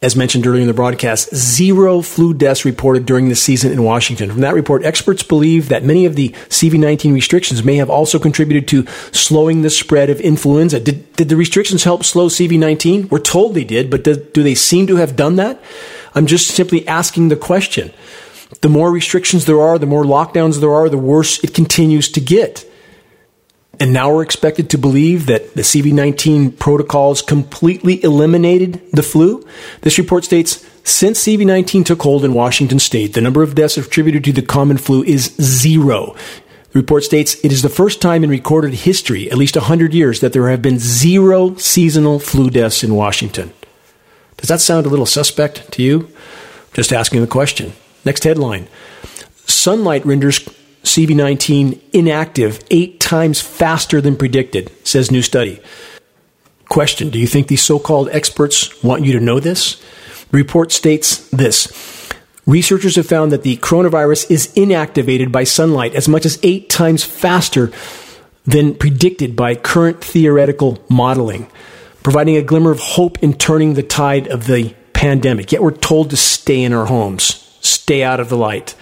As 0.00 0.16
mentioned 0.16 0.46
earlier 0.46 0.62
in 0.62 0.66
the 0.66 0.74
broadcast, 0.74 1.34
zero 1.34 2.00
flu 2.00 2.32
deaths 2.32 2.64
reported 2.64 3.06
during 3.06 3.28
the 3.28 3.36
season 3.36 3.70
in 3.70 3.84
Washington. 3.84 4.30
From 4.30 4.40
that 4.40 4.54
report, 4.54 4.84
experts 4.84 5.22
believe 5.22 5.68
that 5.68 5.84
many 5.84 6.06
of 6.06 6.16
the 6.16 6.30
CV19 6.48 7.12
restrictions 7.12 7.62
may 7.62 7.76
have 7.76 7.90
also 7.90 8.18
contributed 8.18 8.66
to 8.68 8.86
slowing 9.12 9.62
the 9.62 9.70
spread 9.70 10.10
of 10.10 10.20
influenza. 10.20 10.80
Did, 10.80 11.12
did 11.14 11.28
the 11.28 11.36
restrictions 11.36 11.84
help 11.84 12.04
slow 12.04 12.28
CV19? 12.28 13.10
We're 13.10 13.20
told 13.20 13.54
they 13.54 13.62
did, 13.64 13.90
but 13.90 14.02
do, 14.02 14.16
do 14.16 14.42
they 14.42 14.56
seem 14.56 14.88
to 14.88 14.96
have 14.96 15.14
done 15.14 15.36
that? 15.36 15.60
I'm 16.14 16.26
just 16.26 16.48
simply 16.48 16.86
asking 16.86 17.28
the 17.28 17.36
question. 17.36 17.92
The 18.62 18.68
more 18.68 18.90
restrictions 18.90 19.44
there 19.44 19.60
are, 19.60 19.78
the 19.78 19.86
more 19.86 20.04
lockdowns 20.04 20.60
there 20.60 20.72
are, 20.72 20.88
the 20.88 20.96
worse 20.96 21.42
it 21.44 21.52
continues 21.52 22.10
to 22.12 22.20
get. 22.20 22.64
And 23.80 23.92
now 23.92 24.14
we're 24.14 24.22
expected 24.22 24.70
to 24.70 24.78
believe 24.78 25.26
that 25.26 25.54
the 25.54 25.62
CV19 25.62 26.58
protocols 26.58 27.22
completely 27.22 28.02
eliminated 28.04 28.80
the 28.92 29.02
flu. 29.02 29.44
This 29.80 29.98
report 29.98 30.24
states 30.24 30.64
since 30.84 31.24
CV19 31.24 31.84
took 31.84 32.02
hold 32.02 32.24
in 32.24 32.34
Washington 32.34 32.78
state, 32.78 33.14
the 33.14 33.20
number 33.20 33.42
of 33.42 33.54
deaths 33.54 33.76
attributed 33.76 34.24
to 34.24 34.32
the 34.32 34.42
common 34.42 34.78
flu 34.78 35.02
is 35.02 35.34
zero. 35.40 36.14
The 36.70 36.78
report 36.78 37.04
states 37.04 37.36
it 37.44 37.52
is 37.52 37.62
the 37.62 37.68
first 37.68 38.00
time 38.00 38.24
in 38.24 38.30
recorded 38.30 38.74
history, 38.74 39.30
at 39.30 39.36
least 39.36 39.56
100 39.56 39.92
years, 39.92 40.20
that 40.20 40.32
there 40.32 40.48
have 40.48 40.62
been 40.62 40.78
zero 40.78 41.56
seasonal 41.56 42.18
flu 42.18 42.50
deaths 42.50 42.82
in 42.84 42.94
Washington. 42.94 43.52
Does 44.36 44.48
that 44.48 44.60
sound 44.60 44.86
a 44.86 44.88
little 44.88 45.06
suspect 45.06 45.70
to 45.72 45.82
you? 45.82 46.08
Just 46.72 46.92
asking 46.92 47.20
the 47.20 47.26
question. 47.26 47.72
Next 48.04 48.24
headline 48.24 48.68
Sunlight 49.46 50.04
renders 50.04 50.40
CV19 50.82 51.80
inactive 51.92 52.62
eight 52.70 53.00
times 53.00 53.40
faster 53.40 54.00
than 54.00 54.16
predicted, 54.16 54.70
says 54.86 55.10
new 55.10 55.22
study. 55.22 55.60
Question 56.68 57.10
Do 57.10 57.18
you 57.18 57.26
think 57.26 57.48
these 57.48 57.62
so 57.62 57.78
called 57.78 58.08
experts 58.10 58.82
want 58.82 59.04
you 59.04 59.12
to 59.12 59.20
know 59.20 59.40
this? 59.40 59.82
Report 60.32 60.72
states 60.72 61.28
this 61.28 61.70
Researchers 62.46 62.96
have 62.96 63.06
found 63.06 63.30
that 63.30 63.42
the 63.42 63.56
coronavirus 63.58 64.30
is 64.30 64.52
inactivated 64.54 65.30
by 65.30 65.44
sunlight 65.44 65.94
as 65.94 66.08
much 66.08 66.26
as 66.26 66.40
eight 66.42 66.68
times 66.68 67.04
faster 67.04 67.70
than 68.44 68.74
predicted 68.74 69.36
by 69.36 69.54
current 69.54 70.02
theoretical 70.02 70.82
modeling, 70.88 71.46
providing 72.02 72.36
a 72.36 72.42
glimmer 72.42 72.72
of 72.72 72.80
hope 72.80 73.22
in 73.22 73.34
turning 73.34 73.74
the 73.74 73.82
tide 73.82 74.26
of 74.26 74.46
the 74.46 74.74
pandemic. 74.92 75.52
Yet 75.52 75.62
we're 75.62 75.70
told 75.70 76.10
to 76.10 76.16
stay 76.16 76.62
in 76.64 76.72
our 76.72 76.86
homes, 76.86 77.41
stay 77.62 78.02
out 78.02 78.20
of 78.20 78.28
the 78.28 78.36
light. 78.36 78.74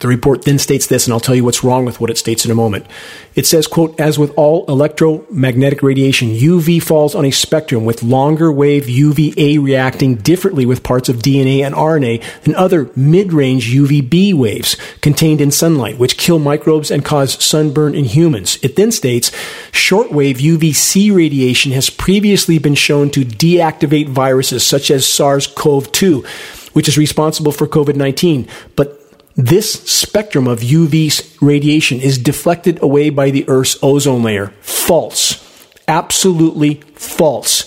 The 0.00 0.08
report 0.08 0.46
then 0.46 0.58
states 0.58 0.86
this, 0.86 1.06
and 1.06 1.12
I'll 1.12 1.20
tell 1.20 1.34
you 1.34 1.44
what's 1.44 1.62
wrong 1.62 1.84
with 1.84 2.00
what 2.00 2.08
it 2.08 2.16
states 2.16 2.46
in 2.46 2.50
a 2.50 2.54
moment. 2.54 2.86
It 3.34 3.46
says, 3.46 3.66
quote, 3.66 4.00
as 4.00 4.18
with 4.18 4.32
all 4.34 4.64
electromagnetic 4.66 5.82
radiation, 5.82 6.30
UV 6.30 6.82
falls 6.82 7.14
on 7.14 7.26
a 7.26 7.30
spectrum 7.30 7.84
with 7.84 8.02
longer 8.02 8.50
wave 8.50 8.88
UVA 8.88 9.58
reacting 9.58 10.14
differently 10.14 10.64
with 10.64 10.82
parts 10.82 11.10
of 11.10 11.16
DNA 11.16 11.60
and 11.60 11.74
RNA 11.74 12.22
than 12.44 12.54
other 12.54 12.90
mid-range 12.96 13.70
UVB 13.70 14.32
waves 14.32 14.74
contained 15.02 15.42
in 15.42 15.50
sunlight, 15.50 15.98
which 15.98 16.16
kill 16.16 16.38
microbes 16.38 16.90
and 16.90 17.04
cause 17.04 17.42
sunburn 17.44 17.94
in 17.94 18.06
humans. 18.06 18.58
It 18.62 18.76
then 18.76 18.92
states, 18.92 19.30
shortwave 19.70 20.36
UVC 20.36 21.14
radiation 21.14 21.72
has 21.72 21.90
previously 21.90 22.58
been 22.58 22.74
shown 22.74 23.10
to 23.10 23.20
deactivate 23.20 24.08
viruses 24.08 24.66
such 24.66 24.90
as 24.90 25.06
SARS-CoV-2, 25.06 26.24
which 26.72 26.88
is 26.88 26.98
responsible 26.98 27.52
for 27.52 27.66
COVID-19, 27.66 28.48
but 28.76 28.96
this 29.36 29.72
spectrum 29.72 30.46
of 30.46 30.60
UV 30.60 31.38
radiation 31.40 32.00
is 32.00 32.18
deflected 32.18 32.82
away 32.82 33.10
by 33.10 33.30
the 33.30 33.48
Earth's 33.48 33.78
ozone 33.82 34.22
layer. 34.22 34.48
False. 34.60 35.46
Absolutely 35.88 36.74
false. 36.94 37.64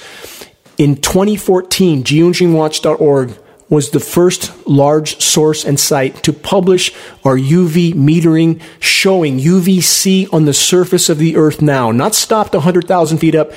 In 0.78 0.97
2014, 0.97 2.04
geoengineeringwatch.org 2.04 3.38
was 3.70 3.89
the 3.89 3.99
first 3.99 4.68
large 4.68 5.20
source 5.20 5.66
and 5.66 5.80
site 5.80 6.22
to 6.24 6.34
publish 6.34 6.93
our 7.24 7.38
UV 7.38 7.93
metering 7.93 8.62
showing 8.80 9.39
UVC 9.39 10.32
on 10.32 10.45
the 10.45 10.54
surface 10.54 11.10
of 11.10 11.18
the 11.18 11.36
Earth 11.36 11.62
now, 11.62 11.91
not 11.91 12.14
stopped 12.14 12.54
100,000 12.54 13.18
feet 13.18 13.36
up 13.36 13.51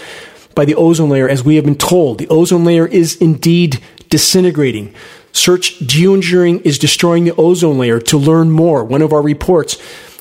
by 0.55 0.65
the 0.65 0.75
ozone 0.75 1.11
layer 1.11 1.29
as 1.29 1.45
we 1.45 1.57
have 1.57 1.65
been 1.65 1.77
told. 1.77 2.19
The 2.19 2.29
ozone 2.29 2.65
layer 2.65 2.87
is 2.87 3.17
indeed 3.17 3.81
disintegrating. 4.09 4.95
Search 5.37 5.79
geoengineering 5.81 6.63
is 6.63 6.79
destroying 6.79 7.25
the 7.25 7.35
ozone 7.35 7.77
layer 7.77 8.01
to 8.01 8.17
learn 8.17 8.51
more. 8.51 8.83
One 8.83 9.03
of 9.03 9.13
our 9.13 9.21
reports. 9.21 9.77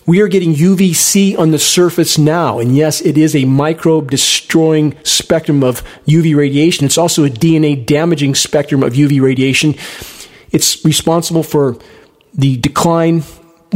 We 0.06 0.20
are 0.20 0.28
getting 0.28 0.54
UVC 0.54 1.40
on 1.40 1.52
the 1.52 1.58
surface 1.58 2.18
now. 2.18 2.60
And 2.60 2.76
yes, 2.76 3.00
it 3.00 3.18
is 3.18 3.34
a 3.34 3.46
microbe 3.46 4.12
destroying 4.12 4.94
spectrum 5.04 5.64
of 5.64 5.84
UV 6.06 6.36
radiation. 6.36 6.86
It's 6.86 6.98
also 6.98 7.24
a 7.24 7.30
DNA 7.30 7.86
damaging 7.86 8.36
spectrum 8.36 8.84
of 8.84 8.92
UV 8.92 9.22
radiation. 9.22 9.76
It's 10.52 10.84
responsible 10.84 11.44
for 11.44 11.78
the 12.34 12.58
decline 12.58 13.24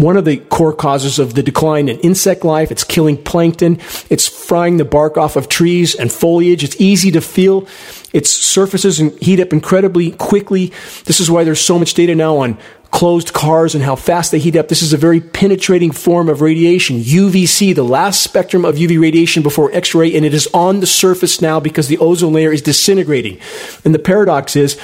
one 0.01 0.15
of 0.15 0.25
the 0.25 0.37
core 0.37 0.73
causes 0.73 1.19
of 1.19 1.33
the 1.33 1.43
decline 1.43 1.89
in 1.89 1.99
insect 1.99 2.43
life. 2.43 2.71
It's 2.71 2.83
killing 2.83 3.21
plankton. 3.21 3.79
It's 4.09 4.27
frying 4.27 4.77
the 4.77 4.85
bark 4.85 5.17
off 5.17 5.35
of 5.35 5.49
trees 5.49 5.93
and 5.95 6.11
foliage. 6.11 6.63
It's 6.63 6.79
easy 6.79 7.11
to 7.11 7.21
feel. 7.21 7.67
Its 8.13 8.29
surfaces 8.29 8.99
and 8.99 9.11
heat 9.21 9.39
up 9.39 9.53
incredibly 9.53 10.11
quickly. 10.11 10.71
This 11.05 11.19
is 11.19 11.29
why 11.29 11.43
there's 11.43 11.61
so 11.61 11.77
much 11.77 11.93
data 11.93 12.15
now 12.15 12.37
on 12.37 12.57
closed 12.91 13.33
cars 13.33 13.75
and 13.75 13.83
how 13.83 13.95
fast 13.95 14.31
they 14.31 14.39
heat 14.39 14.55
up. 14.55 14.67
This 14.67 14.81
is 14.81 14.93
a 14.93 14.97
very 14.97 15.21
penetrating 15.21 15.91
form 15.91 16.27
of 16.27 16.41
radiation. 16.41 16.97
UVC, 16.97 17.75
the 17.75 17.83
last 17.83 18.23
spectrum 18.23 18.65
of 18.65 18.75
UV 18.75 18.99
radiation 18.99 19.43
before 19.43 19.71
X-ray, 19.73 20.15
and 20.15 20.25
it 20.25 20.33
is 20.33 20.47
on 20.53 20.79
the 20.79 20.87
surface 20.87 21.41
now 21.41 21.59
because 21.59 21.87
the 21.87 21.99
ozone 21.99 22.33
layer 22.33 22.51
is 22.51 22.61
disintegrating. 22.61 23.39
And 23.85 23.93
the 23.93 23.99
paradox 23.99 24.55
is, 24.55 24.79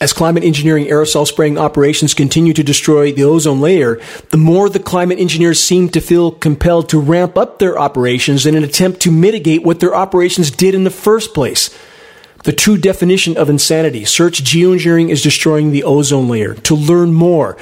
as 0.00 0.12
climate 0.12 0.44
engineering 0.44 0.86
aerosol 0.86 1.26
spraying 1.26 1.58
operations 1.58 2.14
continue 2.14 2.52
to 2.52 2.62
destroy 2.62 3.12
the 3.12 3.24
ozone 3.24 3.60
layer, 3.60 4.00
the 4.30 4.36
more 4.36 4.68
the 4.68 4.78
climate 4.78 5.18
engineers 5.18 5.60
seem 5.60 5.88
to 5.88 6.00
feel 6.00 6.30
compelled 6.30 6.88
to 6.88 7.00
ramp 7.00 7.36
up 7.36 7.58
their 7.58 7.78
operations 7.78 8.46
in 8.46 8.54
an 8.54 8.62
attempt 8.62 9.00
to 9.00 9.10
mitigate 9.10 9.64
what 9.64 9.80
their 9.80 9.94
operations 9.94 10.50
did 10.50 10.74
in 10.74 10.84
the 10.84 10.90
first 10.90 11.34
place. 11.34 11.76
The 12.44 12.52
true 12.52 12.78
definition 12.78 13.36
of 13.36 13.50
insanity. 13.50 14.04
Search 14.04 14.44
geoengineering 14.44 15.10
is 15.10 15.22
destroying 15.22 15.72
the 15.72 15.82
ozone 15.82 16.28
layer. 16.28 16.54
To 16.54 16.76
learn 16.76 17.12
more, 17.12 17.56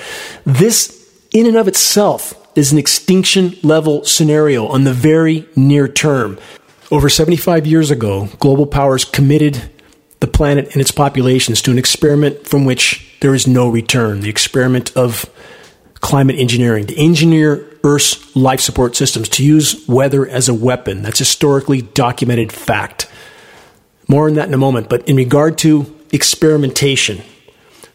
this 0.44 0.92
in 1.32 1.46
and 1.46 1.56
of 1.56 1.68
itself 1.68 2.34
is 2.54 2.72
an 2.72 2.78
extinction 2.78 3.56
level 3.62 4.04
scenario 4.04 4.66
on 4.66 4.84
the 4.84 4.92
very 4.92 5.48
near 5.56 5.88
term. 5.88 6.38
Over 6.90 7.08
75 7.08 7.66
years 7.66 7.90
ago, 7.90 8.28
global 8.38 8.66
powers 8.66 9.04
committed 9.04 9.70
the 10.20 10.26
planet 10.26 10.72
and 10.72 10.80
its 10.80 10.90
populations 10.90 11.60
to 11.62 11.70
an 11.70 11.78
experiment 11.78 12.46
from 12.46 12.64
which 12.64 13.16
there 13.20 13.34
is 13.34 13.46
no 13.46 13.68
return 13.68 14.20
the 14.20 14.30
experiment 14.30 14.96
of 14.96 15.28
climate 16.00 16.36
engineering, 16.36 16.86
to 16.86 16.96
engineer 16.96 17.66
Earth's 17.82 18.34
life 18.36 18.60
support 18.60 18.94
systems, 18.94 19.28
to 19.30 19.44
use 19.44 19.86
weather 19.88 20.26
as 20.26 20.48
a 20.48 20.54
weapon. 20.54 21.02
That's 21.02 21.18
historically 21.18 21.82
documented 21.82 22.52
fact. 22.52 23.10
More 24.08 24.28
on 24.28 24.34
that 24.34 24.48
in 24.48 24.54
a 24.54 24.58
moment, 24.58 24.88
but 24.88 25.08
in 25.08 25.16
regard 25.16 25.58
to 25.58 25.92
experimentation, 26.12 27.22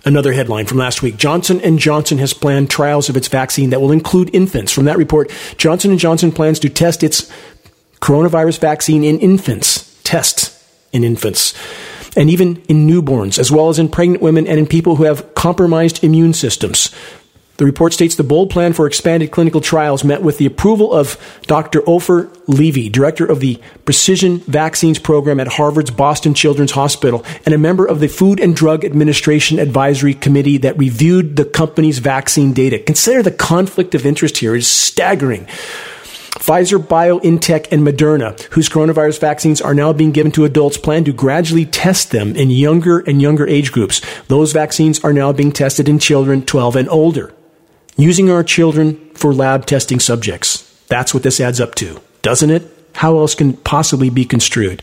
another 0.03 0.33
headline 0.33 0.65
from 0.65 0.77
last 0.77 1.01
week. 1.01 1.17
Johnson 1.17 1.77
& 1.77 1.79
johnson 1.79 2.17
has 2.17 2.33
planned 2.33 2.69
trials 2.69 3.07
of 3.07 3.15
its 3.15 3.27
vaccine 3.27 3.69
that 3.69 3.79
will 3.79 3.91
include 3.91 4.33
infants. 4.33 4.71
From 4.71 4.85
that 4.85 4.97
report 4.97 5.31
johnson 5.57 5.97
& 5.97 5.99
johnson 5.99 6.31
plans 6.31 6.59
to 6.59 6.69
test 6.69 7.03
its 7.03 7.31
coronavirus 8.01 8.59
vaccine 8.59 9.03
in 9.03 9.19
infants. 9.19 10.01
Tests 10.03 10.57
in 10.91 11.03
infants 11.03 11.53
and 12.15 12.29
even 12.29 12.61
in 12.67 12.87
newborns, 12.87 13.39
as 13.39 13.51
well 13.51 13.69
as 13.69 13.79
in 13.79 13.89
pregnant 13.89 14.21
women 14.21 14.47
and 14.47 14.59
in 14.59 14.67
people 14.67 14.97
who 14.97 15.03
have 15.03 15.33
compromised 15.35 16.03
immune 16.03 16.33
systems. 16.33 16.91
The 17.61 17.65
report 17.65 17.93
states 17.93 18.15
the 18.15 18.23
bold 18.23 18.49
plan 18.49 18.73
for 18.73 18.87
expanded 18.87 19.29
clinical 19.29 19.61
trials 19.61 20.03
met 20.03 20.23
with 20.23 20.39
the 20.39 20.47
approval 20.47 20.91
of 20.91 21.15
Dr. 21.43 21.87
Ofer 21.87 22.31
Levy, 22.47 22.89
director 22.89 23.23
of 23.23 23.39
the 23.39 23.61
Precision 23.85 24.39
Vaccines 24.39 24.97
Program 24.97 25.39
at 25.39 25.47
Harvard's 25.47 25.91
Boston 25.91 26.33
Children's 26.33 26.71
Hospital, 26.71 27.23
and 27.45 27.53
a 27.53 27.59
member 27.59 27.85
of 27.85 27.99
the 27.99 28.07
Food 28.07 28.39
and 28.39 28.55
Drug 28.55 28.83
Administration 28.83 29.59
Advisory 29.59 30.15
Committee 30.15 30.57
that 30.57 30.75
reviewed 30.79 31.35
the 31.35 31.45
company's 31.45 31.99
vaccine 31.99 32.51
data. 32.51 32.79
Consider 32.79 33.21
the 33.21 33.29
conflict 33.29 33.93
of 33.93 34.07
interest 34.07 34.39
here 34.39 34.55
is 34.55 34.65
staggering. 34.65 35.45
Pfizer, 36.31 36.79
BioNTech, 36.79 37.67
and 37.71 37.85
Moderna, 37.85 38.41
whose 38.53 38.69
coronavirus 38.69 39.19
vaccines 39.19 39.61
are 39.61 39.75
now 39.75 39.93
being 39.93 40.11
given 40.11 40.31
to 40.33 40.45
adults, 40.45 40.77
plan 40.77 41.03
to 41.03 41.13
gradually 41.13 41.65
test 41.65 42.11
them 42.11 42.35
in 42.35 42.49
younger 42.49 42.99
and 42.99 43.21
younger 43.21 43.47
age 43.47 43.71
groups. 43.71 44.01
Those 44.27 44.53
vaccines 44.53 45.03
are 45.03 45.13
now 45.13 45.33
being 45.33 45.51
tested 45.51 45.89
in 45.89 45.99
children 45.99 46.45
12 46.45 46.75
and 46.77 46.89
older, 46.89 47.33
using 47.97 48.29
our 48.29 48.43
children 48.43 48.97
for 49.13 49.33
lab 49.33 49.65
testing 49.65 49.99
subjects. 49.99 50.67
That's 50.87 51.13
what 51.13 51.23
this 51.23 51.39
adds 51.39 51.59
up 51.59 51.75
to, 51.75 52.01
doesn't 52.21 52.49
it? 52.49 52.63
How 52.95 53.17
else 53.17 53.35
can 53.35 53.51
it 53.51 53.63
possibly 53.63 54.09
be 54.09 54.25
construed? 54.25 54.81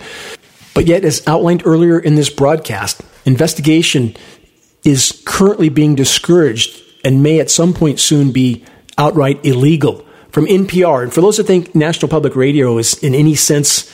But 0.74 0.86
yet, 0.86 1.05
as 1.05 1.26
outlined 1.26 1.62
earlier 1.64 1.99
in 1.99 2.14
this 2.14 2.30
broadcast, 2.30 3.01
investigation 3.24 4.16
is 4.84 5.22
currently 5.26 5.68
being 5.68 5.94
discouraged 5.94 6.82
and 7.05 7.22
may 7.22 7.40
at 7.40 7.51
some 7.51 7.74
point 7.74 8.01
soon 8.01 8.32
be 8.32 8.64
outright 8.96 9.44
illegal. 9.44 10.05
From 10.39 10.47
NPR, 10.47 11.03
and 11.03 11.12
for 11.12 11.20
those 11.20 11.39
that 11.39 11.49
think 11.49 11.74
National 11.74 12.09
Public 12.09 12.36
Radio 12.36 12.78
is 12.78 12.95
in 13.03 13.12
any 13.12 13.34
sense 13.34 13.93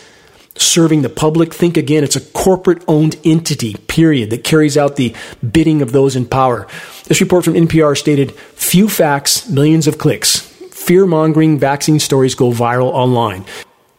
serving 0.56 1.00
the 1.00 1.08
public, 1.08 1.54
think 1.54 1.78
again, 1.78 2.04
it's 2.04 2.16
a 2.16 2.20
corporate 2.20 2.84
owned 2.86 3.16
entity, 3.24 3.72
period, 3.88 4.28
that 4.28 4.44
carries 4.44 4.76
out 4.76 4.96
the 4.96 5.16
bidding 5.52 5.80
of 5.80 5.92
those 5.92 6.16
in 6.16 6.26
power. 6.26 6.68
This 7.04 7.22
report 7.22 7.46
from 7.46 7.54
NPR 7.54 7.96
stated 7.96 8.32
few 8.32 8.90
facts, 8.90 9.48
millions 9.48 9.86
of 9.86 9.96
clicks. 9.96 10.40
Fear 10.70 11.06
mongering 11.06 11.58
vaccine 11.58 11.98
stories 11.98 12.34
go 12.34 12.50
viral 12.50 12.92
online. 12.92 13.46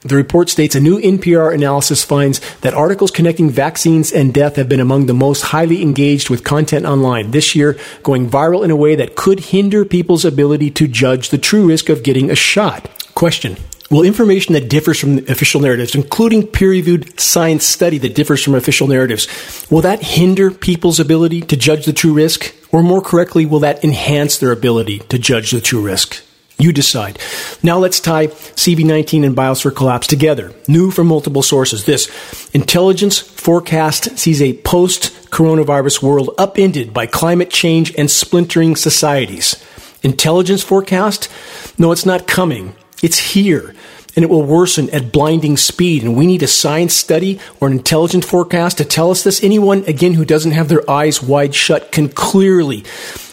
The 0.06 0.16
report 0.16 0.51
states 0.51 0.76
a 0.76 0.80
new 0.80 0.99
NPR 0.99 1.51
analysis 1.51 2.03
finds 2.03 2.39
that 2.60 2.76
articles 2.76 3.10
connecting 3.10 3.49
vaccines 3.49 4.12
and 4.12 4.32
death 4.32 4.56
have 4.56 4.70
been 4.70 4.80
among 4.80 5.08
the 5.08 5.16
most 5.16 5.41
highly 5.41 5.82
engaged 5.82 6.30
with 6.30 6.43
content 6.43 6.86
online 6.86 7.32
this 7.32 7.56
year, 7.56 7.76
going 8.03 8.30
viral 8.30 8.64
in 8.64 8.70
a 8.70 8.76
way 8.76 8.93
that 8.93 9.16
could 9.16 9.39
hinder 9.39 9.84
people's 9.84 10.24
ability 10.24 10.70
to 10.70 10.88
judge 10.88 11.30
the 11.30 11.39
true 11.39 11.66
risk 11.68 11.89
of 11.89 12.03
getting 12.03 12.30
a 12.30 12.36
shot. 12.36 12.88
Question. 13.16 13.58
Will 13.89 14.03
information 14.03 14.53
that 14.53 14.70
differs 14.70 14.99
from 14.99 15.18
official 15.28 15.60
narratives, 15.60 15.95
including 15.95 16.45
peer 16.45 16.70
reviewed 16.70 17.20
science 17.20 17.66
study 17.66 17.97
that 17.97 18.14
differs 18.14 18.43
from 18.43 18.53
official 18.53 18.88
narratives, 18.88 19.28
will 19.72 19.82
that 19.82 20.03
hinder 20.03 20.51
people's 20.51 20.99
ability 20.99 21.41
to 21.41 21.58
judge 21.58 21.86
the 21.86 21.93
true 21.93 22.14
risk? 22.14 22.53
Or 22.72 22.84
more 22.84 23.01
correctly, 23.01 23.47
will 23.47 23.62
that 23.62 23.84
enhance 23.84 24.38
their 24.38 24.51
ability 24.51 24.99
to 24.99 25.18
judge 25.18 25.49
the 25.49 25.62
true 25.62 25.82
risk? 25.82 26.22
You 26.58 26.72
decide. 26.72 27.20
Now 27.62 27.80
let's 27.80 27.99
tie 27.99 28.28
CV19 28.28 29.26
and 29.26 29.36
biosphere 29.36 29.76
collapse 29.76 30.08
together. 30.08 30.53
New 30.68 30.89
from 30.89 31.08
multiple 31.08 31.43
sources. 31.43 31.86
This 31.86 32.49
intelligence 32.53 33.20
forecast 33.20 34.18
sees 34.18 34.41
a 34.41 34.53
post 34.53 35.12
coronavirus 35.32 36.01
world 36.01 36.30
upended 36.38 36.93
by 36.93 37.08
climate 37.08 37.49
change 37.49 37.93
and 37.97 38.10
splintering 38.10 38.78
societies. 38.78 39.62
Intelligence 40.01 40.64
forecast? 40.64 41.30
No, 41.78 41.91
it's 41.91 42.06
not 42.06 42.28
coming. 42.28 42.74
It's 43.03 43.34
here. 43.34 43.76
And 44.16 44.24
it 44.24 44.30
will 44.30 44.43
worsen 44.43 44.89
at 44.91 45.12
blinding 45.12 45.58
speed. 45.58 46.03
And 46.03 46.16
we 46.16 46.26
need 46.26 46.41
a 46.41 46.47
science 46.47 46.93
study 46.93 47.38
or 47.60 47.68
an 47.68 47.74
intelligence 47.74 48.26
forecast 48.26 48.78
to 48.78 48.86
tell 48.86 49.12
us 49.12 49.24
this. 49.24 49.43
Anyone, 49.43 49.84
again, 49.86 50.14
who 50.14 50.24
doesn't 50.24 50.53
have 50.53 50.70
their 50.70 50.89
eyes 50.89 51.22
wide 51.22 51.53
shut 51.53 51.91
can 51.91 52.08
clearly 52.08 52.86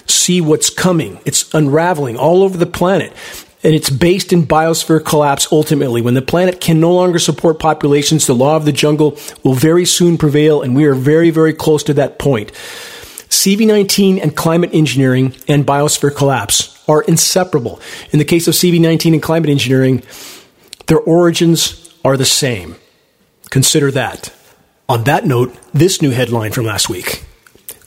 see 0.07 0.41
what's 0.41 0.71
coming. 0.71 1.21
It's 1.25 1.53
unraveling 1.55 2.17
all 2.17 2.43
over 2.43 2.57
the 2.57 2.67
planet. 2.67 3.13
And 3.65 3.75
it's 3.75 3.91
based 3.91 4.33
in 4.33 4.47
biosphere 4.47 5.05
collapse 5.05 5.47
ultimately. 5.53 6.03
When 6.03 6.15
the 6.15 6.23
planet 6.23 6.61
can 6.61 6.81
no 6.81 6.93
longer 6.93 7.19
support 7.19 7.61
populations, 7.61 8.27
the 8.27 8.35
law 8.35 8.57
of 8.57 8.65
the 8.65 8.73
jungle 8.73 9.17
will 9.45 9.55
very 9.55 9.85
soon 9.85 10.19
prevail, 10.19 10.63
and 10.63 10.75
we 10.75 10.85
are 10.85 10.95
very, 10.95 11.31
very 11.31 11.53
close 11.53 11.85
to 11.85 11.95
that 11.95 12.19
point. 12.19 12.53
CV19 13.33 14.21
and 14.21 14.37
climate 14.37 14.71
engineering 14.73 15.35
and 15.49 15.65
biosphere 15.65 16.15
collapse 16.15 16.85
are 16.89 17.03
inseparable. 17.03 17.81
In 18.11 18.19
the 18.19 18.25
case 18.25 18.49
of 18.49 18.55
CV19 18.55 19.15
and 19.15 19.23
climate 19.23 19.49
engineering, 19.49 20.03
their 20.87 21.01
origins 21.01 21.95
are 22.05 22.17
the 22.17 22.25
same. 22.25 22.77
Consider 23.51 23.91
that. 23.93 24.33
On 24.89 25.05
that 25.05 25.25
note, 25.25 25.57
this 25.73 26.03
new 26.03 26.11
headline 26.11 26.53
from 26.53 26.67
last 26.67 26.91
week. 26.91 27.25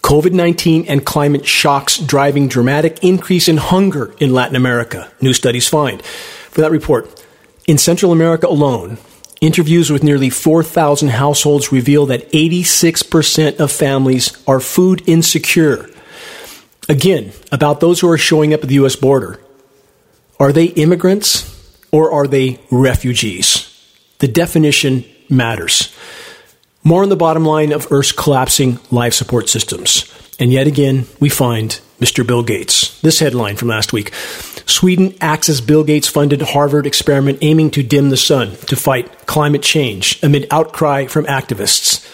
COVID 0.05 0.33
19 0.33 0.85
and 0.87 1.03
climate 1.03 1.47
shocks 1.47 1.97
driving 1.97 2.47
dramatic 2.47 3.03
increase 3.03 3.47
in 3.47 3.57
hunger 3.57 4.13
in 4.19 4.35
Latin 4.35 4.55
America, 4.55 5.11
new 5.19 5.33
studies 5.33 5.67
find. 5.67 6.05
For 6.05 6.61
that 6.61 6.69
report, 6.69 7.25
in 7.65 7.79
Central 7.79 8.11
America 8.11 8.45
alone, 8.45 8.99
interviews 9.41 9.89
with 9.89 10.03
nearly 10.03 10.29
4,000 10.29 11.07
households 11.07 11.71
reveal 11.71 12.05
that 12.05 12.31
86% 12.31 13.59
of 13.59 13.71
families 13.71 14.37
are 14.47 14.59
food 14.59 15.01
insecure. 15.09 15.89
Again, 16.87 17.31
about 17.51 17.79
those 17.79 17.99
who 17.99 18.07
are 18.07 18.19
showing 18.19 18.53
up 18.53 18.61
at 18.61 18.69
the 18.69 18.75
U.S. 18.75 18.95
border. 18.95 19.39
Are 20.39 20.53
they 20.53 20.65
immigrants 20.65 21.51
or 21.91 22.11
are 22.11 22.27
they 22.27 22.59
refugees? 22.69 23.71
The 24.19 24.27
definition 24.27 25.03
matters. 25.31 25.91
More 26.87 27.01
on 27.01 27.09
the 27.09 27.15
bottom 27.15 27.43
line 27.43 27.71
of 27.71 27.91
Earth's 27.91 28.11
collapsing 28.11 28.79
life 28.91 29.15
support 29.15 29.49
systems. 29.49 30.05
And 30.39 30.53
yet 30.53 30.67
again, 30.67 31.07
we 31.19 31.29
find 31.29 31.79
Mr. 31.99 32.25
Bill 32.25 32.43
Gates. 32.43 33.01
This 33.01 33.17
headline 33.17 33.55
from 33.55 33.69
last 33.69 33.91
week 33.91 34.13
Sweden 34.67 35.15
axes 35.19 35.61
Bill 35.61 35.83
Gates 35.83 36.07
funded 36.07 36.43
Harvard 36.43 36.85
experiment 36.85 37.39
aiming 37.41 37.71
to 37.71 37.81
dim 37.81 38.11
the 38.11 38.17
sun 38.17 38.51
to 38.67 38.75
fight 38.75 39.25
climate 39.25 39.63
change 39.63 40.21
amid 40.21 40.47
outcry 40.51 41.07
from 41.07 41.25
activists. 41.25 42.05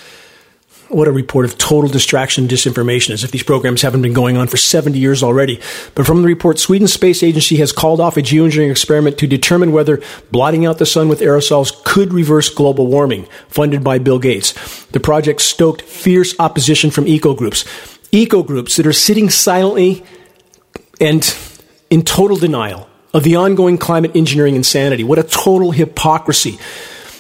What 0.92 1.08
a 1.08 1.12
report 1.12 1.46
of 1.46 1.58
total 1.58 1.90
distraction 1.90 2.44
and 2.44 2.52
disinformation, 2.52 3.12
as 3.12 3.24
if 3.24 3.32
these 3.32 3.44
programs 3.44 3.82
haven't 3.82 4.02
been 4.02 4.12
going 4.12 4.36
on 4.36 4.48
for 4.48 4.58
70 4.58 5.00
years 5.00 5.24
already. 5.24 5.62
But 5.96 6.06
from 6.06 6.22
the 6.22 6.28
report, 6.28 6.60
Sweden's 6.60 6.92
space 6.92 7.24
agency 7.24 7.56
has 7.58 7.72
called 7.72 8.02
off 8.02 8.18
a 8.18 8.22
geoengineering 8.22 8.72
experiment 8.72 9.18
to 9.20 9.28
determine 9.28 9.72
whether 9.72 10.02
blotting 10.32 10.66
out 10.66 10.80
the 10.80 10.86
sun 10.86 11.08
with 11.08 11.22
aerosols 11.22 11.82
could 11.86 12.12
reverse 12.12 12.50
global 12.50 12.88
warming, 12.88 13.26
funded 13.48 13.86
by 13.86 14.00
Bill 14.00 14.20
Gates. 14.20 14.52
The 14.88 15.00
project 15.00 15.42
stoked 15.42 15.82
fierce 15.82 16.38
opposition 16.40 16.92
from 16.92 17.08
eco 17.08 17.36
groups. 17.36 17.64
Eco 18.12 18.44
groups 18.44 18.76
that 18.76 18.86
are 18.86 18.92
sitting 18.92 19.30
silently 19.30 20.04
and 21.00 21.38
in 21.90 22.02
total 22.02 22.36
denial 22.36 22.90
of 23.14 23.24
the 23.24 23.38
ongoing 23.38 23.78
climate 23.78 24.12
engineering 24.14 24.58
insanity. 24.58 25.06
What 25.06 25.20
a 25.20 25.24
total 25.24 25.72
hypocrisy. 25.72 26.60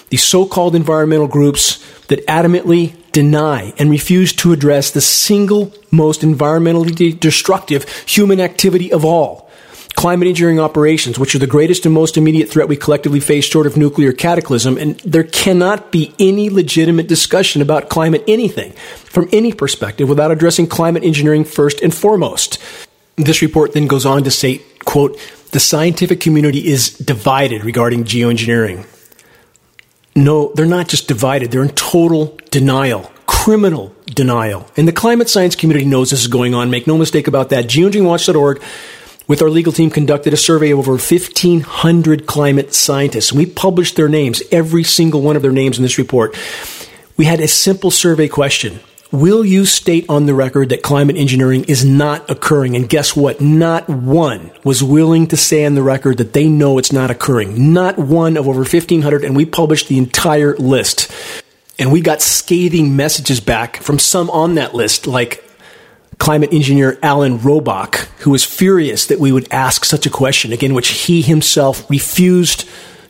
These 0.09 0.23
so 0.23 0.45
called 0.45 0.75
environmental 0.75 1.29
groups 1.29 1.77
that 2.07 2.25
adamantly 2.27 2.95
deny 3.11 3.73
and 3.77 3.89
refuse 3.89 4.33
to 4.33 4.53
address 4.53 4.91
the 4.91 5.01
single 5.01 5.73
most 5.91 6.21
environmentally 6.21 7.19
destructive 7.19 7.87
human 8.05 8.39
activity 8.39 8.91
of 8.91 9.05
all 9.05 9.49
climate 9.95 10.27
engineering 10.27 10.59
operations, 10.59 11.19
which 11.19 11.35
are 11.35 11.39
the 11.39 11.45
greatest 11.45 11.85
and 11.85 11.93
most 11.93 12.17
immediate 12.17 12.49
threat 12.49 12.67
we 12.67 12.75
collectively 12.75 13.19
face 13.19 13.45
short 13.45 13.67
of 13.67 13.77
nuclear 13.77 14.11
cataclysm. 14.11 14.77
And 14.77 14.99
there 15.01 15.23
cannot 15.23 15.91
be 15.91 16.13
any 16.17 16.49
legitimate 16.49 17.07
discussion 17.07 17.61
about 17.61 17.89
climate 17.89 18.23
anything 18.27 18.71
from 18.71 19.29
any 19.31 19.53
perspective 19.53 20.09
without 20.09 20.31
addressing 20.31 20.67
climate 20.67 21.03
engineering 21.03 21.43
first 21.43 21.81
and 21.81 21.93
foremost. 21.93 22.57
This 23.17 23.41
report 23.41 23.73
then 23.73 23.87
goes 23.87 24.05
on 24.05 24.23
to 24.23 24.31
say, 24.31 24.61
quote, 24.85 25.19
the 25.51 25.59
scientific 25.59 26.21
community 26.21 26.67
is 26.67 26.97
divided 26.97 27.63
regarding 27.63 28.05
geoengineering. 28.05 28.87
No, 30.15 30.51
they're 30.55 30.65
not 30.65 30.87
just 30.87 31.07
divided, 31.07 31.51
they're 31.51 31.63
in 31.63 31.69
total 31.69 32.37
denial, 32.49 33.11
criminal 33.27 33.95
denial. 34.05 34.67
And 34.75 34.87
the 34.87 34.91
climate 34.91 35.29
science 35.29 35.55
community 35.55 35.85
knows 35.85 36.09
this 36.09 36.21
is 36.21 36.27
going 36.27 36.53
on. 36.53 36.69
Make 36.69 36.85
no 36.85 36.97
mistake 36.97 37.27
about 37.27 37.49
that. 37.49 37.65
Geoengineeringwatch.org 37.65 38.61
with 39.27 39.41
our 39.41 39.49
legal 39.49 39.71
team 39.71 39.89
conducted 39.89 40.33
a 40.33 40.37
survey 40.37 40.71
of 40.71 40.79
over 40.79 40.91
1500 40.91 42.25
climate 42.25 42.73
scientists. 42.73 43.31
We 43.31 43.45
published 43.45 43.95
their 43.95 44.09
names, 44.09 44.43
every 44.51 44.83
single 44.83 45.21
one 45.21 45.37
of 45.37 45.41
their 45.41 45.53
names 45.53 45.77
in 45.77 45.83
this 45.83 45.97
report. 45.97 46.37
We 47.15 47.25
had 47.25 47.39
a 47.39 47.47
simple 47.47 47.91
survey 47.91 48.27
question. 48.27 48.81
Will 49.11 49.43
you 49.43 49.65
state 49.65 50.05
on 50.07 50.25
the 50.25 50.33
record 50.33 50.69
that 50.69 50.83
climate 50.83 51.17
engineering 51.17 51.65
is 51.65 51.83
not 51.83 52.29
occurring? 52.29 52.77
And 52.77 52.87
guess 52.87 53.13
what? 53.13 53.41
Not 53.41 53.89
one 53.89 54.51
was 54.63 54.81
willing 54.81 55.27
to 55.27 55.37
say 55.37 55.65
on 55.65 55.75
the 55.75 55.83
record 55.83 56.17
that 56.19 56.31
they 56.31 56.47
know 56.47 56.77
it's 56.77 56.93
not 56.93 57.11
occurring. 57.11 57.73
Not 57.73 57.97
one 57.97 58.37
of 58.37 58.47
over 58.47 58.59
1,500, 58.59 59.25
and 59.25 59.35
we 59.35 59.45
published 59.45 59.89
the 59.89 59.97
entire 59.97 60.55
list. 60.55 61.11
And 61.77 61.91
we 61.91 61.99
got 61.99 62.21
scathing 62.21 62.95
messages 62.95 63.41
back 63.41 63.83
from 63.83 63.99
some 63.99 64.29
on 64.29 64.55
that 64.55 64.73
list, 64.73 65.07
like 65.07 65.43
climate 66.17 66.53
engineer 66.53 66.97
Alan 67.03 67.37
Robock, 67.39 67.95
who 68.19 68.29
was 68.29 68.45
furious 68.45 69.07
that 69.07 69.19
we 69.19 69.33
would 69.33 69.51
ask 69.51 69.83
such 69.83 70.05
a 70.05 70.09
question, 70.09 70.53
again, 70.53 70.73
which 70.73 70.87
he 70.87 71.21
himself 71.21 71.89
refused 71.89 72.65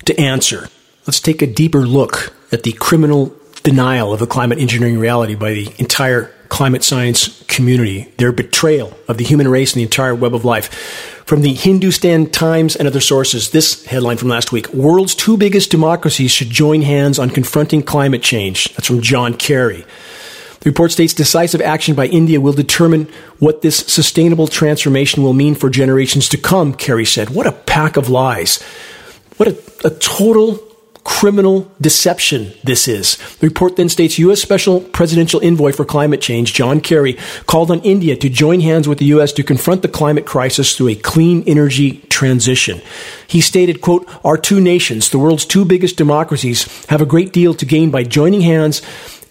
to 0.05 0.19
answer. 0.19 0.67
Let's 1.05 1.19
take 1.19 1.43
a 1.43 1.47
deeper 1.47 1.85
look 1.85 2.33
at 2.51 2.63
the 2.63 2.71
criminal 2.71 3.35
denial 3.63 4.13
of 4.13 4.19
the 4.19 4.27
climate 4.27 4.59
engineering 4.59 4.99
reality 4.99 5.35
by 5.35 5.53
the 5.53 5.73
entire 5.77 6.33
climate 6.49 6.83
science 6.83 7.43
community, 7.47 8.11
their 8.17 8.31
betrayal 8.31 8.97
of 9.07 9.17
the 9.17 9.23
human 9.23 9.47
race 9.47 9.73
and 9.73 9.79
the 9.79 9.83
entire 9.83 10.13
web 10.13 10.35
of 10.35 10.43
life. 10.43 10.67
From 11.25 11.41
the 11.41 11.53
Hindustan 11.53 12.29
Times 12.29 12.75
and 12.75 12.87
other 12.87 12.99
sources, 12.99 13.51
this 13.51 13.85
headline 13.85 14.17
from 14.17 14.27
last 14.27 14.51
week 14.51 14.67
World's 14.73 15.15
two 15.15 15.37
biggest 15.37 15.71
democracies 15.71 16.31
should 16.31 16.49
join 16.49 16.81
hands 16.81 17.17
on 17.17 17.29
confronting 17.29 17.83
climate 17.83 18.21
change. 18.21 18.73
That's 18.73 18.87
from 18.87 19.01
John 19.01 19.35
Kerry. 19.35 19.85
The 20.59 20.69
report 20.69 20.91
states 20.91 21.13
decisive 21.13 21.61
action 21.61 21.95
by 21.95 22.05
India 22.07 22.39
will 22.39 22.53
determine 22.53 23.07
what 23.39 23.61
this 23.61 23.77
sustainable 23.77 24.47
transformation 24.47 25.23
will 25.23 25.33
mean 25.33 25.55
for 25.55 25.69
generations 25.69 26.29
to 26.29 26.37
come, 26.37 26.73
Kerry 26.73 27.05
said. 27.05 27.31
What 27.31 27.47
a 27.47 27.51
pack 27.51 27.97
of 27.97 28.09
lies. 28.09 28.61
What 29.37 29.47
a, 29.47 29.87
a 29.87 29.89
total 29.89 30.70
criminal 31.03 31.71
deception 31.79 32.51
this 32.63 32.87
is. 32.87 33.17
The 33.37 33.47
report 33.47 33.75
then 33.75 33.89
states 33.89 34.19
U.S. 34.19 34.41
Special 34.41 34.81
Presidential 34.81 35.43
Envoy 35.43 35.71
for 35.71 35.85
Climate 35.85 36.21
Change, 36.21 36.53
John 36.53 36.79
Kerry, 36.79 37.17
called 37.47 37.71
on 37.71 37.81
India 37.81 38.15
to 38.15 38.29
join 38.29 38.59
hands 38.59 38.87
with 38.87 38.99
the 38.99 39.05
U.S. 39.05 39.33
to 39.33 39.43
confront 39.43 39.81
the 39.81 39.87
climate 39.87 40.25
crisis 40.25 40.75
through 40.75 40.89
a 40.89 40.95
clean 40.95 41.43
energy 41.47 41.97
transition. 42.09 42.81
He 43.27 43.41
stated, 43.41 43.81
quote, 43.81 44.07
Our 44.23 44.37
two 44.37 44.61
nations, 44.61 45.09
the 45.09 45.19
world's 45.19 45.45
two 45.45 45.65
biggest 45.65 45.97
democracies, 45.97 46.85
have 46.85 47.01
a 47.01 47.05
great 47.05 47.33
deal 47.33 47.53
to 47.55 47.65
gain 47.65 47.89
by 47.89 48.03
joining 48.03 48.41
hands 48.41 48.81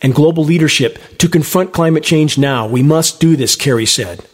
and 0.03 0.15
global 0.15 0.45
leadership 0.45 0.99
to 1.19 1.29
confront 1.29 1.73
climate 1.73 2.03
change 2.03 2.39
now. 2.39 2.67
We 2.67 2.83
must 2.83 3.21
do 3.21 3.37
this, 3.37 3.55
Kerry 3.55 3.87
said. 3.87 4.25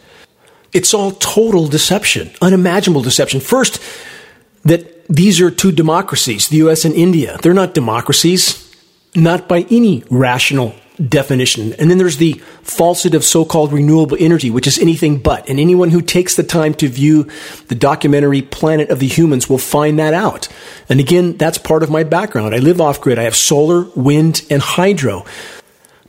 It's 0.73 0.93
all 0.93 1.11
total 1.11 1.67
deception, 1.67 2.31
unimaginable 2.41 3.01
deception. 3.01 3.39
First, 3.39 3.81
that 4.67 5.05
these 5.07 5.39
are 5.39 5.49
two 5.49 5.71
democracies, 5.71 6.49
the 6.49 6.57
US 6.57 6.85
and 6.85 6.93
India. 6.93 7.37
They're 7.41 7.53
not 7.53 7.73
democracies, 7.73 8.63
not 9.15 9.47
by 9.47 9.65
any 9.69 10.03
rational 10.09 10.75
definition. 10.97 11.73
And 11.73 11.89
then 11.89 11.97
there's 11.97 12.17
the 12.17 12.33
falsehood 12.63 13.13
of 13.13 13.23
so 13.23 13.45
called 13.45 13.71
renewable 13.71 14.17
energy, 14.19 14.49
which 14.49 14.67
is 14.67 14.79
anything 14.79 15.19
but. 15.19 15.47
And 15.47 15.59
anyone 15.59 15.91
who 15.91 16.01
takes 16.01 16.35
the 16.35 16.43
time 16.43 16.73
to 16.75 16.87
view 16.87 17.27
the 17.67 17.75
documentary 17.75 18.41
Planet 18.41 18.89
of 18.89 18.99
the 18.99 19.07
Humans 19.07 19.49
will 19.49 19.59
find 19.59 19.99
that 19.99 20.13
out. 20.13 20.47
And 20.89 20.99
again, 20.99 21.37
that's 21.37 21.57
part 21.57 21.83
of 21.83 21.91
my 21.91 22.03
background. 22.03 22.55
I 22.55 22.59
live 22.59 22.81
off 22.81 22.99
grid. 22.99 23.19
I 23.19 23.23
have 23.23 23.35
solar, 23.35 23.83
wind, 23.95 24.41
and 24.49 24.61
hydro. 24.61 25.25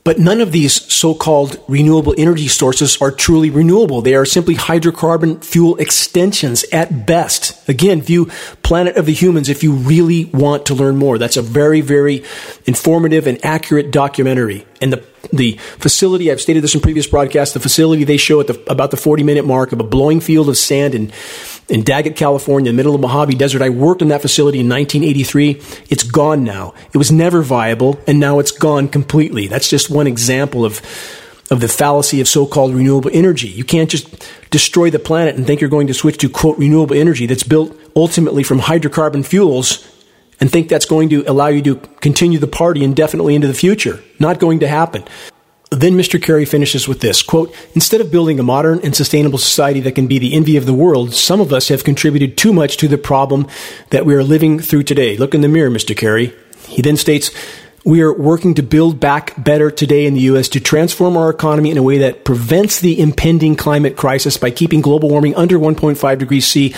But 0.04 0.18
none 0.18 0.40
of 0.40 0.52
these 0.52 0.72
so-called 0.72 1.62
renewable 1.68 2.14
energy 2.16 2.48
sources 2.48 3.00
are 3.00 3.10
truly 3.10 3.50
renewable. 3.50 4.00
They 4.00 4.14
are 4.14 4.24
simply 4.24 4.54
hydrocarbon 4.54 5.44
fuel 5.44 5.76
extensions 5.76 6.64
at 6.72 7.06
best. 7.06 7.68
Again, 7.68 8.00
view 8.00 8.26
Planet 8.62 8.96
of 8.96 9.06
the 9.06 9.12
Humans 9.12 9.48
if 9.48 9.62
you 9.62 9.72
really 9.72 10.26
want 10.26 10.66
to 10.66 10.74
learn 10.74 10.96
more. 10.96 11.18
That's 11.18 11.36
a 11.36 11.42
very, 11.42 11.80
very 11.80 12.24
informative 12.66 13.26
and 13.26 13.44
accurate 13.44 13.90
documentary. 13.90 14.66
And 14.80 14.92
the 14.92 15.04
the 15.32 15.58
facility, 15.78 16.30
I've 16.30 16.40
stated 16.40 16.62
this 16.62 16.74
in 16.74 16.80
previous 16.80 17.06
broadcasts, 17.06 17.52
the 17.52 17.60
facility 17.60 18.04
they 18.04 18.16
show 18.16 18.40
at 18.40 18.46
the, 18.46 18.62
about 18.70 18.90
the 18.90 18.96
40 18.96 19.24
minute 19.24 19.44
mark 19.44 19.72
of 19.72 19.80
a 19.80 19.84
blowing 19.84 20.20
field 20.20 20.48
of 20.48 20.56
sand 20.56 20.94
in, 20.94 21.12
in 21.68 21.82
Daggett, 21.82 22.16
California, 22.16 22.70
in 22.70 22.76
the 22.76 22.78
middle 22.78 22.94
of 22.94 23.00
the 23.00 23.06
Mojave 23.06 23.34
Desert. 23.34 23.62
I 23.62 23.68
worked 23.68 24.02
in 24.02 24.08
that 24.08 24.22
facility 24.22 24.60
in 24.60 24.68
1983. 24.68 25.60
It's 25.90 26.02
gone 26.02 26.44
now. 26.44 26.74
It 26.92 26.98
was 26.98 27.12
never 27.12 27.42
viable, 27.42 27.98
and 28.06 28.18
now 28.18 28.38
it's 28.38 28.52
gone 28.52 28.88
completely. 28.88 29.46
That's 29.46 29.68
just 29.68 29.90
one 29.90 30.06
example 30.06 30.64
of, 30.64 30.80
of 31.50 31.60
the 31.60 31.68
fallacy 31.68 32.20
of 32.20 32.28
so-called 32.28 32.74
renewable 32.74 33.10
energy. 33.12 33.48
You 33.48 33.64
can't 33.64 33.90
just 33.90 34.28
destroy 34.50 34.90
the 34.90 34.98
planet 34.98 35.36
and 35.36 35.46
think 35.46 35.60
you're 35.60 35.70
going 35.70 35.88
to 35.88 35.94
switch 35.94 36.18
to 36.18 36.28
quote 36.28 36.58
renewable 36.58 36.96
energy 36.96 37.26
that's 37.26 37.42
built 37.42 37.78
ultimately 37.94 38.42
from 38.42 38.60
hydrocarbon 38.60 39.26
fuels 39.26 39.86
and 40.40 40.50
think 40.50 40.68
that's 40.68 40.86
going 40.86 41.08
to 41.10 41.24
allow 41.26 41.48
you 41.48 41.62
to 41.62 41.76
continue 42.00 42.38
the 42.38 42.46
party 42.46 42.84
indefinitely 42.84 43.34
into 43.34 43.46
the 43.48 43.54
future. 43.54 44.02
Not 44.18 44.38
going 44.38 44.60
to 44.60 44.68
happen. 44.68 45.04
Then 45.70 45.94
Mr. 45.94 46.20
Kerry 46.20 46.44
finishes 46.44 46.88
with 46.88 47.00
this 47.00 47.22
quote, 47.22 47.54
Instead 47.74 48.00
of 48.00 48.10
building 48.10 48.40
a 48.40 48.42
modern 48.42 48.80
and 48.82 48.96
sustainable 48.96 49.38
society 49.38 49.80
that 49.80 49.94
can 49.94 50.06
be 50.06 50.18
the 50.18 50.34
envy 50.34 50.56
of 50.56 50.66
the 50.66 50.74
world, 50.74 51.14
some 51.14 51.40
of 51.40 51.52
us 51.52 51.68
have 51.68 51.84
contributed 51.84 52.38
too 52.38 52.52
much 52.52 52.76
to 52.78 52.88
the 52.88 52.98
problem 52.98 53.46
that 53.90 54.06
we 54.06 54.14
are 54.14 54.22
living 54.22 54.58
through 54.60 54.84
today. 54.84 55.16
Look 55.16 55.34
in 55.34 55.42
the 55.42 55.48
mirror, 55.48 55.70
Mr. 55.70 55.96
Kerry. 55.96 56.34
He 56.68 56.80
then 56.80 56.96
states, 56.96 57.30
we 57.84 58.02
are 58.02 58.12
working 58.12 58.54
to 58.54 58.62
build 58.62 58.98
back 58.98 59.42
better 59.42 59.70
today 59.70 60.06
in 60.06 60.14
the 60.14 60.20
U.S. 60.22 60.48
to 60.50 60.60
transform 60.60 61.16
our 61.16 61.30
economy 61.30 61.70
in 61.70 61.78
a 61.78 61.82
way 61.82 61.98
that 61.98 62.24
prevents 62.24 62.80
the 62.80 63.00
impending 63.00 63.56
climate 63.56 63.96
crisis 63.96 64.36
by 64.36 64.50
keeping 64.50 64.80
global 64.80 65.08
warming 65.08 65.34
under 65.36 65.58
1.5 65.58 66.18
degrees 66.18 66.46
C 66.46 66.74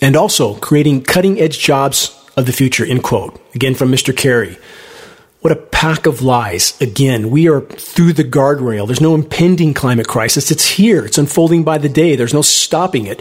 and 0.00 0.16
also 0.16 0.54
creating 0.54 1.02
cutting 1.02 1.40
edge 1.40 1.58
jobs 1.58 2.16
of 2.36 2.46
the 2.46 2.52
future, 2.52 2.84
end 2.84 3.02
quote. 3.02 3.40
Again 3.54 3.74
from 3.74 3.90
Mr. 3.90 4.16
Kerry. 4.16 4.58
What 5.48 5.56
a 5.56 5.62
pack 5.62 6.04
of 6.04 6.20
lies. 6.20 6.78
Again, 6.78 7.30
we 7.30 7.48
are 7.48 7.62
through 7.62 8.12
the 8.12 8.22
guardrail. 8.22 8.86
There's 8.86 9.00
no 9.00 9.14
impending 9.14 9.72
climate 9.72 10.06
crisis. 10.06 10.50
It's 10.50 10.68
here. 10.72 11.06
It's 11.06 11.16
unfolding 11.16 11.64
by 11.64 11.78
the 11.78 11.88
day. 11.88 12.16
There's 12.16 12.34
no 12.34 12.42
stopping 12.42 13.06
it. 13.06 13.20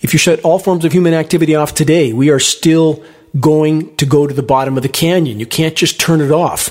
If 0.00 0.12
you 0.12 0.18
shut 0.20 0.40
all 0.42 0.60
forms 0.60 0.84
of 0.84 0.92
human 0.92 1.12
activity 1.12 1.56
off 1.56 1.74
today, 1.74 2.12
we 2.12 2.30
are 2.30 2.38
still 2.38 3.02
going 3.40 3.96
to 3.96 4.06
go 4.06 4.28
to 4.28 4.32
the 4.32 4.44
bottom 4.44 4.76
of 4.76 4.84
the 4.84 4.88
canyon. 4.88 5.40
You 5.40 5.46
can't 5.46 5.74
just 5.74 5.98
turn 5.98 6.20
it 6.20 6.30
off 6.30 6.70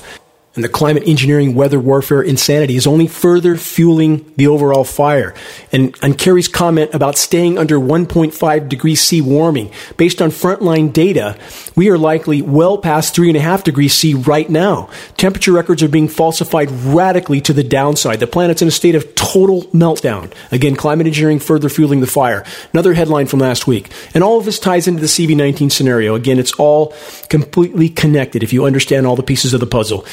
and 0.56 0.64
the 0.64 0.68
climate 0.68 1.04
engineering 1.06 1.54
weather 1.54 1.78
warfare 1.78 2.22
insanity 2.22 2.76
is 2.76 2.86
only 2.86 3.06
further 3.06 3.56
fueling 3.56 4.30
the 4.36 4.46
overall 4.46 4.84
fire. 4.84 5.34
And, 5.70 5.94
and 6.02 6.18
Kerry's 6.18 6.48
comment 6.48 6.94
about 6.94 7.16
staying 7.16 7.58
under 7.58 7.78
1.5 7.78 8.68
degrees 8.68 9.00
C 9.02 9.20
warming, 9.20 9.70
based 9.96 10.20
on 10.20 10.30
frontline 10.30 10.92
data, 10.92 11.38
we 11.76 11.90
are 11.90 11.98
likely 11.98 12.40
well 12.40 12.78
past 12.78 13.14
3.5 13.14 13.64
degrees 13.64 13.94
C 13.94 14.14
right 14.14 14.48
now. 14.48 14.88
Temperature 15.18 15.52
records 15.52 15.82
are 15.82 15.88
being 15.88 16.08
falsified 16.08 16.70
radically 16.70 17.40
to 17.42 17.52
the 17.52 17.62
downside. 17.62 18.18
The 18.20 18.26
planet's 18.26 18.62
in 18.62 18.68
a 18.68 18.72
state 18.72 18.94
of 18.94 19.14
total 19.14 19.64
meltdown. 19.64 20.32
Again, 20.50 20.74
climate 20.74 21.06
engineering 21.06 21.38
further 21.38 21.68
fueling 21.68 22.00
the 22.00 22.06
fire. 22.06 22.44
Another 22.72 22.94
headline 22.94 23.26
from 23.26 23.40
last 23.40 23.66
week. 23.66 23.90
And 24.14 24.24
all 24.24 24.38
of 24.38 24.46
this 24.46 24.58
ties 24.58 24.88
into 24.88 25.00
the 25.00 25.06
CV19 25.06 25.70
scenario. 25.70 26.14
Again, 26.14 26.38
it's 26.38 26.52
all 26.54 26.94
completely 27.28 27.90
connected 27.90 28.42
if 28.42 28.54
you 28.54 28.64
understand 28.64 29.06
all 29.06 29.16
the 29.16 29.22
pieces 29.22 29.52
of 29.52 29.60
the 29.60 29.66
puzzle. 29.66 30.06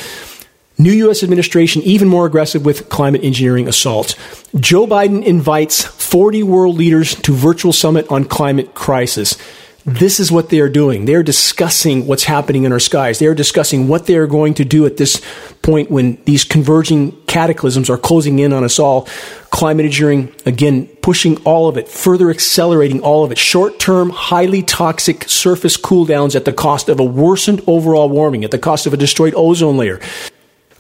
New 0.78 0.92
U.S. 0.92 1.24
administration 1.24 1.84
even 1.84 2.08
more 2.08 2.26
aggressive 2.26 2.66
with 2.66 2.90
climate 2.90 3.24
engineering 3.24 3.68
assaults. 3.68 4.16
Joe 4.56 4.88
Biden 4.88 5.24
invites 5.24 5.84
40 5.84 6.42
world 6.44 6.78
leaders 6.78 7.14
to 7.16 7.34
virtual 7.34 7.74
summit 7.74 8.10
on 8.10 8.26
climate 8.26 8.74
crisis. 8.74 9.38
This 9.86 10.20
is 10.20 10.32
what 10.32 10.50
they 10.50 10.62
are 10.62 10.70
doing. 10.70 11.06
They 11.06 11.14
are 11.14 11.24
discussing 11.24 12.08
what's 12.08 12.24
happening 12.24 12.64
in 12.64 12.72
our 12.72 12.80
skies. 12.80 13.20
They 13.20 13.28
are 13.28 13.36
discussing 13.36 13.88
what 13.88 14.08
they 14.08 14.16
are 14.16 14.28
going 14.28 14.54
to 14.56 14.66
do 14.66 14.86
at 14.86 14.96
this 14.98 15.22
point 15.62 15.92
when 15.92 16.24
these 16.24 16.46
converging 16.46 17.12
cataclysms 17.28 17.90
are 17.90 17.98
closing 17.98 18.40
in 18.40 18.54
on 18.54 18.64
us 18.64 18.80
all. 18.80 19.08
Climate 19.52 19.86
engineering, 19.86 20.34
again, 20.46 20.88
pushing 21.02 21.38
all 21.44 21.68
of 21.68 21.78
it, 21.78 21.90
further 21.90 22.30
accelerating 22.30 23.02
all 23.02 23.26
of 23.26 23.32
it. 23.32 23.38
Short 23.38 23.78
term, 23.78 24.10
highly 24.10 24.64
toxic 24.64 25.30
surface 25.30 25.76
cool 25.76 26.06
downs 26.06 26.36
at 26.36 26.46
the 26.46 26.54
cost 26.54 26.88
of 26.88 27.00
a 27.00 27.04
worsened 27.04 27.62
overall 27.68 28.08
warming, 28.08 28.46
at 28.46 28.52
the 28.52 28.60
cost 28.60 28.88
of 28.88 28.94
a 28.94 28.98
destroyed 28.98 29.34
ozone 29.36 29.76
layer. 29.76 30.00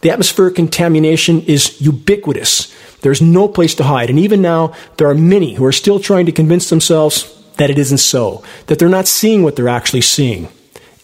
The 0.04 0.12
atmospheric 0.12 0.56
contamination 0.56 1.44
is 1.44 1.80
ubiquitous. 1.80 2.76
There's 3.02 3.22
no 3.22 3.48
place 3.48 3.74
to 3.76 3.86
hide. 3.86 4.10
And 4.10 4.20
even 4.20 4.42
now, 4.42 4.74
there 4.98 5.08
are 5.08 5.16
many 5.16 5.54
who 5.54 5.64
are 5.64 5.72
still 5.72 5.98
trying 5.98 6.26
to 6.26 6.34
convince 6.34 6.70
themselves 6.70 7.34
that 7.56 7.70
it 7.70 7.80
isn't 7.80 8.00
so, 8.00 8.44
that 8.68 8.80
they're 8.80 8.90
not 8.90 9.08
seeing 9.08 9.44
what 9.44 9.56
they're 9.56 9.70
actually 9.70 10.02
seeing. 10.02 10.50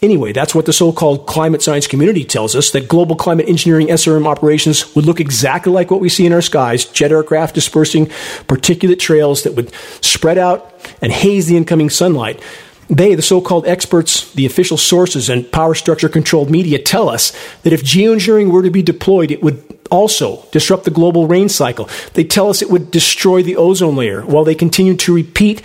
Anyway, 0.02 0.32
that's 0.32 0.54
what 0.54 0.66
the 0.66 0.72
so 0.74 0.92
called 0.92 1.26
climate 1.26 1.62
science 1.62 1.86
community 1.86 2.24
tells 2.24 2.54
us 2.54 2.72
that 2.72 2.88
global 2.88 3.16
climate 3.16 3.48
engineering 3.48 3.86
SRM 3.86 4.26
operations 4.26 4.94
would 4.94 5.06
look 5.06 5.20
exactly 5.20 5.72
like 5.72 5.90
what 5.90 6.00
we 6.00 6.10
see 6.10 6.26
in 6.26 6.32
our 6.34 6.42
skies 6.42 6.84
jet 6.84 7.10
aircraft 7.10 7.54
dispersing 7.54 8.06
particulate 8.48 8.98
trails 8.98 9.44
that 9.44 9.54
would 9.54 9.72
spread 10.02 10.36
out 10.36 10.74
and 11.00 11.10
haze 11.10 11.46
the 11.46 11.56
incoming 11.56 11.88
sunlight. 11.88 12.42
They, 12.90 13.14
the 13.14 13.22
so 13.22 13.40
called 13.40 13.68
experts, 13.68 14.32
the 14.32 14.46
official 14.46 14.76
sources, 14.76 15.28
and 15.28 15.50
power 15.52 15.76
structure 15.76 16.08
controlled 16.08 16.50
media 16.50 16.76
tell 16.78 17.08
us 17.08 17.32
that 17.62 17.72
if 17.72 17.84
geoengineering 17.84 18.50
were 18.50 18.64
to 18.64 18.70
be 18.70 18.82
deployed, 18.82 19.30
it 19.30 19.44
would 19.44 19.62
also 19.92 20.44
disrupt 20.50 20.84
the 20.84 20.90
global 20.90 21.28
rain 21.28 21.48
cycle. 21.48 21.88
They 22.14 22.24
tell 22.24 22.50
us 22.50 22.62
it 22.62 22.70
would 22.70 22.90
destroy 22.90 23.44
the 23.44 23.56
ozone 23.56 23.94
layer, 23.94 24.22
while 24.22 24.42
they 24.42 24.56
continue 24.56 24.96
to 24.96 25.14
repeat 25.14 25.62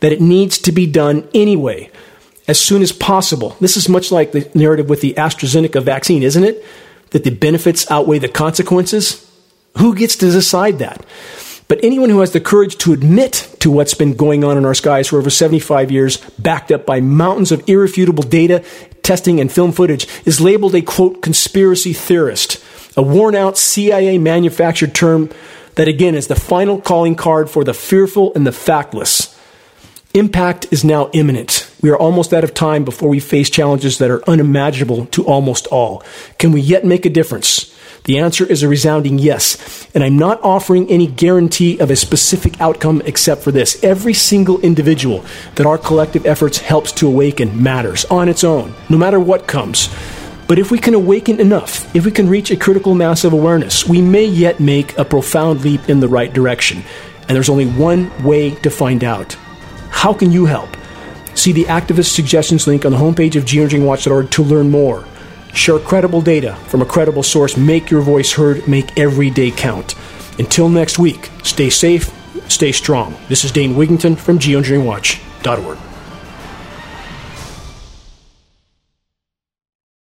that 0.00 0.12
it 0.12 0.20
needs 0.22 0.56
to 0.58 0.72
be 0.72 0.86
done 0.86 1.28
anyway, 1.34 1.90
as 2.48 2.58
soon 2.58 2.80
as 2.80 2.90
possible. 2.90 3.54
This 3.60 3.76
is 3.76 3.88
much 3.88 4.10
like 4.10 4.32
the 4.32 4.50
narrative 4.54 4.88
with 4.88 5.02
the 5.02 5.12
AstraZeneca 5.14 5.82
vaccine, 5.82 6.22
isn't 6.22 6.42
it? 6.42 6.64
That 7.10 7.24
the 7.24 7.30
benefits 7.30 7.90
outweigh 7.90 8.18
the 8.18 8.28
consequences? 8.28 9.30
Who 9.76 9.94
gets 9.94 10.16
to 10.16 10.30
decide 10.30 10.78
that? 10.78 11.04
But 11.68 11.82
anyone 11.82 12.10
who 12.10 12.20
has 12.20 12.32
the 12.32 12.40
courage 12.40 12.76
to 12.78 12.92
admit 12.92 13.56
to 13.60 13.70
what's 13.70 13.94
been 13.94 14.14
going 14.14 14.44
on 14.44 14.58
in 14.58 14.64
our 14.64 14.74
skies 14.74 15.08
for 15.08 15.18
over 15.18 15.30
75 15.30 15.90
years, 15.90 16.18
backed 16.38 16.70
up 16.70 16.84
by 16.84 17.00
mountains 17.00 17.52
of 17.52 17.66
irrefutable 17.68 18.22
data, 18.24 18.64
testing, 19.02 19.40
and 19.40 19.50
film 19.50 19.72
footage, 19.72 20.06
is 20.26 20.40
labeled 20.40 20.74
a 20.74 20.82
quote 20.82 21.22
conspiracy 21.22 21.92
theorist, 21.92 22.62
a 22.96 23.02
worn 23.02 23.34
out 23.34 23.56
CIA 23.56 24.18
manufactured 24.18 24.94
term 24.94 25.30
that 25.76 25.88
again 25.88 26.14
is 26.14 26.26
the 26.26 26.36
final 26.36 26.80
calling 26.80 27.14
card 27.14 27.48
for 27.48 27.64
the 27.64 27.74
fearful 27.74 28.34
and 28.34 28.46
the 28.46 28.50
factless. 28.50 29.38
Impact 30.14 30.66
is 30.70 30.84
now 30.84 31.08
imminent. 31.14 31.70
We 31.80 31.88
are 31.88 31.96
almost 31.96 32.34
out 32.34 32.44
of 32.44 32.52
time 32.52 32.84
before 32.84 33.08
we 33.08 33.18
face 33.18 33.48
challenges 33.48 33.96
that 33.96 34.10
are 34.10 34.28
unimaginable 34.28 35.06
to 35.06 35.24
almost 35.24 35.66
all. 35.68 36.02
Can 36.38 36.52
we 36.52 36.60
yet 36.60 36.84
make 36.84 37.06
a 37.06 37.10
difference? 37.10 37.74
The 38.04 38.18
answer 38.18 38.44
is 38.44 38.62
a 38.62 38.68
resounding 38.68 39.18
yes. 39.18 39.88
And 39.94 40.02
I'm 40.02 40.18
not 40.18 40.42
offering 40.42 40.88
any 40.88 41.06
guarantee 41.06 41.78
of 41.78 41.90
a 41.90 41.96
specific 41.96 42.60
outcome 42.60 43.00
except 43.04 43.42
for 43.42 43.52
this. 43.52 43.82
Every 43.84 44.12
single 44.14 44.60
individual 44.60 45.24
that 45.54 45.66
our 45.66 45.78
collective 45.78 46.26
efforts 46.26 46.58
helps 46.58 46.90
to 46.92 47.06
awaken 47.06 47.62
matters 47.62 48.04
on 48.06 48.28
its 48.28 48.42
own, 48.42 48.74
no 48.88 48.98
matter 48.98 49.20
what 49.20 49.46
comes. 49.46 49.88
But 50.48 50.58
if 50.58 50.72
we 50.72 50.78
can 50.78 50.94
awaken 50.94 51.40
enough, 51.40 51.94
if 51.94 52.04
we 52.04 52.10
can 52.10 52.28
reach 52.28 52.50
a 52.50 52.56
critical 52.56 52.94
mass 52.94 53.22
of 53.22 53.32
awareness, 53.32 53.86
we 53.86 54.02
may 54.02 54.24
yet 54.24 54.58
make 54.58 54.98
a 54.98 55.04
profound 55.04 55.64
leap 55.64 55.88
in 55.88 56.00
the 56.00 56.08
right 56.08 56.32
direction. 56.32 56.82
And 57.28 57.36
there's 57.36 57.48
only 57.48 57.66
one 57.66 58.10
way 58.24 58.50
to 58.56 58.70
find 58.70 59.04
out. 59.04 59.34
How 59.90 60.12
can 60.12 60.32
you 60.32 60.46
help? 60.46 60.76
See 61.34 61.52
the 61.52 61.64
activist 61.64 62.12
suggestions 62.12 62.66
link 62.66 62.84
on 62.84 62.92
the 62.92 62.98
homepage 62.98 63.36
of 63.36 63.44
geoengineeringwatch.org 63.44 64.30
to 64.32 64.42
learn 64.42 64.70
more. 64.70 65.06
Share 65.54 65.78
credible 65.78 66.20
data 66.20 66.54
from 66.66 66.82
a 66.82 66.86
credible 66.86 67.22
source. 67.22 67.56
Make 67.56 67.90
your 67.90 68.00
voice 68.00 68.32
heard. 68.32 68.66
Make 68.66 68.98
every 68.98 69.30
day 69.30 69.50
count. 69.50 69.94
Until 70.38 70.68
next 70.68 70.98
week, 70.98 71.30
stay 71.42 71.70
safe, 71.70 72.10
stay 72.50 72.72
strong. 72.72 73.14
This 73.28 73.44
is 73.44 73.52
Dane 73.52 73.74
Wigington 73.74 74.16
from 74.18 74.38
geoengineeringwatch.org. 74.38 75.91